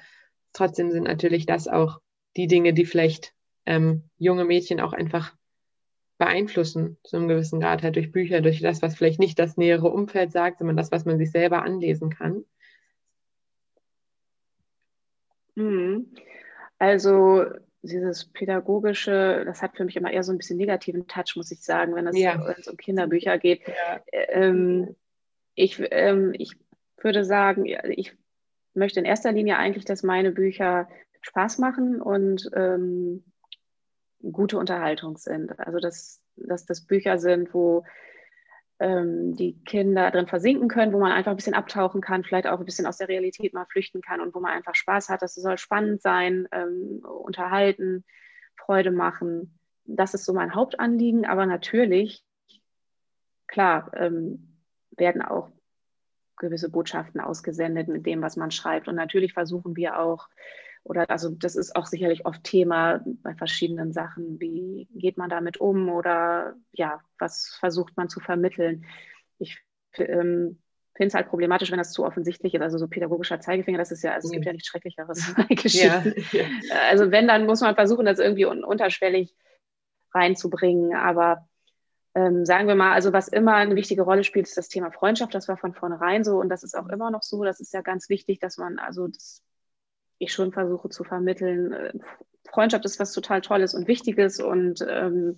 trotzdem 0.52 0.90
sind 0.90 1.04
natürlich 1.04 1.46
das 1.46 1.68
auch 1.68 2.00
die 2.36 2.46
Dinge, 2.46 2.72
die 2.72 2.86
vielleicht 2.86 3.34
ähm, 3.66 4.08
junge 4.18 4.44
Mädchen 4.44 4.80
auch 4.80 4.92
einfach 4.92 5.34
beeinflussen, 6.18 6.98
zu 7.02 7.16
einem 7.16 7.28
gewissen 7.28 7.60
Grad 7.60 7.82
halt 7.82 7.96
durch 7.96 8.12
Bücher, 8.12 8.40
durch 8.40 8.60
das, 8.60 8.82
was 8.82 8.96
vielleicht 8.96 9.18
nicht 9.18 9.38
das 9.38 9.56
nähere 9.56 9.88
Umfeld 9.88 10.32
sagt, 10.32 10.58
sondern 10.58 10.76
das, 10.76 10.92
was 10.92 11.04
man 11.04 11.18
sich 11.18 11.30
selber 11.30 11.62
anlesen 11.62 12.10
kann. 12.10 12.44
Mhm. 15.56 16.14
Also 16.78 17.44
dieses 17.82 18.26
pädagogische, 18.26 19.44
das 19.44 19.60
hat 19.60 19.76
für 19.76 19.84
mich 19.84 19.96
immer 19.96 20.10
eher 20.10 20.22
so 20.22 20.32
ein 20.32 20.38
bisschen 20.38 20.56
negativen 20.56 21.06
Touch, 21.06 21.34
muss 21.36 21.50
ich 21.50 21.62
sagen, 21.62 21.94
wenn 21.94 22.06
es, 22.06 22.18
ja. 22.18 22.40
um 22.70 22.76
Kinderbücher 22.76 23.38
geht. 23.38 23.62
Ja. 23.68 24.00
Ähm, 24.12 24.96
ich, 25.54 25.82
ähm, 25.90 26.32
ich 26.36 26.56
würde 27.00 27.24
sagen, 27.24 27.64
ich 27.66 28.16
möchte 28.74 29.00
in 29.00 29.06
erster 29.06 29.32
Linie 29.32 29.58
eigentlich, 29.58 29.84
dass 29.84 30.02
meine 30.02 30.32
Bücher 30.32 30.88
Spaß 31.20 31.58
machen 31.58 32.00
und 32.00 32.50
ähm, 32.54 33.24
gute 34.20 34.58
Unterhaltung 34.58 35.16
sind. 35.16 35.58
Also 35.58 35.78
dass, 35.78 36.22
dass 36.36 36.66
das 36.66 36.86
Bücher 36.86 37.18
sind, 37.18 37.54
wo 37.54 37.84
ähm, 38.80 39.34
die 39.36 39.62
Kinder 39.64 40.10
drin 40.10 40.26
versinken 40.26 40.68
können, 40.68 40.92
wo 40.92 40.98
man 40.98 41.12
einfach 41.12 41.30
ein 41.30 41.36
bisschen 41.36 41.54
abtauchen 41.54 42.00
kann, 42.00 42.24
vielleicht 42.24 42.46
auch 42.46 42.58
ein 42.58 42.64
bisschen 42.64 42.86
aus 42.86 42.98
der 42.98 43.08
Realität 43.08 43.54
mal 43.54 43.66
flüchten 43.66 44.02
kann 44.02 44.20
und 44.20 44.34
wo 44.34 44.40
man 44.40 44.52
einfach 44.52 44.74
Spaß 44.74 45.08
hat. 45.08 45.22
Das 45.22 45.34
soll 45.34 45.58
spannend 45.58 46.02
sein, 46.02 46.48
ähm, 46.52 47.00
unterhalten, 47.04 48.04
Freude 48.56 48.90
machen. 48.90 49.58
Das 49.84 50.14
ist 50.14 50.24
so 50.24 50.32
mein 50.32 50.54
Hauptanliegen. 50.54 51.24
Aber 51.24 51.46
natürlich, 51.46 52.24
klar, 53.46 53.92
ähm, 53.94 54.53
werden 54.96 55.22
auch 55.22 55.50
gewisse 56.36 56.70
Botschaften 56.70 57.20
ausgesendet 57.20 57.88
mit 57.88 58.06
dem, 58.06 58.22
was 58.22 58.36
man 58.36 58.50
schreibt. 58.50 58.88
Und 58.88 58.96
natürlich 58.96 59.32
versuchen 59.32 59.76
wir 59.76 59.98
auch, 59.98 60.28
oder 60.82 61.08
also 61.08 61.30
das 61.30 61.56
ist 61.56 61.76
auch 61.76 61.86
sicherlich 61.86 62.26
oft 62.26 62.44
Thema 62.44 63.02
bei 63.22 63.34
verschiedenen 63.34 63.92
Sachen, 63.92 64.40
wie 64.40 64.88
geht 64.94 65.16
man 65.16 65.30
damit 65.30 65.58
um 65.58 65.88
oder 65.88 66.54
ja, 66.72 67.00
was 67.18 67.56
versucht 67.58 67.96
man 67.96 68.08
zu 68.08 68.20
vermitteln. 68.20 68.84
Ich 69.38 69.58
ähm, 69.96 70.60
finde 70.94 71.08
es 71.08 71.14
halt 71.14 71.28
problematisch, 71.28 71.70
wenn 71.70 71.78
das 71.78 71.92
zu 71.92 72.04
offensichtlich 72.04 72.54
ist. 72.54 72.62
Also 72.62 72.78
so 72.78 72.88
pädagogischer 72.88 73.40
Zeigefinger, 73.40 73.78
das 73.78 73.92
ist 73.92 74.02
ja, 74.02 74.12
also 74.12 74.26
es 74.26 74.32
gibt 74.32 74.44
ja 74.44 74.52
nichts 74.52 74.68
Schrecklicheres 74.68 75.34
bei 75.36 75.44
Geschichten. 75.54 76.14
Ja. 76.32 76.44
Also 76.90 77.10
wenn, 77.10 77.28
dann 77.28 77.46
muss 77.46 77.60
man 77.60 77.74
versuchen, 77.74 78.06
das 78.06 78.18
irgendwie 78.18 78.46
un 78.46 78.64
unterschwellig 78.64 79.34
reinzubringen. 80.12 80.94
Aber 80.94 81.48
ähm, 82.14 82.44
sagen 82.44 82.68
wir 82.68 82.74
mal, 82.74 82.92
also 82.92 83.12
was 83.12 83.28
immer 83.28 83.54
eine 83.54 83.74
wichtige 83.74 84.02
Rolle 84.02 84.24
spielt, 84.24 84.46
ist 84.46 84.56
das 84.56 84.68
Thema 84.68 84.90
Freundschaft. 84.90 85.34
Das 85.34 85.48
war 85.48 85.56
von 85.56 85.74
vornherein 85.74 86.24
so 86.24 86.38
und 86.38 86.48
das 86.48 86.62
ist 86.62 86.76
auch 86.76 86.88
immer 86.88 87.10
noch 87.10 87.22
so. 87.22 87.44
Das 87.44 87.60
ist 87.60 87.72
ja 87.72 87.82
ganz 87.82 88.08
wichtig, 88.08 88.38
dass 88.40 88.56
man, 88.56 88.78
also 88.78 89.08
das, 89.08 89.42
ich 90.18 90.32
schon 90.32 90.52
versuche 90.52 90.88
zu 90.88 91.04
vermitteln, 91.04 91.72
äh, 91.72 91.92
Freundschaft 92.48 92.84
ist 92.84 93.00
was 93.00 93.12
total 93.12 93.40
Tolles 93.40 93.74
und 93.74 93.88
Wichtiges 93.88 94.40
und 94.40 94.84
ähm, 94.88 95.36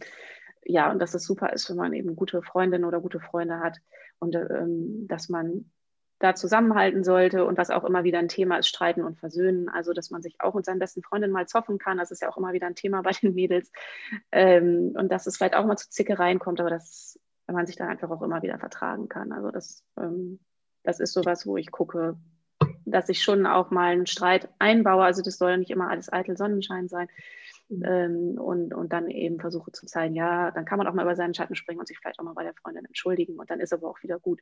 ja, 0.64 0.90
und 0.90 0.98
dass 0.98 1.14
es 1.14 1.24
super 1.24 1.52
ist, 1.52 1.70
wenn 1.70 1.76
man 1.76 1.92
eben 1.92 2.16
gute 2.16 2.42
Freundinnen 2.42 2.84
oder 2.84 3.00
gute 3.00 3.20
Freunde 3.20 3.60
hat 3.60 3.78
und 4.18 4.34
ähm, 4.34 5.06
dass 5.08 5.28
man 5.28 5.70
da 6.18 6.34
zusammenhalten 6.34 7.04
sollte 7.04 7.44
und 7.44 7.58
was 7.58 7.70
auch 7.70 7.84
immer 7.84 8.04
wieder 8.04 8.18
ein 8.18 8.28
Thema 8.28 8.56
ist, 8.56 8.68
streiten 8.68 9.04
und 9.04 9.18
versöhnen. 9.18 9.68
Also, 9.68 9.92
dass 9.92 10.10
man 10.10 10.22
sich 10.22 10.40
auch 10.40 10.54
mit 10.54 10.64
seinen 10.64 10.78
besten 10.78 11.02
Freundinnen 11.02 11.32
mal 11.32 11.46
zoffen 11.46 11.78
kann. 11.78 11.98
Das 11.98 12.10
ist 12.10 12.22
ja 12.22 12.30
auch 12.30 12.38
immer 12.38 12.52
wieder 12.52 12.66
ein 12.66 12.74
Thema 12.74 13.02
bei 13.02 13.10
den 13.12 13.34
Mädels. 13.34 13.70
Ähm, 14.32 14.94
und 14.96 15.12
dass 15.12 15.26
es 15.26 15.36
vielleicht 15.36 15.54
auch 15.54 15.66
mal 15.66 15.76
zu 15.76 15.90
Zickereien 15.90 16.38
kommt, 16.38 16.60
aber 16.60 16.70
dass 16.70 17.18
man 17.46 17.66
sich 17.66 17.76
dann 17.76 17.88
einfach 17.88 18.10
auch 18.10 18.22
immer 18.22 18.42
wieder 18.42 18.58
vertragen 18.58 19.08
kann. 19.08 19.32
Also, 19.32 19.50
das, 19.50 19.84
ähm, 19.98 20.40
das 20.84 21.00
ist 21.00 21.12
sowas, 21.12 21.46
wo 21.46 21.58
ich 21.58 21.70
gucke, 21.70 22.16
dass 22.86 23.08
ich 23.10 23.22
schon 23.22 23.44
auch 23.44 23.70
mal 23.70 23.92
einen 23.92 24.06
Streit 24.06 24.48
einbaue. 24.58 25.04
Also, 25.04 25.20
das 25.22 25.36
soll 25.36 25.50
ja 25.50 25.56
nicht 25.58 25.70
immer 25.70 25.90
alles 25.90 26.10
eitel 26.10 26.36
Sonnenschein 26.36 26.88
sein. 26.88 27.08
Mhm. 27.68 27.84
Ähm, 27.84 28.38
und, 28.38 28.72
und 28.72 28.92
dann 28.92 29.10
eben 29.10 29.38
versuche 29.38 29.72
zu 29.72 29.84
zeigen, 29.84 30.14
ja, 30.14 30.50
dann 30.50 30.64
kann 30.64 30.78
man 30.78 30.86
auch 30.86 30.94
mal 30.94 31.02
über 31.02 31.16
seinen 31.16 31.34
Schatten 31.34 31.56
springen 31.56 31.80
und 31.80 31.88
sich 31.88 31.98
vielleicht 31.98 32.18
auch 32.18 32.24
mal 32.24 32.32
bei 32.32 32.44
der 32.44 32.54
Freundin 32.54 32.84
entschuldigen 32.84 33.38
und 33.38 33.50
dann 33.50 33.60
ist 33.60 33.72
aber 33.72 33.90
auch 33.90 34.02
wieder 34.02 34.18
gut. 34.18 34.40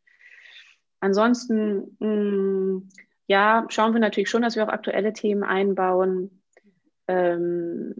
Ansonsten, 1.04 1.98
mh, 1.98 2.06
mm, 2.08 2.88
ja, 3.26 3.66
schauen 3.68 3.92
wir 3.92 4.00
natürlich 4.00 4.30
schon, 4.30 4.40
dass 4.40 4.56
wir 4.56 4.64
auch 4.64 4.72
aktuelle 4.72 5.12
Themen 5.12 5.42
einbauen. 5.42 6.42
Ähm, 7.08 7.94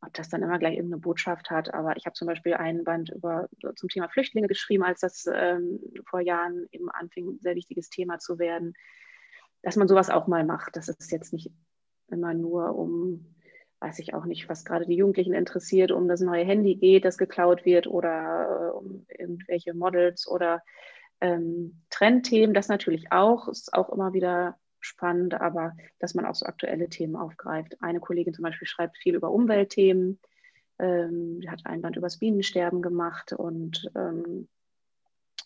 ob 0.00 0.14
das 0.14 0.28
dann 0.28 0.42
immer 0.42 0.60
gleich 0.60 0.74
irgendeine 0.74 1.00
Botschaft 1.00 1.50
hat, 1.50 1.74
aber 1.74 1.96
ich 1.96 2.06
habe 2.06 2.14
zum 2.14 2.28
Beispiel 2.28 2.54
einen 2.54 2.84
Band 2.84 3.10
über, 3.10 3.48
zum 3.74 3.88
Thema 3.88 4.08
Flüchtlinge 4.08 4.46
geschrieben, 4.46 4.84
als 4.84 5.00
das 5.00 5.24
ähm, 5.32 5.80
vor 6.08 6.20
Jahren 6.20 6.68
eben 6.70 6.88
anfing, 6.90 7.28
ein 7.28 7.38
sehr 7.40 7.56
wichtiges 7.56 7.90
Thema 7.90 8.20
zu 8.20 8.38
werden, 8.38 8.74
dass 9.62 9.74
man 9.74 9.88
sowas 9.88 10.08
auch 10.08 10.28
mal 10.28 10.44
macht. 10.44 10.76
Das 10.76 10.88
ist 10.88 11.10
jetzt 11.10 11.32
nicht 11.32 11.50
immer 12.08 12.34
nur 12.34 12.76
um, 12.76 13.34
weiß 13.80 13.98
ich 13.98 14.14
auch 14.14 14.26
nicht, 14.26 14.48
was 14.48 14.64
gerade 14.64 14.86
die 14.86 14.96
Jugendlichen 14.96 15.34
interessiert, 15.34 15.90
um 15.90 16.06
das 16.06 16.20
neue 16.20 16.44
Handy 16.44 16.76
geht, 16.76 17.04
das 17.04 17.18
geklaut 17.18 17.64
wird 17.64 17.88
oder 17.88 18.70
äh, 18.70 18.76
um 18.76 19.06
irgendwelche 19.08 19.74
Models 19.74 20.28
oder 20.28 20.62
ähm, 21.22 21.80
Trendthemen, 21.88 22.52
das 22.52 22.68
natürlich 22.68 23.12
auch, 23.12 23.48
ist 23.48 23.72
auch 23.72 23.90
immer 23.90 24.12
wieder 24.12 24.58
spannend, 24.80 25.34
aber 25.40 25.76
dass 26.00 26.14
man 26.14 26.26
auch 26.26 26.34
so 26.34 26.44
aktuelle 26.44 26.88
Themen 26.88 27.14
aufgreift. 27.14 27.76
Eine 27.80 28.00
Kollegin 28.00 28.34
zum 28.34 28.42
Beispiel 28.42 28.66
schreibt 28.66 28.98
viel 28.98 29.14
über 29.14 29.30
Umweltthemen, 29.30 30.18
ähm, 30.80 31.40
die 31.40 31.48
hat 31.48 31.60
ein 31.64 31.80
Band 31.80 31.96
über 31.96 32.06
das 32.06 32.18
Bienensterben 32.18 32.82
gemacht 32.82 33.32
und 33.32 33.88
ähm, 33.94 34.48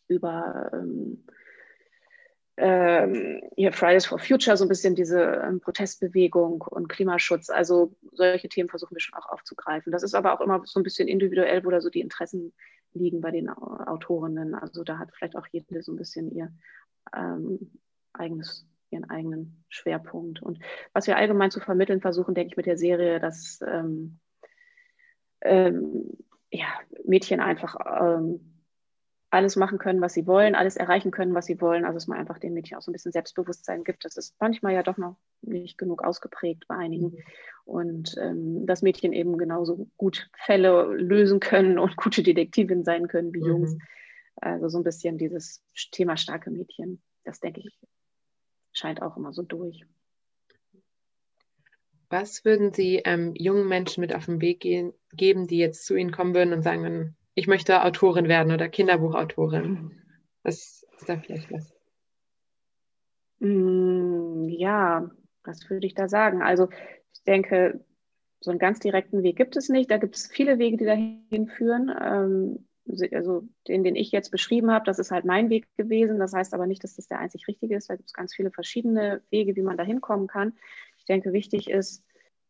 über 0.08 0.70
ähm, 0.72 1.24
ähm, 2.56 3.42
hier 3.54 3.72
Fridays 3.72 4.06
for 4.06 4.18
Future, 4.18 4.56
so 4.56 4.64
ein 4.64 4.68
bisschen 4.68 4.94
diese 4.94 5.20
ähm, 5.20 5.60
Protestbewegung 5.60 6.62
und 6.62 6.88
Klimaschutz. 6.88 7.50
Also 7.50 7.94
solche 8.12 8.48
Themen 8.48 8.70
versuchen 8.70 8.94
wir 8.94 9.00
schon 9.00 9.18
auch 9.18 9.28
aufzugreifen. 9.28 9.92
Das 9.92 10.02
ist 10.02 10.14
aber 10.14 10.32
auch 10.32 10.40
immer 10.40 10.62
so 10.64 10.80
ein 10.80 10.82
bisschen 10.82 11.06
individuell, 11.06 11.66
wo 11.66 11.70
da 11.70 11.82
so 11.82 11.90
die 11.90 12.00
Interessen 12.00 12.54
liegen 12.96 13.20
bei 13.20 13.30
den 13.30 13.48
Autorinnen. 13.48 14.54
Also 14.54 14.84
da 14.84 14.98
hat 14.98 15.10
vielleicht 15.14 15.36
auch 15.36 15.46
jede 15.52 15.82
so 15.82 15.92
ein 15.92 15.96
bisschen 15.96 16.30
ihr 16.30 16.52
ähm, 17.14 17.70
eigenes, 18.12 18.66
ihren 18.90 19.08
eigenen 19.08 19.64
Schwerpunkt. 19.68 20.42
Und 20.42 20.58
was 20.92 21.06
wir 21.06 21.16
allgemein 21.16 21.50
zu 21.50 21.60
vermitteln 21.60 22.00
versuchen, 22.00 22.34
denke 22.34 22.52
ich, 22.52 22.56
mit 22.56 22.66
der 22.66 22.78
Serie, 22.78 23.20
dass 23.20 23.60
ähm, 23.66 24.18
ähm, 25.42 26.16
ja, 26.50 26.66
Mädchen 27.04 27.40
einfach 27.40 27.76
ähm, 28.00 28.55
alles 29.30 29.56
machen 29.56 29.78
können, 29.78 30.00
was 30.00 30.14
sie 30.14 30.26
wollen, 30.26 30.54
alles 30.54 30.76
erreichen 30.76 31.10
können, 31.10 31.34
was 31.34 31.46
sie 31.46 31.60
wollen. 31.60 31.84
Also 31.84 31.96
dass 31.96 32.06
man 32.06 32.18
einfach 32.18 32.38
den 32.38 32.54
Mädchen 32.54 32.78
auch 32.78 32.82
so 32.82 32.90
ein 32.90 32.92
bisschen 32.92 33.12
Selbstbewusstsein 33.12 33.84
gibt. 33.84 34.04
Das 34.04 34.16
ist 34.16 34.36
manchmal 34.40 34.74
ja 34.74 34.82
doch 34.82 34.96
noch 34.96 35.16
nicht 35.42 35.78
genug 35.78 36.02
ausgeprägt 36.02 36.66
bei 36.68 36.76
einigen. 36.76 37.06
Mhm. 37.06 37.22
Und 37.64 38.14
ähm, 38.20 38.66
dass 38.66 38.82
Mädchen 38.82 39.12
eben 39.12 39.36
genauso 39.38 39.88
gut 39.96 40.30
Fälle 40.36 40.94
lösen 40.94 41.40
können 41.40 41.78
und 41.78 41.96
gute 41.96 42.22
Detektivin 42.22 42.84
sein 42.84 43.08
können 43.08 43.34
wie 43.34 43.40
mhm. 43.40 43.46
Jungs. 43.46 43.76
Also 44.36 44.68
so 44.68 44.78
ein 44.78 44.84
bisschen 44.84 45.18
dieses 45.18 45.62
Thema 45.90 46.16
starke 46.16 46.50
Mädchen. 46.50 47.02
Das 47.24 47.40
denke 47.40 47.60
ich, 47.60 47.78
scheint 48.72 49.02
auch 49.02 49.16
immer 49.16 49.32
so 49.32 49.42
durch. 49.42 49.84
Was 52.08 52.44
würden 52.44 52.72
Sie 52.72 53.02
ähm, 53.04 53.34
jungen 53.34 53.66
Menschen 53.66 54.00
mit 54.00 54.14
auf 54.14 54.26
den 54.26 54.40
Weg 54.40 54.60
gehen, 54.60 54.92
geben, 55.12 55.48
die 55.48 55.58
jetzt 55.58 55.84
zu 55.84 55.96
Ihnen 55.96 56.12
kommen 56.12 56.34
würden 56.34 56.52
und 56.52 56.62
sagen, 56.62 57.16
ich 57.36 57.46
möchte 57.46 57.84
Autorin 57.84 58.28
werden 58.28 58.50
oder 58.52 58.68
Kinderbuchautorin. 58.68 59.92
Was 60.42 60.86
ist 60.98 61.08
da 61.08 61.18
vielleicht 61.18 61.52
was? 61.52 61.72
Mm, 63.40 64.48
ja, 64.48 65.10
was 65.44 65.68
würde 65.68 65.86
ich 65.86 65.94
da 65.94 66.08
sagen? 66.08 66.42
Also 66.42 66.68
ich 67.12 67.22
denke, 67.24 67.84
so 68.40 68.50
einen 68.50 68.58
ganz 68.58 68.80
direkten 68.80 69.22
Weg 69.22 69.36
gibt 69.36 69.54
es 69.56 69.68
nicht. 69.68 69.90
Da 69.90 69.98
gibt 69.98 70.16
es 70.16 70.26
viele 70.26 70.58
Wege, 70.58 70.78
die 70.78 70.86
dahin 70.86 71.46
führen. 71.46 71.94
Ähm, 72.00 72.68
also 73.12 73.46
den, 73.68 73.84
den 73.84 73.96
ich 73.96 74.12
jetzt 74.12 74.30
beschrieben 74.30 74.70
habe, 74.70 74.86
das 74.86 74.98
ist 74.98 75.10
halt 75.10 75.26
mein 75.26 75.50
Weg 75.50 75.66
gewesen. 75.76 76.18
Das 76.18 76.32
heißt 76.32 76.54
aber 76.54 76.66
nicht, 76.66 76.84
dass 76.84 76.96
das 76.96 77.06
der 77.06 77.18
einzig 77.18 77.46
richtige 77.48 77.76
ist. 77.76 77.90
Da 77.90 77.96
gibt 77.96 78.08
es 78.08 78.14
ganz 78.14 78.34
viele 78.34 78.50
verschiedene 78.50 79.20
Wege, 79.28 79.56
wie 79.56 79.62
man 79.62 79.76
da 79.76 79.84
hinkommen 79.84 80.26
kann. 80.26 80.54
Ich 80.96 81.04
denke, 81.04 81.34
wichtig 81.34 81.68
ist, 81.68 82.02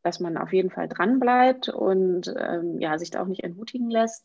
dass 0.05 0.21
man 0.21 0.37
auf 0.37 0.53
jeden 0.53 0.71
Fall 0.71 0.87
dranbleibt 0.87 1.71
und 1.71 2.33
ähm, 2.39 2.79
ja, 2.79 2.99
sich 2.99 3.11
da 3.11 3.23
auch 3.23 3.27
nicht 3.27 3.43
entmutigen 3.43 3.91
lässt 3.91 4.25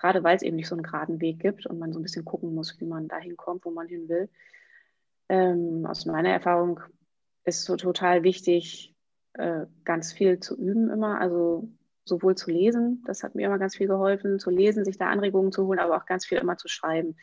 gerade 0.00 0.24
weil 0.24 0.36
es 0.36 0.42
eben 0.42 0.56
nicht 0.56 0.68
so 0.68 0.74
einen 0.74 0.82
geraden 0.82 1.20
Weg 1.20 1.38
gibt 1.40 1.66
und 1.66 1.78
man 1.78 1.92
so 1.92 1.98
ein 1.98 2.02
bisschen 2.02 2.24
gucken 2.24 2.54
muss, 2.54 2.80
wie 2.80 2.86
man 2.86 3.08
dahin 3.08 3.36
kommt, 3.36 3.64
wo 3.64 3.70
man 3.70 3.86
hin 3.86 4.08
will. 4.08 4.28
Ähm, 5.28 5.86
aus 5.86 6.06
meiner 6.06 6.30
Erfahrung 6.30 6.80
ist 7.44 7.64
so 7.64 7.76
total 7.76 8.22
wichtig, 8.22 8.94
äh, 9.34 9.66
ganz 9.84 10.12
viel 10.12 10.40
zu 10.40 10.56
üben 10.56 10.90
immer, 10.90 11.20
also 11.20 11.68
sowohl 12.04 12.34
zu 12.34 12.50
lesen, 12.50 13.02
das 13.06 13.22
hat 13.22 13.34
mir 13.34 13.46
immer 13.46 13.58
ganz 13.58 13.76
viel 13.76 13.86
geholfen, 13.86 14.40
zu 14.40 14.50
lesen, 14.50 14.84
sich 14.84 14.98
da 14.98 15.08
Anregungen 15.08 15.52
zu 15.52 15.66
holen, 15.66 15.78
aber 15.78 15.96
auch 15.96 16.06
ganz 16.06 16.26
viel 16.26 16.38
immer 16.38 16.56
zu 16.56 16.66
schreiben. 16.66 17.16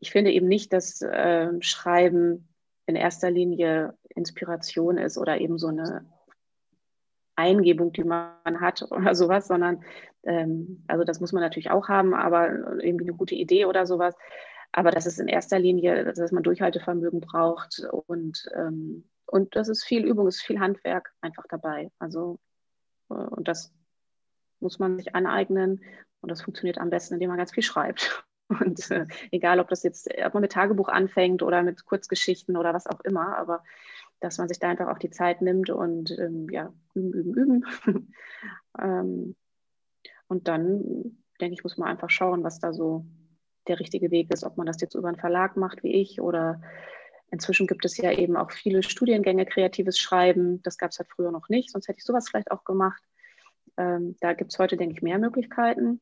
Ich 0.00 0.10
finde 0.10 0.32
eben 0.32 0.48
nicht, 0.48 0.72
dass 0.72 1.02
äh, 1.02 1.52
Schreiben 1.60 2.48
in 2.86 2.96
erster 2.96 3.30
Linie 3.30 3.94
Inspiration 4.08 4.98
ist 4.98 5.18
oder 5.18 5.40
eben 5.40 5.58
so 5.58 5.68
eine 5.68 6.06
Eingebung, 7.38 7.92
die 7.92 8.04
man 8.04 8.60
hat 8.60 8.82
oder 8.90 9.14
sowas, 9.14 9.46
sondern 9.48 9.82
ähm, 10.24 10.84
also 10.88 11.04
das 11.04 11.20
muss 11.20 11.32
man 11.32 11.42
natürlich 11.42 11.70
auch 11.70 11.88
haben, 11.88 12.14
aber 12.14 12.50
irgendwie 12.82 13.04
eine 13.04 13.16
gute 13.16 13.34
Idee 13.34 13.64
oder 13.64 13.86
sowas. 13.86 14.14
Aber 14.72 14.90
das 14.90 15.06
ist 15.06 15.18
in 15.18 15.28
erster 15.28 15.58
Linie, 15.58 16.12
dass 16.12 16.32
man 16.32 16.42
Durchhaltevermögen 16.42 17.20
braucht 17.20 17.82
und, 18.06 18.48
ähm, 18.54 19.08
und 19.26 19.56
das 19.56 19.68
ist 19.68 19.84
viel 19.84 20.04
Übung, 20.04 20.28
ist 20.28 20.42
viel 20.42 20.60
Handwerk 20.60 21.12
einfach 21.22 21.44
dabei. 21.48 21.90
Also 21.98 22.38
äh, 23.10 23.14
und 23.14 23.48
das 23.48 23.72
muss 24.60 24.78
man 24.78 24.98
sich 24.98 25.14
aneignen 25.14 25.82
und 26.20 26.30
das 26.30 26.42
funktioniert 26.42 26.78
am 26.78 26.90
besten, 26.90 27.14
indem 27.14 27.28
man 27.28 27.38
ganz 27.38 27.52
viel 27.52 27.62
schreibt. 27.62 28.24
Und 28.48 28.90
äh, 28.90 29.04
egal, 29.30 29.60
ob 29.60 29.68
das 29.68 29.82
jetzt, 29.82 30.08
ob 30.24 30.32
man 30.32 30.40
mit 30.40 30.52
Tagebuch 30.52 30.88
anfängt 30.88 31.42
oder 31.42 31.62
mit 31.62 31.84
Kurzgeschichten 31.84 32.56
oder 32.56 32.72
was 32.72 32.86
auch 32.86 33.00
immer, 33.00 33.36
aber 33.36 33.62
dass 34.20 34.38
man 34.38 34.48
sich 34.48 34.58
da 34.58 34.68
einfach 34.68 34.88
auch 34.88 34.98
die 34.98 35.10
Zeit 35.10 35.42
nimmt 35.42 35.70
und 35.70 36.10
ähm, 36.18 36.48
ja, 36.50 36.72
üben, 36.94 37.12
üben, 37.12 37.34
üben. 37.34 37.64
ähm, 38.80 39.36
und 40.26 40.48
dann, 40.48 41.18
denke 41.40 41.54
ich, 41.54 41.62
muss 41.62 41.78
man 41.78 41.88
einfach 41.88 42.10
schauen, 42.10 42.44
was 42.44 42.58
da 42.58 42.72
so 42.72 43.04
der 43.68 43.80
richtige 43.80 44.10
Weg 44.10 44.32
ist, 44.32 44.44
ob 44.44 44.56
man 44.56 44.66
das 44.66 44.80
jetzt 44.80 44.94
über 44.94 45.08
einen 45.08 45.18
Verlag 45.18 45.56
macht 45.56 45.82
wie 45.82 45.94
ich 45.94 46.20
oder 46.20 46.60
inzwischen 47.30 47.66
gibt 47.66 47.84
es 47.84 47.96
ja 47.98 48.10
eben 48.10 48.36
auch 48.36 48.50
viele 48.50 48.82
Studiengänge 48.82 49.46
kreatives 49.46 49.98
Schreiben. 49.98 50.62
Das 50.62 50.78
gab 50.78 50.90
es 50.90 50.98
halt 50.98 51.10
früher 51.10 51.30
noch 51.30 51.48
nicht, 51.48 51.70
sonst 51.70 51.88
hätte 51.88 51.98
ich 51.98 52.04
sowas 52.04 52.28
vielleicht 52.28 52.50
auch 52.50 52.64
gemacht. 52.64 53.02
Ähm, 53.76 54.16
da 54.20 54.32
gibt 54.32 54.52
es 54.52 54.58
heute, 54.58 54.76
denke 54.76 54.94
ich, 54.94 55.02
mehr 55.02 55.18
Möglichkeiten. 55.18 56.00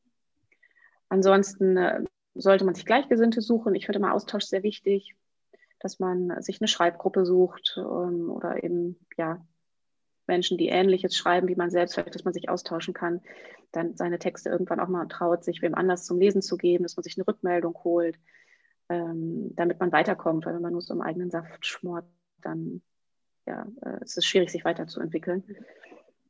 Ansonsten 1.09 1.77
äh, 1.77 2.03
sollte 2.33 2.65
man 2.65 2.75
sich 2.75 2.85
Gleichgesinnte 2.85 3.41
suchen. 3.41 3.75
Ich 3.75 3.85
finde 3.85 3.99
mal 3.99 4.11
Austausch 4.11 4.45
sehr 4.45 4.63
wichtig 4.63 5.15
dass 5.79 5.99
man 5.99 6.41
sich 6.41 6.59
eine 6.61 6.67
Schreibgruppe 6.67 7.25
sucht 7.25 7.75
ähm, 7.77 8.29
oder 8.29 8.63
eben 8.63 8.99
ja 9.17 9.45
Menschen, 10.25 10.57
die 10.57 10.67
Ähnliches 10.67 11.15
schreiben 11.15 11.47
wie 11.47 11.55
man 11.55 11.69
selbst, 11.69 11.93
vielleicht, 11.93 12.15
dass 12.15 12.25
man 12.25 12.33
sich 12.33 12.49
austauschen 12.49 12.93
kann, 12.93 13.21
dann 13.71 13.95
seine 13.95 14.19
Texte 14.19 14.49
irgendwann 14.49 14.79
auch 14.79 14.87
mal 14.87 15.07
traut, 15.07 15.43
sich 15.43 15.61
wem 15.61 15.75
anders 15.75 16.05
zum 16.05 16.19
Lesen 16.19 16.41
zu 16.41 16.57
geben, 16.57 16.83
dass 16.83 16.97
man 16.97 17.03
sich 17.03 17.17
eine 17.17 17.27
Rückmeldung 17.27 17.75
holt, 17.83 18.17
ähm, 18.89 19.53
damit 19.55 19.79
man 19.79 19.91
weiterkommt, 19.91 20.45
weil 20.45 20.55
wenn 20.55 20.61
man 20.61 20.73
nur 20.73 20.81
so 20.81 20.93
im 20.93 21.01
eigenen 21.01 21.29
Saft 21.29 21.65
schmort, 21.65 22.05
dann 22.41 22.81
ja, 23.45 23.65
äh, 23.81 23.99
es 24.01 24.17
ist 24.17 24.25
schwierig, 24.25 24.49
sich 24.51 24.65
weiterzuentwickeln. 24.65 25.43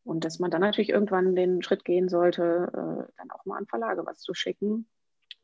Und 0.04 0.24
dass 0.24 0.40
man 0.40 0.52
dann 0.52 0.62
natürlich 0.62 0.90
irgendwann 0.90 1.36
den 1.36 1.62
Schritt 1.64 1.84
gehen 1.84 2.08
sollte, 2.08 2.70
äh, 2.72 3.12
dann 3.18 3.32
auch 3.32 3.46
mal 3.46 3.58
an 3.58 3.66
Verlage 3.66 4.06
was 4.06 4.20
zu 4.20 4.34
schicken 4.34 4.88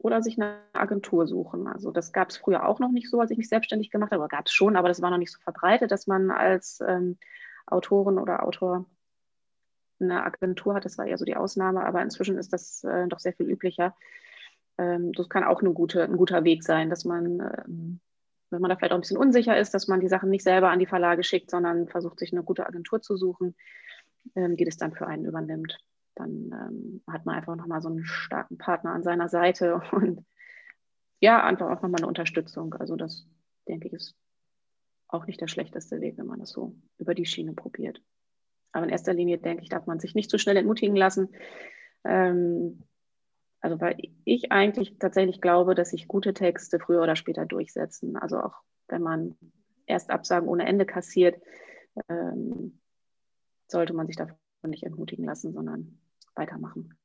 oder 0.03 0.21
sich 0.21 0.39
eine 0.39 0.57
Agentur 0.73 1.27
suchen. 1.27 1.65
Also 1.65 1.89
das 1.89 2.11
gab 2.11 2.29
es 2.29 2.37
früher 2.37 2.67
auch 2.67 2.79
noch 2.79 2.91
nicht 2.91 3.09
so, 3.09 3.21
als 3.21 3.31
ich 3.31 3.37
mich 3.37 3.47
selbstständig 3.47 3.89
gemacht 3.89 4.11
habe, 4.11 4.27
gab 4.27 4.47
es 4.47 4.51
schon, 4.51 4.75
aber 4.75 4.89
das 4.89 5.01
war 5.01 5.09
noch 5.09 5.17
nicht 5.17 5.31
so 5.31 5.39
verbreitet, 5.39 5.91
dass 5.91 6.07
man 6.07 6.29
als 6.29 6.81
ähm, 6.85 7.17
Autorin 7.65 8.19
oder 8.19 8.43
Autor 8.43 8.85
eine 10.01 10.23
Agentur 10.25 10.75
hat. 10.75 10.83
Das 10.83 10.97
war 10.97 11.05
eher 11.05 11.17
so 11.17 11.23
die 11.23 11.37
Ausnahme, 11.37 11.85
aber 11.85 12.01
inzwischen 12.01 12.37
ist 12.37 12.51
das 12.51 12.83
äh, 12.83 13.07
doch 13.07 13.19
sehr 13.19 13.31
viel 13.31 13.49
üblicher. 13.49 13.95
Ähm, 14.77 15.13
das 15.13 15.29
kann 15.29 15.45
auch 15.45 15.61
eine 15.61 15.71
gute, 15.71 16.03
ein 16.03 16.17
guter 16.17 16.43
Weg 16.43 16.63
sein, 16.63 16.89
dass 16.89 17.05
man, 17.05 17.39
ähm, 17.39 18.01
wenn 18.49 18.61
man 18.61 18.69
da 18.69 18.75
vielleicht 18.75 18.91
auch 18.91 18.97
ein 18.97 19.01
bisschen 19.01 19.17
unsicher 19.17 19.57
ist, 19.57 19.73
dass 19.73 19.87
man 19.87 20.01
die 20.01 20.09
Sachen 20.09 20.29
nicht 20.29 20.43
selber 20.43 20.69
an 20.69 20.79
die 20.79 20.85
Verlage 20.85 21.23
schickt, 21.23 21.49
sondern 21.49 21.87
versucht, 21.87 22.19
sich 22.19 22.33
eine 22.33 22.43
gute 22.43 22.67
Agentur 22.67 23.01
zu 23.01 23.15
suchen, 23.15 23.55
ähm, 24.35 24.57
die 24.57 24.65
das 24.65 24.75
dann 24.75 24.93
für 24.93 25.07
einen 25.07 25.23
übernimmt 25.23 25.79
dann 26.15 26.51
ähm, 26.51 27.03
hat 27.07 27.25
man 27.25 27.35
einfach 27.35 27.55
nochmal 27.55 27.81
so 27.81 27.89
einen 27.89 28.05
starken 28.05 28.57
Partner 28.57 28.91
an 28.91 29.03
seiner 29.03 29.29
Seite 29.29 29.81
und 29.91 30.25
ja, 31.19 31.43
einfach 31.43 31.69
auch 31.69 31.81
nochmal 31.81 32.01
eine 32.01 32.07
Unterstützung. 32.07 32.73
Also 32.75 32.95
das 32.95 33.25
denke 33.67 33.87
ich, 33.87 33.93
ist 33.93 34.15
auch 35.07 35.25
nicht 35.25 35.39
der 35.39 35.47
schlechteste 35.47 36.01
Weg, 36.01 36.17
wenn 36.17 36.25
man 36.25 36.39
das 36.39 36.49
so 36.49 36.75
über 36.97 37.13
die 37.13 37.25
Schiene 37.25 37.53
probiert. 37.53 38.01
Aber 38.71 38.85
in 38.85 38.91
erster 38.91 39.13
Linie, 39.13 39.37
denke 39.37 39.63
ich, 39.63 39.69
darf 39.69 39.85
man 39.85 39.99
sich 39.99 40.15
nicht 40.15 40.29
zu 40.29 40.37
schnell 40.37 40.57
entmutigen 40.57 40.95
lassen. 40.95 41.29
Ähm, 42.03 42.83
also 43.61 43.79
weil 43.79 43.95
ich 44.25 44.51
eigentlich 44.51 44.97
tatsächlich 44.99 45.39
glaube, 45.39 45.75
dass 45.75 45.91
sich 45.91 46.09
gute 46.09 46.33
Texte 46.33 46.79
früher 46.79 47.01
oder 47.01 47.15
später 47.15 47.45
durchsetzen. 47.45 48.17
Also 48.17 48.39
auch 48.41 48.55
wenn 48.89 49.01
man 49.01 49.37
erst 49.85 50.09
Absagen 50.09 50.49
ohne 50.49 50.65
Ende 50.65 50.85
kassiert, 50.85 51.41
ähm, 52.09 52.79
sollte 53.67 53.93
man 53.93 54.07
sich 54.07 54.17
davon 54.17 54.37
nicht 54.65 54.83
entmutigen 54.83 55.23
lassen, 55.23 55.53
sondern 55.53 55.99
weitermachen. 56.35 56.97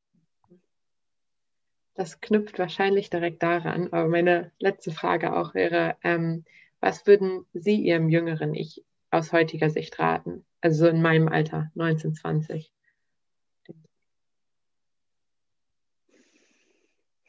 Das 1.95 2.21
knüpft 2.21 2.59
wahrscheinlich 2.61 3.11
direkt 3.11 3.43
daran. 3.43 3.93
Aber 3.93 4.09
meine 4.09 4.53
letzte 4.61 4.93
Frage 4.93 5.35
auch 5.35 5.55
wäre, 5.55 5.97
ähm, 6.03 6.45
was 6.81 7.07
würden 7.07 7.45
Sie 7.53 7.75
Ihrem 7.75 8.09
jüngeren 8.09 8.55
Ich 8.55 8.85
aus 9.11 9.33
heutiger 9.33 9.69
Sicht 9.69 9.99
raten? 9.99 10.45
Also 10.61 10.87
in 10.87 11.03
meinem 11.03 11.29
Alter, 11.29 11.71
19, 11.75 12.15
20. 12.15 12.73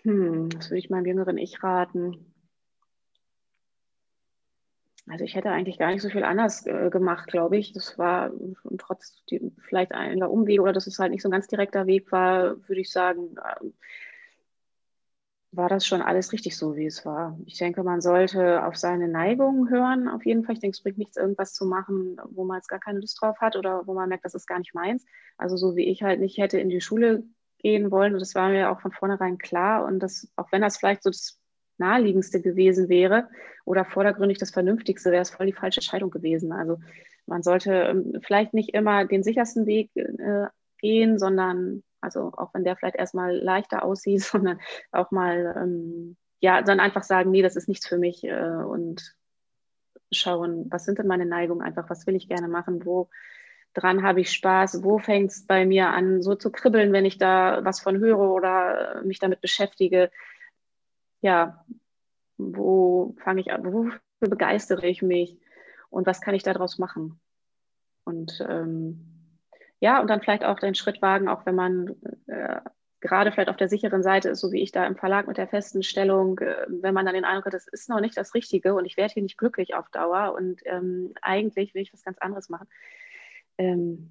Hm, 0.04 0.50
was 0.56 0.70
würde 0.70 0.80
ich 0.80 0.90
meinem 0.90 1.06
jüngeren 1.06 1.38
Ich 1.38 1.64
raten? 1.64 2.29
Also 5.10 5.26
ich 5.26 5.36
hätte 5.36 5.50
eigentlich 5.50 5.80
gar 5.80 5.92
nicht 5.92 6.04
so 6.04 6.10
viel 6.10 6.24
anders 6.24 6.66
äh, 6.68 6.90
gemacht, 6.92 7.28
glaube 7.28 7.58
ich. 7.58 7.74
Das 7.74 7.98
war 7.98 8.32
trotz 8.78 9.24
die, 9.26 9.52
vielleicht 9.60 9.92
ein 9.92 10.22
Umweg 10.24 10.62
oder 10.62 10.72
dass 10.72 10.88
es 10.88 11.00
halt 11.00 11.12
nicht 11.12 11.24
so 11.24 11.30
ein 11.30 11.32
ganz 11.32 11.48
direkter 11.48 11.88
Weg 11.88 12.12
war, 12.12 12.58
würde 12.68 12.82
ich 12.82 12.92
sagen, 12.92 13.36
äh, 13.38 13.66
war 15.52 15.68
das 15.68 15.88
schon 15.88 16.04
alles 16.04 16.32
richtig 16.32 16.56
so, 16.58 16.76
wie 16.76 16.86
es 16.86 17.06
war. 17.06 17.38
Ich 17.46 17.58
denke, 17.58 17.82
man 17.84 18.02
sollte 18.02 18.64
auf 18.64 18.76
seine 18.78 19.08
Neigungen 19.08 19.70
hören, 19.72 20.08
auf 20.08 20.24
jeden 20.26 20.44
Fall. 20.44 20.54
Ich 20.54 20.62
denke, 20.62 20.76
es 20.76 20.84
bringt 20.84 21.00
nichts, 21.00 21.18
irgendwas 21.18 21.54
zu 21.54 21.66
machen, 21.66 22.18
wo 22.30 22.46
man 22.46 22.58
jetzt 22.58 22.68
gar 22.70 22.80
keine 22.80 23.00
Lust 23.00 23.20
drauf 23.20 23.40
hat 23.42 23.56
oder 23.56 23.88
wo 23.88 23.96
man 23.96 24.10
merkt, 24.10 24.26
das 24.26 24.36
ist 24.36 24.46
gar 24.48 24.60
nicht 24.60 24.76
meins. 24.76 25.06
Also 25.38 25.58
so 25.58 25.76
wie 25.76 25.86
ich 25.90 26.04
halt 26.04 26.20
nicht 26.20 26.38
hätte 26.38 26.60
in 26.60 26.70
die 26.70 26.82
Schule 26.82 27.24
gehen 27.58 27.90
wollen, 27.92 28.14
und 28.14 28.20
das 28.20 28.36
war 28.36 28.50
mir 28.50 28.70
auch 28.72 28.80
von 28.82 28.92
vornherein 28.92 29.40
klar. 29.40 29.86
Und 29.86 30.00
das, 30.02 30.32
auch 30.36 30.52
wenn 30.52 30.62
das 30.62 30.78
vielleicht 30.78 31.02
so 31.04 31.10
das 31.10 31.39
naheliegendste 31.80 32.42
gewesen 32.42 32.90
wäre 32.90 33.30
oder 33.66 33.86
vordergründig 33.86 34.38
das 34.38 34.52
Vernünftigste, 34.52 35.12
wäre 35.12 35.22
es 35.22 35.30
voll 35.30 35.46
die 35.46 35.54
falsche 35.54 35.80
Entscheidung 35.80 36.12
gewesen. 36.12 36.52
Also 36.52 36.78
man 37.26 37.44
sollte 37.44 37.74
ähm, 37.74 38.20
vielleicht 38.22 38.54
nicht 38.54 38.74
immer 38.74 39.06
den 39.06 39.24
sichersten 39.24 39.66
Weg 39.66 39.92
äh, 39.96 40.48
gehen, 40.80 41.20
sondern 41.20 41.84
also 42.02 42.32
auch 42.36 42.54
wenn 42.54 42.64
der 42.64 42.76
vielleicht 42.76 42.96
erstmal 42.96 43.36
leichter 43.36 43.84
aussieht, 43.84 44.22
sondern 44.24 44.60
auch 44.92 45.12
mal, 45.12 45.56
ähm, 45.58 46.18
ja, 46.42 46.62
dann 46.62 46.80
einfach 46.80 47.04
sagen, 47.04 47.32
nee, 47.32 47.42
das 47.42 47.56
ist 47.56 47.68
nichts 47.68 47.88
für 47.88 47.98
mich 47.98 48.24
äh, 48.24 48.64
und 48.64 49.16
schauen, 50.12 50.66
was 50.70 50.86
sind 50.86 50.98
denn 50.98 51.08
meine 51.08 51.26
Neigungen 51.26 51.62
einfach, 51.62 51.90
was 51.90 52.08
will 52.08 52.16
ich 52.16 52.28
gerne 52.28 52.48
machen, 52.48 52.86
wo 52.86 53.10
dran 53.74 54.02
habe 54.02 54.22
ich 54.22 54.32
Spaß, 54.32 54.84
wo 54.84 54.98
fängt 54.98 55.32
es 55.32 55.46
bei 55.46 55.66
mir 55.66 55.90
an, 55.90 56.24
so 56.24 56.34
zu 56.34 56.52
kribbeln, 56.52 56.92
wenn 56.92 57.06
ich 57.06 57.18
da 57.18 57.64
was 57.64 57.80
von 57.80 58.00
höre 58.00 58.32
oder 58.32 59.02
mich 59.04 59.20
damit 59.20 59.42
beschäftige. 59.42 60.10
Ja, 61.22 61.66
wo 62.38 63.16
fange 63.24 63.42
ich 63.42 63.52
an, 63.52 63.66
wofür 63.66 64.00
begeistere 64.20 64.88
ich 64.88 65.02
mich 65.02 65.38
und 65.90 66.08
was 66.08 66.22
kann 66.22 66.36
ich 66.36 66.44
daraus 66.44 66.78
machen? 66.78 67.20
Und 68.04 68.44
ähm, 68.48 69.06
ja, 69.80 70.02
und 70.02 70.08
dann 70.10 70.22
vielleicht 70.22 70.44
auch 70.44 70.60
den 70.60 70.76
Schritt 70.76 71.02
wagen, 71.02 71.28
auch 71.28 71.46
wenn 71.46 71.56
man 71.56 71.96
äh, 72.28 72.62
gerade 73.02 73.32
vielleicht 73.32 73.50
auf 73.50 73.58
der 73.58 73.70
sicheren 73.70 74.04
Seite 74.04 74.30
ist, 74.30 74.40
so 74.40 74.52
wie 74.52 74.62
ich 74.62 74.72
da 74.72 74.86
im 74.86 74.96
Verlag 74.96 75.28
mit 75.28 75.38
der 75.38 75.48
festen 75.48 75.84
Stellung, 75.84 76.40
äh, 76.40 76.66
wenn 76.68 76.94
man 76.94 77.06
dann 77.06 77.16
den 77.16 77.26
Eindruck 77.26 77.46
hat, 77.46 77.54
das 77.54 77.68
ist 77.68 77.90
noch 77.90 78.02
nicht 78.02 78.18
das 78.18 78.34
Richtige 78.34 78.74
und 78.74 78.86
ich 78.86 78.98
werde 78.98 79.14
hier 79.14 79.24
nicht 79.24 79.38
glücklich 79.38 79.76
auf 79.76 79.90
Dauer 79.90 80.34
und 80.36 80.62
ähm, 80.66 81.14
eigentlich 81.22 81.74
will 81.74 81.82
ich 81.82 81.94
was 81.94 82.04
ganz 82.04 82.18
anderes 82.20 82.50
machen, 82.50 82.68
ähm, 83.58 84.10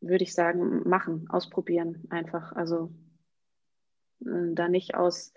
würde 0.00 0.24
ich 0.24 0.34
sagen, 0.34 0.88
machen, 0.88 1.26
ausprobieren 1.28 2.06
einfach. 2.08 2.52
Also 2.52 2.90
äh, 4.24 4.54
da 4.54 4.68
nicht 4.68 4.94
aus 4.94 5.34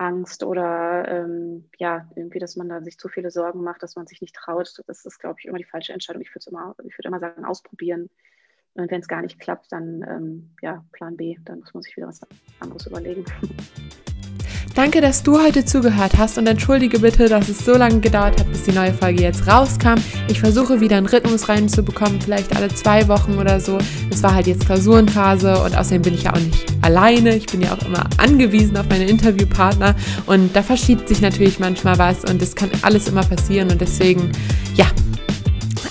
Angst 0.00 0.42
oder 0.42 1.06
ähm, 1.08 1.68
ja, 1.78 2.08
irgendwie, 2.16 2.38
dass 2.38 2.56
man 2.56 2.68
da 2.68 2.80
sich 2.82 2.98
zu 2.98 3.08
viele 3.08 3.30
Sorgen 3.30 3.62
macht, 3.62 3.82
dass 3.82 3.96
man 3.96 4.06
sich 4.06 4.20
nicht 4.20 4.34
traut. 4.34 4.82
Das 4.86 5.04
ist, 5.04 5.18
glaube 5.18 5.36
ich, 5.38 5.46
immer 5.46 5.58
die 5.58 5.64
falsche 5.64 5.92
Entscheidung. 5.92 6.22
Ich 6.22 6.34
würde 6.34 6.48
immer, 6.48 6.74
ich 6.84 6.96
würde 6.96 7.08
immer 7.08 7.20
sagen, 7.20 7.44
ausprobieren 7.44 8.08
und 8.74 8.90
wenn 8.90 9.00
es 9.00 9.08
gar 9.08 9.22
nicht 9.22 9.40
klappt, 9.40 9.72
dann 9.72 10.02
ähm, 10.08 10.50
ja, 10.62 10.84
Plan 10.92 11.16
B, 11.16 11.36
dann 11.44 11.60
muss 11.60 11.74
man 11.74 11.82
sich 11.82 11.96
wieder 11.96 12.08
was 12.08 12.20
anderes 12.60 12.86
überlegen. 12.86 13.24
Danke, 14.74 15.00
dass 15.00 15.24
du 15.24 15.42
heute 15.42 15.64
zugehört 15.64 16.12
hast 16.16 16.38
und 16.38 16.46
entschuldige 16.46 17.00
bitte, 17.00 17.28
dass 17.28 17.48
es 17.48 17.64
so 17.64 17.72
lange 17.72 17.98
gedauert 17.98 18.38
hat, 18.38 18.50
bis 18.52 18.62
die 18.62 18.72
neue 18.72 18.94
Folge 18.94 19.22
jetzt 19.22 19.46
rauskam. 19.48 19.96
Ich 20.28 20.38
versuche 20.38 20.80
wieder 20.80 20.96
einen 20.96 21.06
Rhythmus 21.06 21.48
reinzubekommen, 21.48 22.20
vielleicht 22.20 22.54
alle 22.54 22.68
zwei 22.68 23.08
Wochen 23.08 23.36
oder 23.36 23.58
so. 23.58 23.78
Es 24.10 24.22
war 24.22 24.32
halt 24.32 24.46
jetzt 24.46 24.66
Klausurenphase 24.66 25.60
und 25.64 25.76
außerdem 25.76 26.02
bin 26.02 26.14
ich 26.14 26.22
ja 26.22 26.32
auch 26.32 26.38
nicht 26.38 26.66
alleine. 26.82 27.34
Ich 27.34 27.46
bin 27.46 27.62
ja 27.62 27.74
auch 27.74 27.84
immer 27.84 28.04
angewiesen 28.18 28.76
auf 28.76 28.88
meine 28.88 29.06
Interviewpartner 29.06 29.96
und 30.26 30.54
da 30.54 30.62
verschiebt 30.62 31.08
sich 31.08 31.20
natürlich 31.20 31.58
manchmal 31.58 31.98
was 31.98 32.24
und 32.24 32.40
es 32.40 32.54
kann 32.54 32.70
alles 32.82 33.08
immer 33.08 33.24
passieren 33.24 33.70
und 33.70 33.80
deswegen, 33.80 34.30
ja, 34.76 34.86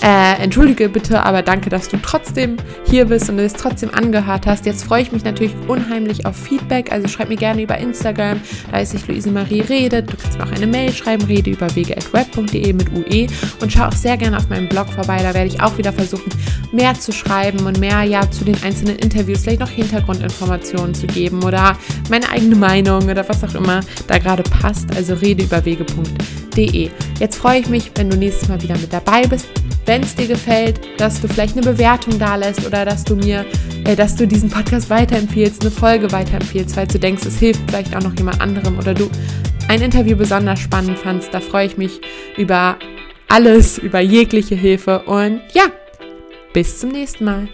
äh, 0.02 0.42
entschuldige 0.42 0.88
bitte, 0.88 1.22
aber 1.22 1.42
danke, 1.42 1.68
dass 1.68 1.88
du 1.88 1.98
trotzdem 1.98 2.56
hier 2.86 3.04
bist 3.04 3.28
und 3.28 3.38
es 3.38 3.52
trotzdem 3.52 3.92
angehört 3.92 4.46
hast. 4.46 4.64
Jetzt 4.64 4.84
freue 4.84 5.02
ich 5.02 5.12
mich 5.12 5.24
natürlich 5.24 5.54
unheimlich 5.68 6.24
auf 6.24 6.36
Feedback. 6.36 6.90
Also 6.90 7.06
schreib 7.06 7.28
mir 7.28 7.36
gerne 7.36 7.62
über 7.62 7.76
Instagram, 7.76 8.40
da 8.70 8.78
ist 8.78 8.92
sich 8.92 9.06
Luise 9.06 9.30
Marie 9.30 9.60
redet. 9.60 10.10
Du 10.10 10.16
kannst 10.16 10.38
mir 10.38 10.44
auch 10.44 10.52
eine 10.52 10.66
Mail 10.66 10.92
schreiben, 10.92 11.24
rede 11.24 11.50
über 11.50 11.74
wege.web.de 11.74 12.72
mit 12.72 12.90
UE 12.92 13.26
und 13.60 13.72
schau 13.72 13.86
auch 13.86 13.92
sehr 13.92 14.16
gerne 14.16 14.38
auf 14.38 14.48
meinem 14.48 14.68
Blog 14.68 14.88
vorbei. 14.90 15.18
Da 15.22 15.34
werde 15.34 15.48
ich 15.48 15.60
auch 15.60 15.76
wieder 15.76 15.92
versuchen, 15.92 16.30
mehr 16.72 16.94
zu 16.94 17.12
schreiben 17.12 17.66
und 17.66 17.78
mehr 17.78 18.02
ja 18.02 18.28
zu 18.30 18.44
den 18.44 18.60
einzelnen 18.62 18.96
Interviews, 18.96 19.42
vielleicht 19.42 19.60
noch 19.60 19.68
Hintergrundinformationen 19.68 20.94
zu 20.94 21.06
geben 21.06 21.42
oder 21.44 21.76
meine 22.08 22.28
eigene 22.30 22.56
Meinung 22.56 23.04
oder 23.04 23.28
was 23.28 23.44
auch 23.44 23.54
immer 23.54 23.80
da 24.06 24.16
gerade 24.16 24.44
passt. 24.44 24.96
Also 24.96 25.14
rede 25.14 25.44
über 25.44 25.62
wege.de. 25.64 26.90
Jetzt 27.18 27.36
freue 27.36 27.60
ich 27.60 27.68
mich, 27.68 27.90
wenn 27.96 28.08
du 28.08 28.16
nächstes 28.16 28.48
Mal 28.48 28.62
wieder 28.62 28.78
mit 28.78 28.92
dabei 28.92 29.26
bist 29.26 29.46
wenn 29.90 30.04
es 30.04 30.14
dir 30.14 30.28
gefällt, 30.28 30.78
dass 31.00 31.20
du 31.20 31.26
vielleicht 31.26 31.56
eine 31.56 31.66
Bewertung 31.66 32.16
da 32.16 32.36
lässt 32.36 32.64
oder 32.64 32.84
dass 32.84 33.02
du 33.02 33.16
mir, 33.16 33.44
äh, 33.84 33.96
dass 33.96 34.14
du 34.14 34.24
diesen 34.24 34.48
Podcast 34.48 34.88
weiterempfiehlst, 34.88 35.62
eine 35.62 35.72
Folge 35.72 36.12
weiterempfiehlst, 36.12 36.76
falls 36.76 36.92
du 36.92 37.00
denkst, 37.00 37.26
es 37.26 37.40
hilft 37.40 37.60
vielleicht 37.68 37.96
auch 37.96 38.00
noch 38.00 38.16
jemand 38.16 38.40
anderem 38.40 38.78
oder 38.78 38.94
du 38.94 39.10
ein 39.66 39.82
Interview 39.82 40.16
besonders 40.16 40.60
spannend 40.60 40.96
fandst. 40.96 41.34
Da 41.34 41.40
freue 41.40 41.66
ich 41.66 41.76
mich 41.76 42.00
über 42.36 42.78
alles, 43.28 43.78
über 43.78 43.98
jegliche 43.98 44.54
Hilfe 44.54 45.00
und 45.06 45.40
ja, 45.54 45.64
bis 46.52 46.78
zum 46.78 46.90
nächsten 46.90 47.24
Mal. 47.24 47.48